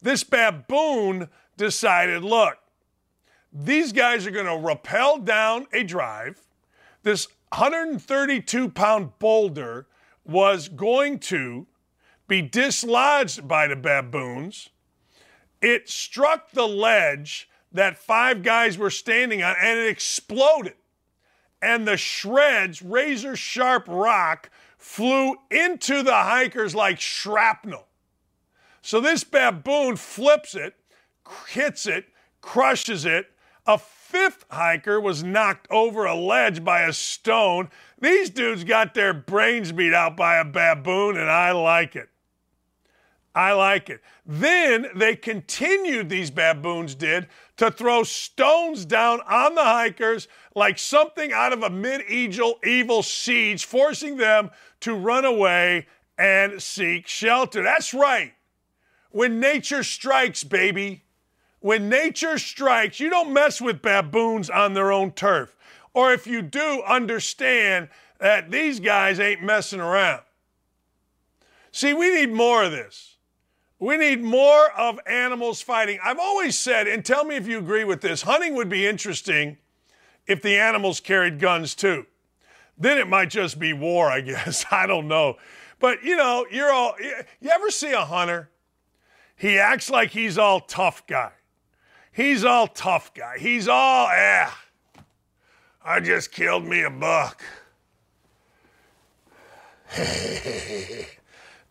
[0.01, 2.59] This baboon decided, look,
[3.53, 6.41] these guys are going to rappel down a drive.
[7.03, 9.87] This 132 pound boulder
[10.25, 11.67] was going to
[12.27, 14.71] be dislodged by the baboons.
[15.61, 20.75] It struck the ledge that five guys were standing on and it exploded.
[21.61, 27.87] And the shreds, razor sharp rock, flew into the hikers like shrapnel.
[28.81, 30.75] So this baboon flips it,
[31.49, 32.07] hits it,
[32.41, 33.27] crushes it.
[33.67, 37.71] A fifth hiker was knocked over a ledge by a stone.
[37.99, 42.11] These dudes got their brains beat out by a baboon, and I like it.
[43.35, 44.01] I like it.
[44.25, 47.27] Then they continued, these baboons did,
[47.57, 53.65] to throw stones down on the hikers like something out of a medieval evil siege,
[53.65, 54.51] forcing them
[54.81, 55.87] to run away
[56.19, 57.63] and seek shelter.
[57.63, 58.33] That's right.
[59.11, 61.05] When nature strikes, baby,
[61.61, 65.57] when nature strikes, you don't mess with baboons on their own turf.
[65.95, 70.23] Or if you do, understand that these guys ain't messing around.
[71.71, 73.14] See, we need more of this.
[73.85, 75.99] We need more of animals fighting.
[76.03, 79.59] I've always said, and tell me if you agree with this, hunting would be interesting
[80.27, 82.07] if the animals carried guns too.
[82.79, 84.65] Then it might just be war, I guess.
[84.71, 85.37] I don't know.
[85.81, 88.49] But you know, you're all you ever see a hunter?
[89.37, 91.33] He acts like he's all tough guy.
[92.11, 93.37] He's all tough guy.
[93.39, 94.49] He's all, eh,
[95.85, 97.45] I just killed me a buck.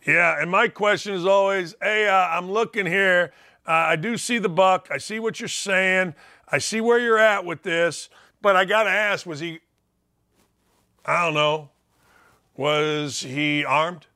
[0.05, 3.31] Yeah, and my question is always, hey, uh, I'm looking here.
[3.65, 4.89] Uh, I do see the buck.
[4.91, 6.13] I see what you're saying.
[6.51, 8.09] I see where you're at with this.
[8.41, 9.59] But I got to ask, was he,
[11.05, 11.69] I don't know,
[12.57, 14.07] was he armed?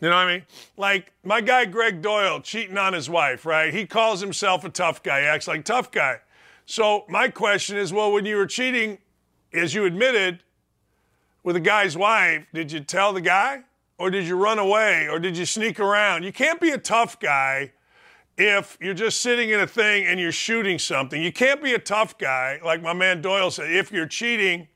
[0.00, 0.46] You know what I mean?
[0.76, 3.72] Like my guy Gregg Doyel cheating on his wife, right?
[3.72, 6.18] He calls himself a tough guy, he acts like tough guy.
[6.66, 8.98] So my question is, well, when you were cheating,
[9.52, 10.42] as you admitted,
[11.42, 13.62] with a guy's wife, did you tell the guy?
[13.98, 15.08] Or did you run away?
[15.08, 16.22] Or did you sneak around?
[16.22, 17.72] You can't be a tough guy
[18.36, 21.20] if you're just sitting in a thing and you're shooting something.
[21.20, 24.68] You can't be a tough guy, like my man Doyel said, if you're cheating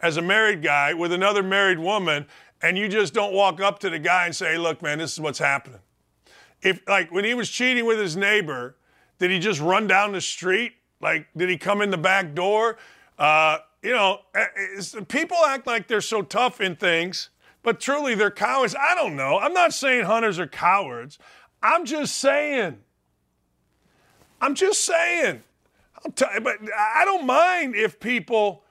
[0.00, 2.26] as a married guy with another married woman
[2.60, 5.20] and you just don't walk up to the guy and say, look, man, this is
[5.20, 5.80] what's happening.
[6.60, 8.76] If, like, when he was cheating with his neighbor,
[9.18, 10.72] did he just run down the street?
[11.00, 12.78] Like, did he come in the back door?
[13.18, 14.46] Uh, you know, eh,
[15.08, 17.30] people act like they're so tough in things,
[17.62, 18.74] but truly they're cowards.
[18.78, 19.38] I don't know.
[19.38, 21.18] I'm not saying hunters are cowards.
[21.62, 22.78] I'm just saying.
[24.40, 25.42] I'm just saying.
[26.16, 28.64] But I don't mind if people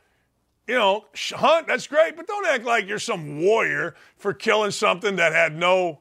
[0.67, 5.17] you know, hunt, that's great, but don't act like you're some warrior for killing something
[5.17, 5.99] that had no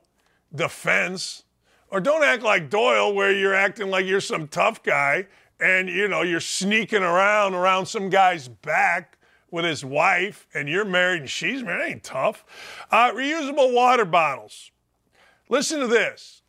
[0.55, 1.43] defense.
[1.89, 5.27] Or don't act like Doyel, where you're acting like you're some tough guy
[5.59, 9.19] and, you know, you're sneaking around around some guy's back
[9.51, 11.87] with his wife and you're married and she's married.
[11.87, 12.45] It ain't tough.
[12.91, 14.73] Uh, reusable water bottles.
[15.49, 16.43] Listen to this.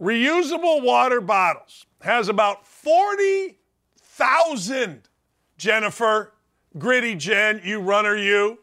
[0.00, 5.08] Reusable water bottles has about 40,000,
[5.56, 6.32] Jennifer,
[6.76, 8.58] Gritty Jen, you runner, you.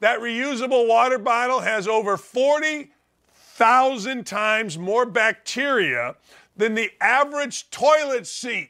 [0.00, 6.16] That reusable water bottle has over 40,000 times more bacteria
[6.56, 8.69] than the average toilet seat.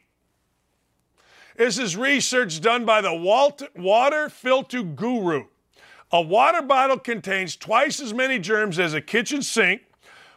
[1.60, 5.44] This is research done by the Water Filter Guru.
[6.10, 9.82] A water bottle contains twice as many germs as a kitchen sink,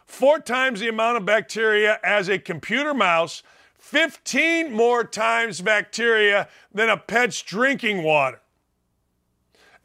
[0.04, 3.42] four times the amount of bacteria as a computer mouse,
[3.78, 8.42] 15 more times bacteria than a pet's drinking water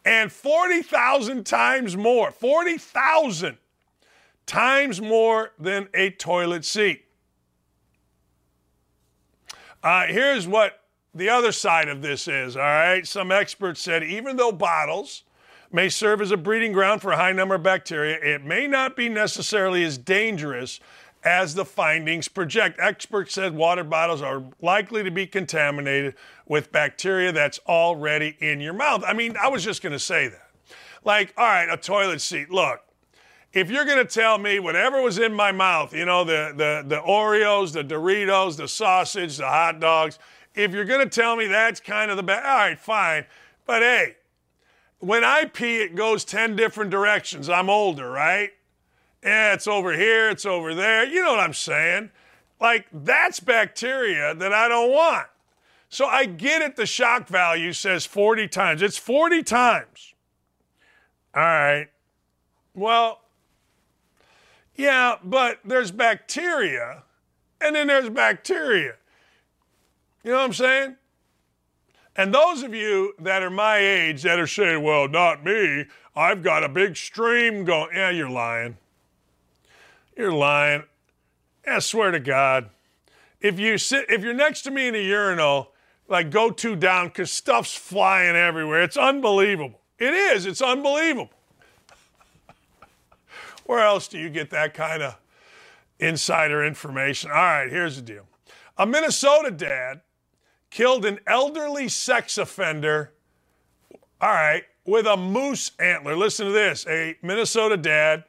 [0.03, 3.57] and 40,000 times more, 40,000
[4.45, 7.05] times more than a toilet seat.
[9.81, 10.79] Uh, here's what
[11.13, 13.05] the other side of this is, all right?
[13.05, 15.23] Some experts said even though bottles
[15.71, 18.95] may serve as a breeding ground for a high number of bacteria, it may not
[18.95, 20.79] be necessarily as dangerous
[21.23, 22.79] as the findings project.
[22.79, 26.15] Experts said water bottles are likely to be contaminated
[26.47, 29.03] with bacteria that's already in your mouth.
[29.05, 30.49] I mean, I was just going to say that.
[31.03, 32.49] Like, all right, a toilet seat.
[32.49, 32.81] Look,
[33.51, 36.83] if you're going to tell me whatever was in my mouth, you know, the, the,
[36.87, 40.19] the Oreos, the Doritos, the sausage, the hot dogs,
[40.63, 43.25] if you're going to tell me that's kind of the best, all right, fine.
[43.65, 44.15] But hey,
[44.99, 47.49] when I pee, it goes 10 different directions.
[47.49, 48.51] I'm older, right?
[49.23, 51.05] yeah, it's over here, it's over there.
[51.05, 52.11] You know what I'm saying?
[52.59, 55.27] Like, that's bacteria that I don't want.
[55.89, 58.81] So I get it, the shock value says 40 times.
[58.81, 60.13] It's 40 times.
[61.35, 61.87] All right.
[62.73, 63.21] Well,
[64.75, 67.03] yeah, but there's bacteria,
[67.59, 68.95] and then there's bacteria.
[70.23, 70.95] You know what I'm saying?
[72.15, 75.85] And those of you that are my age that are saying, well, not me,
[76.15, 77.95] I've got a big stream going.
[77.95, 78.77] Yeah, you're lying.
[80.17, 80.83] You're lying.
[81.65, 82.69] I swear to God.
[83.39, 85.71] If you sit, if you're next to me in a urinal,
[86.09, 88.83] like go two down because stuff's flying everywhere.
[88.83, 89.79] It's unbelievable.
[89.97, 90.45] It is.
[90.45, 91.29] It's unbelievable.
[93.65, 95.15] Where else do you get that kind of
[95.99, 97.31] insider information?
[97.31, 98.25] All right, here's the deal.
[98.77, 100.01] A Minnesota dad
[100.69, 103.13] killed an elderly sex offender.
[104.21, 106.15] All right, with a moose antler.
[106.15, 106.85] Listen to this.
[106.87, 108.25] A Minnesota dad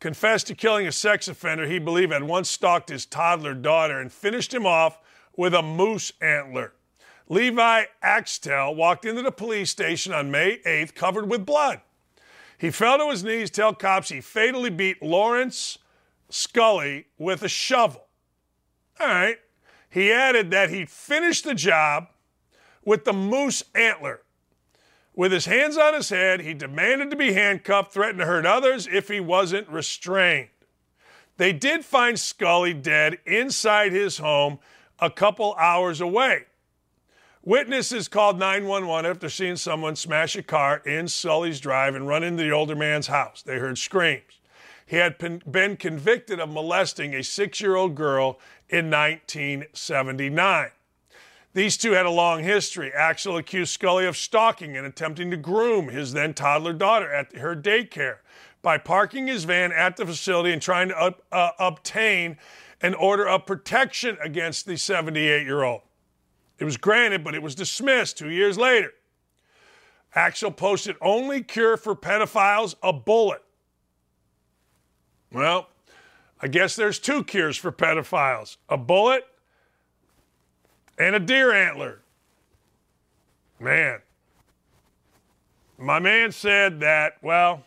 [0.00, 4.12] confessed to killing a sex offender he believed had once stalked his toddler daughter and
[4.12, 4.98] finished him off
[5.36, 6.72] with a moose antler.
[7.28, 11.80] Levi Axtell walked into the police station on May 8th covered with blood.
[12.58, 15.78] He fell to his knees, tell cops he fatally beat Lawrence
[16.30, 18.06] Scully with a shovel.
[19.00, 19.38] All right.
[19.90, 22.08] He added that he'd finished the job
[22.84, 24.22] with the moose antler.
[25.14, 28.86] With his hands on his head, he demanded to be handcuffed, threatened to hurt others
[28.86, 30.48] if he wasn't restrained.
[31.38, 34.58] They did find Scully dead inside his home
[34.98, 36.44] a couple hours away.
[37.42, 42.42] Witnesses called 911 after seeing someone smash a car in Scully's drive and run into
[42.42, 43.42] the older man's house.
[43.42, 44.40] They heard screams.
[44.84, 50.70] He had been convicted of molesting a six year old girl in 1979.
[51.54, 52.92] These two had a long history.
[52.92, 57.56] Axtell accused Scully of stalking and attempting to groom his then toddler daughter at her
[57.56, 58.18] daycare
[58.60, 62.36] by parking his van at the facility and trying to uh, obtain
[62.82, 65.80] an order of protection against the 78 year old.
[66.58, 68.92] It was granted, but it was dismissed two years later.
[70.14, 73.42] Axtell posted only cure for pedophiles a bullet.
[75.32, 75.68] Well,
[76.40, 79.26] I guess there's two cures for pedophiles a bullet
[80.98, 82.00] and a deer antler.
[83.58, 84.00] Man.
[85.78, 87.62] My man said that, well,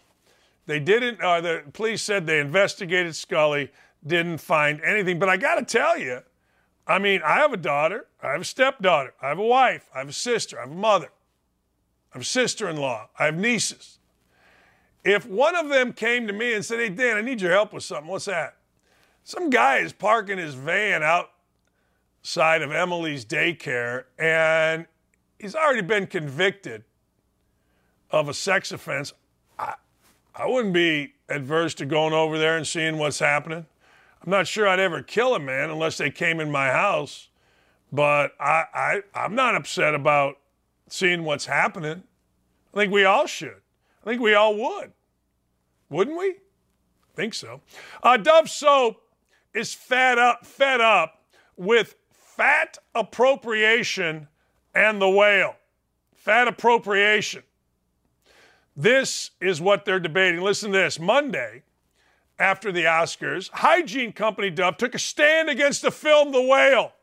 [0.65, 3.71] they didn't, or the police said they investigated Scully,
[4.05, 5.19] didn't find anything.
[5.19, 6.21] But I got to tell you,
[6.87, 9.99] I mean, I have a daughter, I have a stepdaughter, I have a wife, I
[9.99, 11.09] have a sister, I have a mother,
[12.11, 13.99] I have a sister in law, I have nieces.
[15.03, 17.73] If one of them came to me and said, Hey, Dan, I need your help
[17.73, 18.55] with something, what's that?
[19.29, 24.87] Some guy is parking his van outside of Emily's daycare and
[25.37, 26.83] he's already been convicted
[28.09, 29.13] of a sex offense.
[29.59, 29.75] I,
[30.33, 33.67] I wouldn't be adverse to going over there and seeing what's happening.
[34.23, 37.29] I'm not sure I'd ever kill a man unless they came in my house,
[37.91, 40.39] but I, I, I'm not upset about
[40.87, 42.01] seeing what's happening.
[42.73, 43.61] I think we all should.
[44.01, 44.91] I think we all would.
[45.87, 46.29] Wouldn't we?
[46.29, 47.61] I think so.
[48.01, 49.03] Uh, Dove soap
[49.53, 51.21] is fed up, fed up
[51.57, 54.27] with fat appropriation
[54.73, 55.55] and the whale.
[56.15, 57.43] Fat appropriation.
[58.75, 60.41] This is what they're debating.
[60.41, 60.99] Listen to this.
[60.99, 61.63] Monday,
[62.39, 66.93] after the Oscars, hygiene company Dove took a stand against the film The Whale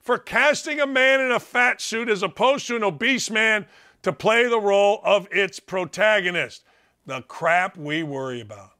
[0.00, 3.66] for casting a man in a fat suit as opposed to an obese man
[4.02, 6.64] to play the role of its protagonist.
[7.06, 8.70] The crap we worry about.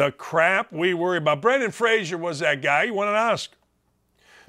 [0.00, 1.42] The crap we worry about.
[1.42, 2.86] Brendan Fraser was that guy.
[2.86, 3.58] He won an Oscar.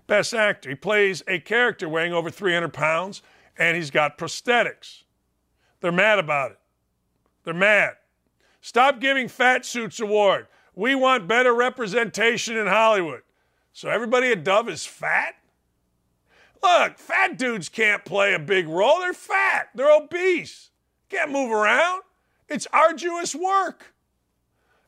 [0.08, 0.70] Best actor.
[0.70, 3.22] He plays a character weighing over 300 pounds,
[3.58, 5.04] and he's got prosthetics.
[5.82, 6.60] They're mad about it.
[7.44, 7.96] They're mad.
[8.62, 10.48] Stop giving fat suits award.
[10.74, 13.24] We want better representation in Hollywood.
[13.74, 15.36] So everybody at Dove is fat?
[16.64, 19.02] Look, fat dudes can't play a big role.
[19.02, 19.68] They're fat.
[19.76, 20.70] They're obese.
[21.10, 22.04] Can't move around.
[22.48, 23.94] It's arduous work.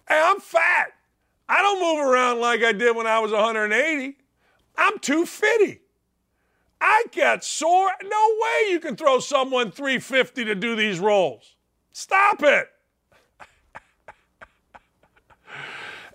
[0.08, 0.94] Hey, I'm fat.
[1.48, 4.18] I don't move around like I did when I was 180.
[4.78, 5.82] I'm too fitty.
[6.82, 7.92] I got sore.
[8.04, 11.56] No way you can throw someone 350 to do these roles.
[11.92, 12.68] Stop it.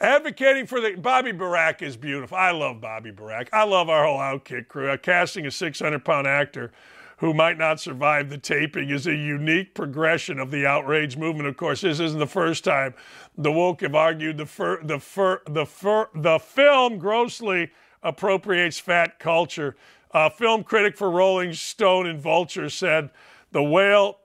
[0.01, 2.37] Advocating for the Bobby Burack is beautiful.
[2.37, 3.49] I love Bobby Burack.
[3.53, 4.97] I love our whole Outkick crew.
[4.99, 6.73] Casting a 600 pound actor
[7.19, 11.49] who might not survive the taping is a unique progression of the outrage movement.
[11.49, 12.95] Of course, this isn't the first time
[13.37, 17.71] the woke have argued the fur, the fur, the fur, the film grossly
[18.03, 19.77] appropriates fat culture.
[20.13, 23.11] A film critic for Rolling Stone and Vulture said
[23.53, 24.19] the whale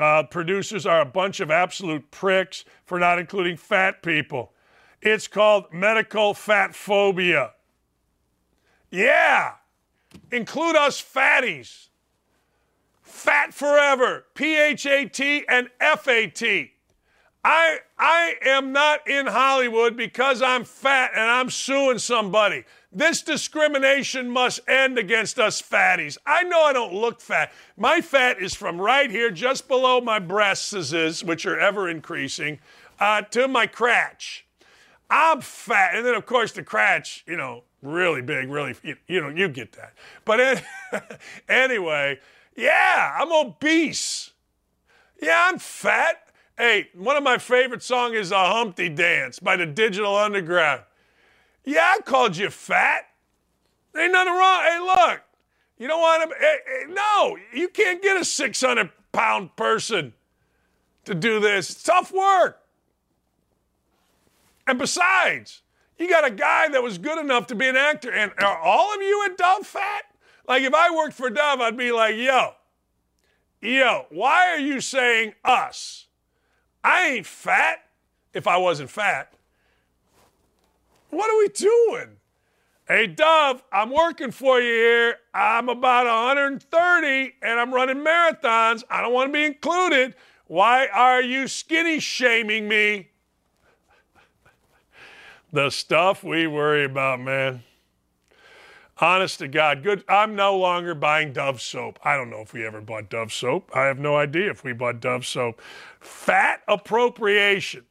[0.00, 4.52] uh, producers are a bunch of absolute pricks for not including fat people.
[5.00, 7.52] It's called medical fat phobia.
[8.90, 9.54] Yeah,
[10.30, 11.88] include us fatties.
[13.12, 14.24] Fat forever.
[14.34, 16.72] P H A T and F A T.
[17.44, 22.64] I I am not in Hollywood because I'm fat and I'm suing somebody.
[22.90, 26.16] This discrimination must end against us fatties.
[26.24, 27.52] I know I don't look fat.
[27.76, 32.60] My fat is from right here, just below my breasts, which are ever increasing,
[32.98, 34.46] uh, to my crotch.
[35.10, 35.94] I'm fat.
[35.94, 39.48] And then, of course, the crotch, you know, really big, really, you, you know, you
[39.48, 39.92] get that.
[40.24, 40.64] But
[41.48, 42.18] anyway,
[42.56, 44.30] yeah, I'm obese.
[45.20, 46.28] Yeah, I'm fat.
[46.58, 50.82] Hey, one of my favorite songs is A Humpty Dance by the Digital Underground.
[51.64, 53.06] Yeah, I called you fat.
[53.96, 54.62] Ain't nothing wrong.
[54.62, 55.20] Hey, look,
[55.78, 56.36] you don't want to.
[56.36, 60.12] Eh, hey, eh, hey, no, you can't get a 600 pound person
[61.04, 61.70] to do this.
[61.70, 62.60] It's tough work.
[64.66, 65.62] And besides,
[65.98, 68.10] you got a guy that was good enough to be an actor.
[68.10, 70.04] And are all of you Dove fat?
[70.46, 72.54] Like if I worked for Dove, I'd be like, yo,
[73.60, 76.06] yo, why are you saying us?
[76.82, 77.84] I ain't fat
[78.34, 79.32] if I wasn't fat.
[81.10, 82.16] What are we doing?
[82.88, 85.16] Hey, Dove, I'm working for you here.
[85.32, 88.82] I'm about 130 and I'm running marathons.
[88.90, 90.14] I don't want to be included.
[90.46, 93.12] Why are you skinny shaming me?
[95.52, 97.62] the stuff we worry about, man.
[99.02, 100.04] Honest to God, good.
[100.08, 101.98] I'm no longer buying Dove soap.
[102.04, 103.68] I don't know if we ever bought Dove soap.
[103.74, 105.60] I have no idea if we bought Dove soap.
[105.98, 107.84] Fat appropriation.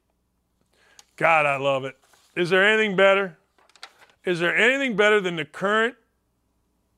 [1.17, 1.97] God, I love it.
[2.37, 3.37] Is there anything better?
[4.23, 5.95] Is there anything better than the current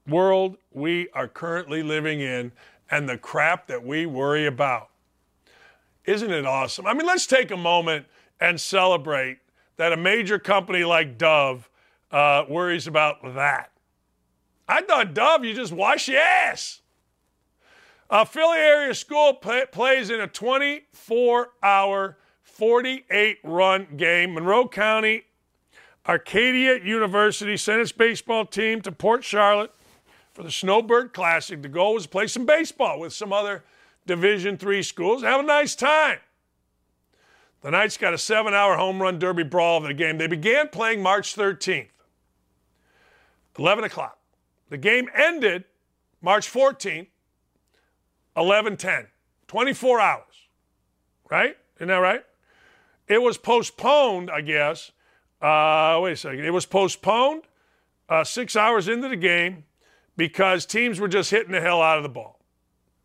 [0.08, 2.52] world we are currently living in
[2.92, 4.90] and the crap that we worry about?
[6.06, 6.86] Isn't it awesome?
[6.86, 8.06] I mean, let's take a moment
[8.40, 9.40] and celebrate
[9.78, 11.68] that a major company like Dove
[12.12, 13.73] uh, worries about that.
[14.68, 16.82] I thought Dove, you just wash your ass.
[18.10, 24.34] A Philly area school play, plays in a 24 hour, 48 run game.
[24.34, 25.24] Monroe County
[26.08, 29.74] Arcadia University sent its baseball team to Port Charlotte
[30.34, 31.62] for the Snowbird Classic.
[31.62, 33.64] The goal was to play some baseball with some other
[34.06, 35.24] Division three schools.
[35.24, 36.20] Have a nice time.
[37.62, 40.18] The Knights got a seven-hour home run derby brawl of the game.
[40.18, 41.88] They began playing March 13th,
[43.58, 44.20] 11 o'clock.
[44.74, 45.66] The game ended
[46.20, 47.06] March 14th,
[48.36, 49.06] 11:10.
[49.46, 50.48] 24 hours,
[51.30, 51.56] right?
[51.76, 52.26] Isn't that right?
[53.08, 54.92] It was postponed, I guess.
[55.40, 56.44] Uh, wait a second.
[56.44, 57.44] It was postponed
[58.10, 59.66] uh, six hours into the game
[60.18, 62.40] because teams were just hitting the hell out of the ball.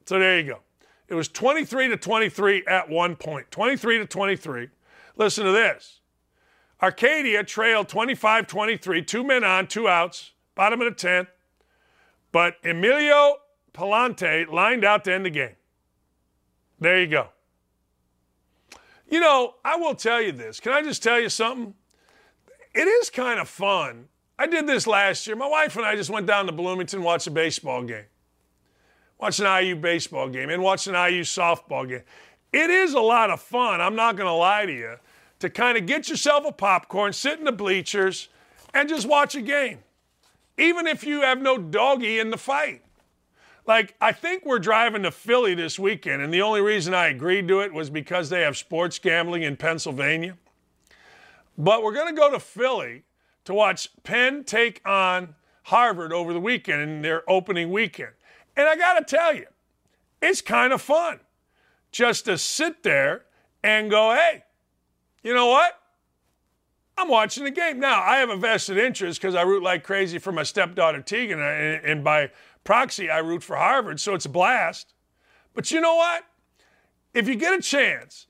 [0.06, 0.60] So there you go.
[1.06, 3.50] It was 23 to 23 at one point.
[3.50, 4.68] 23 to 23.
[5.18, 6.00] Listen to this.
[6.80, 11.26] Arcadia trailed 25 23, two men on, two outs, bottom of the 10th.
[12.32, 13.36] But Emilio
[13.72, 15.56] Palante lined out to end the game.
[16.80, 17.28] There you go.
[19.08, 20.60] You know, I will tell you this.
[20.60, 21.74] Can I just tell you something?
[22.74, 24.08] It is kind of fun.
[24.38, 25.34] I did this last year.
[25.34, 28.04] My wife and I just went down to Bloomington, watched a baseball game,
[29.18, 32.02] watched an IU baseball game, and watched an IU softball game.
[32.52, 34.96] It is a lot of fun, I'm not going to lie to you,
[35.40, 38.28] to kind of get yourself a popcorn, sit in the bleachers,
[38.72, 39.78] and just watch a game,
[40.58, 42.82] even if you have no doggy in the fight.
[43.66, 47.48] Like, I think we're driving to Philly this weekend, and the only reason I agreed
[47.48, 50.38] to it was because they have sports gambling in Pennsylvania.
[51.56, 53.04] But we're going to go to Philly
[53.44, 58.12] to watch Penn take on Harvard over the weekend in their opening weekend.
[58.56, 59.46] And I got to tell you,
[60.22, 61.20] it's kind of fun
[61.92, 63.24] just to sit there
[63.62, 64.44] and go, hey,
[65.22, 65.77] you know what?
[66.98, 67.78] I'm watching the game.
[67.78, 71.38] Now, I have a vested interest because I root like crazy for my stepdaughter Tegan,
[71.38, 72.30] uh, and by
[72.64, 74.94] proxy, I root for Harvard, so it's a blast.
[75.54, 76.24] But you know what?
[77.14, 78.26] If you get a chance,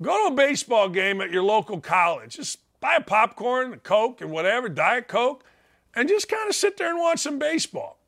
[0.00, 2.36] go to a baseball game at your local college.
[2.36, 5.44] Just buy a popcorn, a Coke, and whatever, Diet Coke,
[5.94, 7.98] and just kind of sit there and watch some baseball.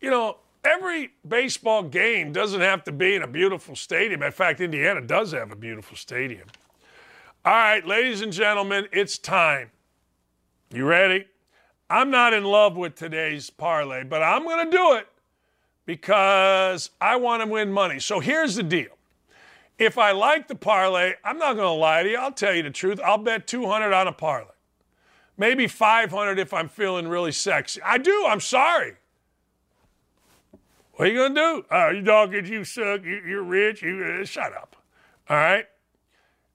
[0.00, 4.22] You know, every baseball game doesn't have to be in a beautiful stadium.
[4.22, 6.46] In fact, Indiana does have a beautiful stadium.
[7.46, 9.70] All right, ladies and gentlemen, it's time.
[10.74, 11.28] You ready?
[11.88, 15.06] I'm not in love with today's parlay, but I'm going to do it
[15.84, 18.00] because I want to win money.
[18.00, 18.98] So here's the deal.
[19.78, 22.16] If I like the parlay, I'm not going to lie to you.
[22.16, 22.98] I'll tell you the truth.
[23.04, 24.50] I'll bet 200 on a parlay.
[25.38, 27.80] Maybe 500 if I'm feeling really sexy.
[27.80, 28.26] I do.
[28.26, 28.94] I'm sorry.
[30.94, 31.64] What are you going to do?
[31.70, 33.04] Oh, you dogged, you suck.
[33.04, 33.82] You, are rich.
[33.82, 34.74] You uh, shut up.
[35.30, 35.66] All right.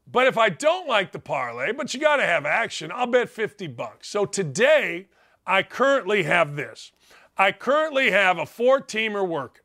[0.09, 3.29] But if I don't like the parlay, but you got to have action, I'll bet
[3.29, 4.07] 50 bucks.
[4.07, 5.07] So today,
[5.45, 6.91] I currently have this.
[7.37, 9.63] I currently have a four teamer working.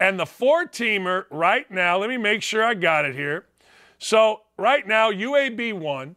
[0.00, 3.46] And the four teamer right now, let me make sure I got it here.
[3.98, 6.16] So right now, UAB won,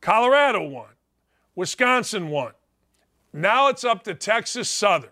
[0.00, 0.88] Colorado won,
[1.54, 2.52] Wisconsin won.
[3.32, 5.10] Now it's up to Texas Southern.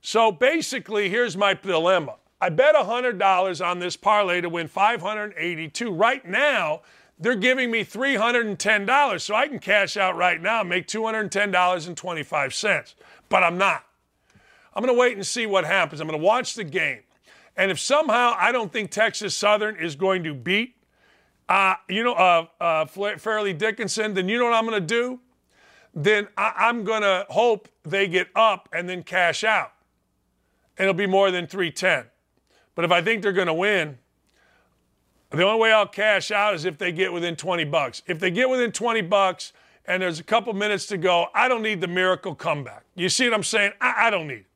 [0.00, 2.16] So basically, here's my dilemma.
[2.42, 5.92] I bet $100 on this parlay to win 582.
[5.92, 6.80] Right now,
[7.16, 12.94] they're giving me $310, so I can cash out right now and make $210.25.
[13.28, 13.84] But I'm not.
[14.74, 16.00] I'm going to wait and see what happens.
[16.00, 17.02] I'm going to watch the game.
[17.56, 20.74] And if somehow I don't think Texas Southern is going to beat,
[21.48, 25.20] uh, you know, uh, uh, Fairleigh Dickinson, then you know what I'm going to do?
[25.94, 29.74] Then I- am going to hope they get up and then cash out.
[30.76, 32.06] And it'll be more than 310.
[32.74, 33.98] But if I think they're going to win,
[35.30, 38.02] the only way I'll cash out is if they get within 20 bucks.
[38.06, 39.52] If they get within 20 bucks
[39.86, 42.84] and there's a couple minutes to go, I don't need the miracle comeback.
[42.94, 43.72] You see what I'm saying?
[43.80, 44.46] I, I don't need it.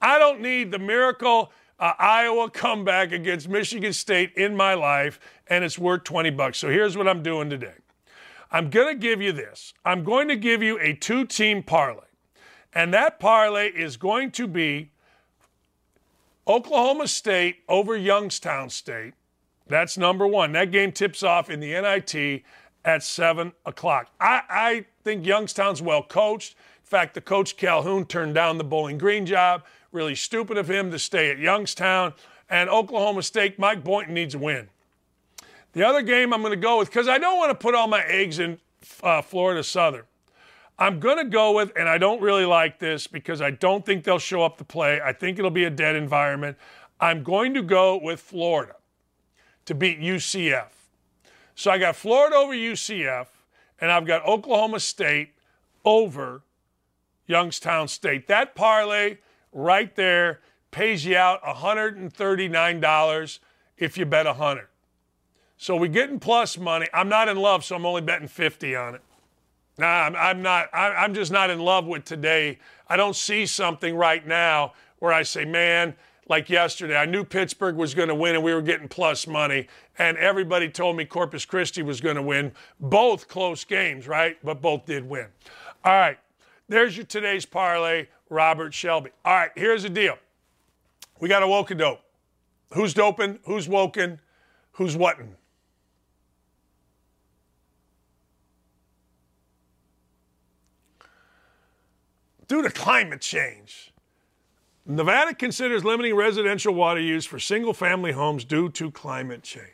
[0.00, 5.18] I don't need the miracle uh, Iowa comeback against Michigan State in my life,
[5.48, 6.58] and it's worth 20 bucks.
[6.58, 7.74] So here's what I'm doing today.
[8.50, 9.74] I'm going to give you this.
[9.84, 12.04] I'm going to give you a two team parlay.
[12.72, 14.90] And that parlay is going to be
[16.46, 19.14] Oklahoma State over Youngstown State
[19.66, 20.52] that's number one.
[20.52, 22.42] That game tips off in the NIT
[22.84, 24.10] at 7 o'clock.
[24.20, 26.54] I, I think Youngstown's well coached.
[26.82, 29.64] In fact, the coach Calhoun turned down the Bowling Green job.
[29.90, 32.12] Really stupid of him to stay at Youngstown.
[32.50, 34.68] And Oklahoma State, Mike Boynton needs a win.
[35.72, 37.88] The other game I'm going to go with, because I don't want to put all
[37.88, 38.58] my eggs in
[39.02, 40.04] uh, Florida Southern.
[40.78, 44.02] I'm going to go with, and I don't really like this because I don't think
[44.04, 45.00] they'll show up to play.
[45.00, 46.56] I think it'll be a dead environment.
[47.00, 48.74] I'm going to go with Florida
[49.66, 50.68] to beat UCF.
[51.54, 53.26] So I got Florida over UCF,
[53.80, 55.30] and I've got Oklahoma State
[55.84, 56.42] over
[57.26, 58.26] Youngstown State.
[58.26, 59.18] That parlay
[59.52, 60.40] right there
[60.72, 63.38] pays you out $139
[63.78, 64.66] if you bet 100.
[65.56, 66.88] So we're getting plus money.
[66.92, 69.02] I'm not in love, so I'm only betting 50 on it.
[69.78, 70.68] Nah, I'm, I'm not.
[70.72, 72.58] I'm just not in love with today.
[72.88, 75.94] I don't see something right now where I say, man,
[76.28, 79.66] like yesterday, I knew Pittsburgh was going to win and we were getting plus money,
[79.98, 82.52] and everybody told me Corpus Christi was going to win.
[82.80, 84.38] Both close games, right?
[84.42, 85.26] But both did win.
[85.84, 86.18] All right,
[86.68, 89.10] there's your today's parlay, Robert Shelby.
[89.24, 90.16] All right, here's the deal.
[91.20, 92.00] We got a woke dope.
[92.72, 93.38] Who's doping?
[93.44, 94.20] Who's woken?
[94.72, 95.36] Who's whatin'?
[102.46, 103.92] Due to climate change,
[104.86, 109.68] Nevada considers limiting residential water use for single family homes due to climate change.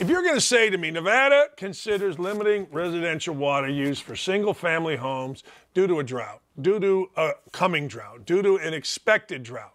[0.00, 4.54] If you're going to say to me, Nevada considers limiting residential water use for single
[4.54, 5.42] family homes
[5.74, 9.74] due to a drought, due to a coming drought, due to an expected drought,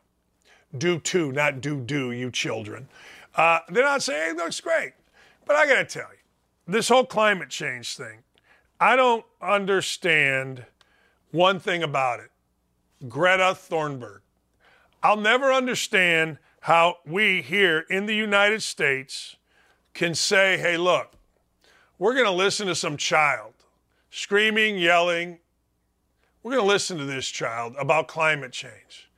[0.77, 2.87] due to, not due do, you children,
[3.35, 4.93] uh, they're not saying it looks great.
[5.45, 6.22] But I got to tell you,
[6.67, 8.19] this whole climate change thing,
[8.79, 10.65] I don't understand
[11.31, 12.31] one thing about it
[13.07, 14.19] Greta Thunberg.
[15.01, 19.35] I'll never understand how we here in the United States
[19.93, 21.11] can say, hey, look,
[21.99, 23.53] we're going to listen to some child
[24.09, 25.39] screaming, yelling.
[26.41, 29.09] We're going to listen to this child about climate change.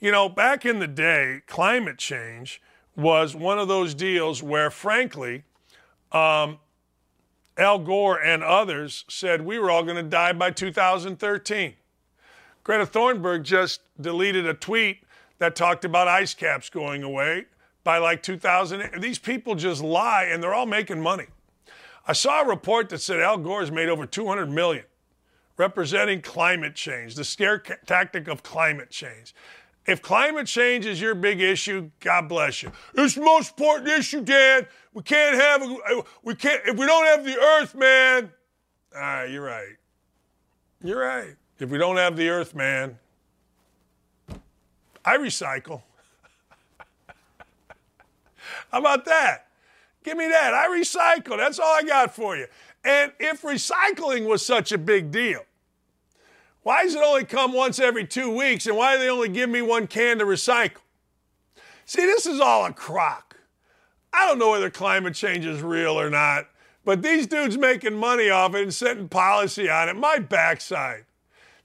[0.00, 2.62] You know, back in the day, climate change
[2.96, 5.44] was one of those deals where, frankly,
[6.12, 6.58] um,
[7.58, 11.74] Al Gore and others said we were all going to die by 2013.
[12.62, 15.02] Greta Thunberg just deleted a tweet
[15.38, 17.46] that talked about ice caps going away
[17.82, 19.00] by like 2000.
[19.00, 21.26] These people just lie and they're all making money.
[22.06, 24.84] I saw a report that said Al Gore's made over 200 million
[25.58, 29.34] representing climate change, the scare ca- tactic of climate change.
[29.88, 32.70] If climate change is your big issue, God bless you.
[32.94, 34.66] It's the most important issue, Dan.
[34.92, 35.62] We can't have
[36.22, 38.30] we can't if we don't have the earth, man.
[38.94, 39.76] Ah, you're right.
[40.84, 41.34] You're right.
[41.58, 42.98] If we don't have the earth, man,
[45.06, 45.80] I recycle.
[48.70, 49.46] How about that?
[50.04, 50.52] Give me that.
[50.52, 51.38] I recycle.
[51.38, 52.46] That's all I got for you.
[52.84, 55.40] And if recycling was such a big deal,
[56.68, 59.48] why does it only come once every two weeks and why do they only give
[59.48, 60.82] me one can to recycle?
[61.86, 63.38] See, this is all a crock.
[64.12, 66.46] I don't know whether climate change is real or not,
[66.84, 71.06] but these dudes making money off it and setting policy on it, my backside.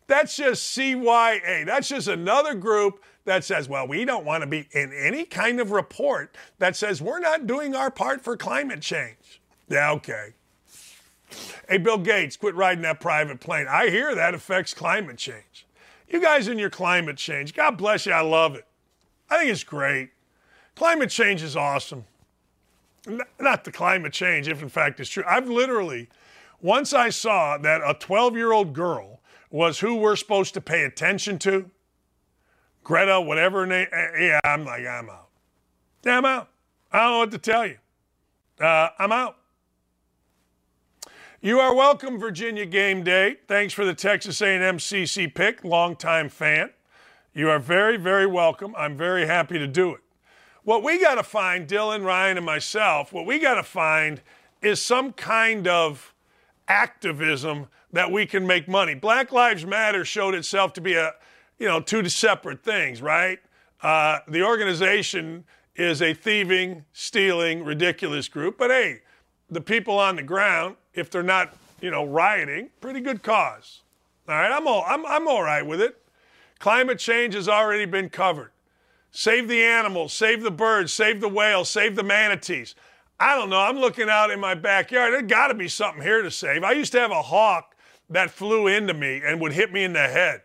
[0.07, 1.65] That's just CYA.
[1.65, 5.59] That's just another group that says, well, we don't want to be in any kind
[5.59, 9.41] of report that says we're not doing our part for climate change.
[9.67, 10.29] Yeah, okay.
[11.67, 13.67] Hey, Bill Gates, quit riding that private plane.
[13.69, 15.65] I hear that affects climate change.
[16.07, 18.11] You guys in your climate change, God bless you.
[18.11, 18.65] I love it.
[19.29, 20.11] I think it's great.
[20.75, 22.05] Climate change is awesome.
[23.39, 25.23] Not the climate change, if in fact it's true.
[25.27, 26.09] I've literally,
[26.61, 30.83] once I saw that a 12 year old girl was who we're supposed to pay
[30.83, 31.69] attention to,
[32.83, 33.87] Greta, whatever her name.
[33.91, 35.29] Eh, yeah, I'm like, I'm out.
[36.03, 36.49] Yeah, I'm out.
[36.91, 37.77] I don't know what to tell you.
[38.59, 39.37] Uh, I'm out.
[41.45, 43.35] You are welcome, Virginia Game Day.
[43.49, 46.69] Thanks for the Texas A&M CC pick, longtime fan.
[47.33, 48.73] You are very, very welcome.
[48.77, 49.99] I'm very happy to do it.
[50.63, 54.21] What we got to find, Dylan, Ryan, and myself, what we got to find
[54.61, 56.13] is some kind of
[56.69, 58.95] activism that we can make money.
[58.95, 61.11] Black Lives Matter showed itself to be a,
[61.59, 63.39] you know, two separate things, right?
[63.81, 65.43] Uh, the organization
[65.75, 69.01] is a thieving, stealing, ridiculous group, but hey,
[69.49, 73.81] the people on the ground, if they're not, you know, rioting, pretty good cause.
[74.27, 75.99] All right, I'm all, I'm, I'm all right with it.
[76.59, 78.51] Climate change has already been covered.
[79.11, 82.73] Save the animals, save the birds, save the whales, save the manatees.
[83.19, 83.59] I don't know.
[83.59, 85.13] I'm looking out in my backyard.
[85.13, 86.63] There's got to be something here to save.
[86.63, 87.75] I used to have a hawk
[88.09, 90.41] that flew into me and would hit me in the head.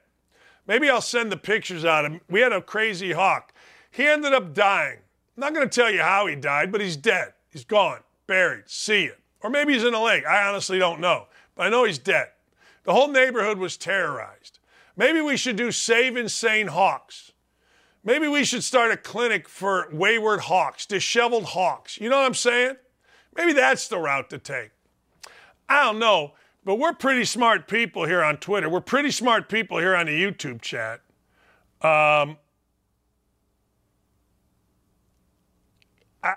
[0.66, 2.04] Maybe I'll send the pictures out.
[2.04, 3.52] Of We had a crazy hawk.
[3.90, 4.98] He ended up dying.
[5.36, 7.32] I'm not going to tell you how he died, but he's dead.
[7.48, 8.64] He's gone, buried.
[8.66, 9.18] See it.
[9.42, 10.26] Or maybe he's in a lake.
[10.26, 11.26] I honestly don't know.
[11.54, 12.28] But I know he's dead.
[12.84, 14.58] The whole neighborhood was terrorized.
[14.96, 17.32] Maybe we should do Save Insane Hawks.
[18.02, 22.00] Maybe we should start a clinic for wayward hawks, disheveled hawks.
[22.00, 22.76] You know what I'm saying?
[23.36, 24.70] Maybe that's the route to take.
[25.68, 26.32] I don't know.
[26.64, 28.68] But we're pretty smart people here on Twitter.
[28.68, 31.00] We're pretty smart people here on the YouTube chat.
[31.80, 32.36] Um,
[36.22, 36.34] I,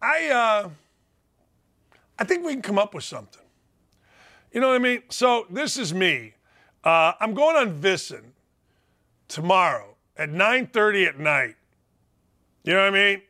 [0.00, 0.68] I, uh,
[2.18, 3.42] I think we can come up with something.
[4.52, 5.02] You know what I mean?
[5.08, 6.34] So this is me.
[6.82, 8.32] Uh, I'm going on VSiN
[9.28, 11.56] tomorrow at 9:30 at night.
[12.64, 13.22] You know what I mean?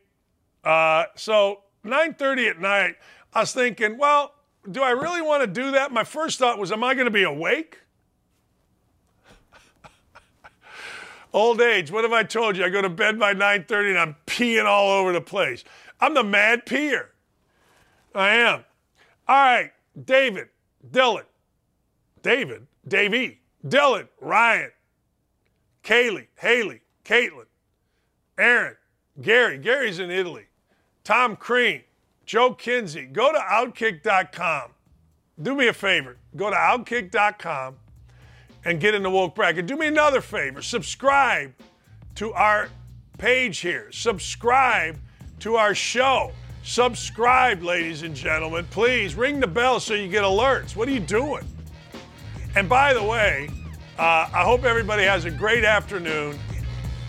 [0.63, 2.95] Uh, so 9:30 at night,
[3.33, 4.33] I was thinking, well,
[4.69, 5.91] do I really want to do that?
[5.91, 7.79] My first thought was, am I going to be awake?
[11.33, 11.91] Old age.
[11.91, 12.63] What have I told you?
[12.63, 15.63] I go to bed by 9:30 and I'm peeing all over the place.
[15.99, 17.11] I'm the mad peer.
[18.15, 18.65] I am.
[19.29, 19.71] All right,
[20.05, 20.47] David,
[20.91, 21.25] Dylan,
[22.23, 24.71] David, Davey, Dylan, Ryan,
[25.83, 27.45] Kaylee, Haley, Caitlin,
[28.39, 28.75] Aaron,
[29.21, 29.59] Gary.
[29.59, 30.45] Gary's in Italy.
[31.03, 31.83] Tom Crean,
[32.25, 33.05] Joe Kinsey.
[33.05, 34.71] Go to Outkick.com.
[35.39, 36.17] Do me a favor.
[36.35, 37.75] Go to Outkick.com
[38.65, 39.67] and get in the woke bracket.
[39.67, 40.63] Do me another favor.
[40.63, 41.53] Subscribe
[42.15, 42.69] to our
[43.19, 43.91] page here.
[43.91, 44.97] Subscribe
[45.41, 46.31] to our show.
[46.63, 48.65] Subscribe, ladies and gentlemen.
[48.69, 50.75] Please ring the bell so you get alerts.
[50.75, 51.47] What are you doing?
[52.55, 53.49] And by the way,
[53.97, 56.37] uh, I hope everybody has a great afternoon.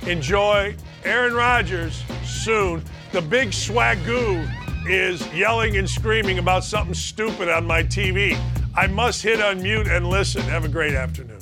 [0.06, 0.74] Enjoy
[1.04, 2.82] Aaron Rodgers soon.
[3.12, 4.48] The big swagoo
[4.88, 8.38] is yelling and screaming about something stupid on my TV.
[8.76, 10.42] I must hit unmute and listen.
[10.42, 11.39] Have a great afternoon.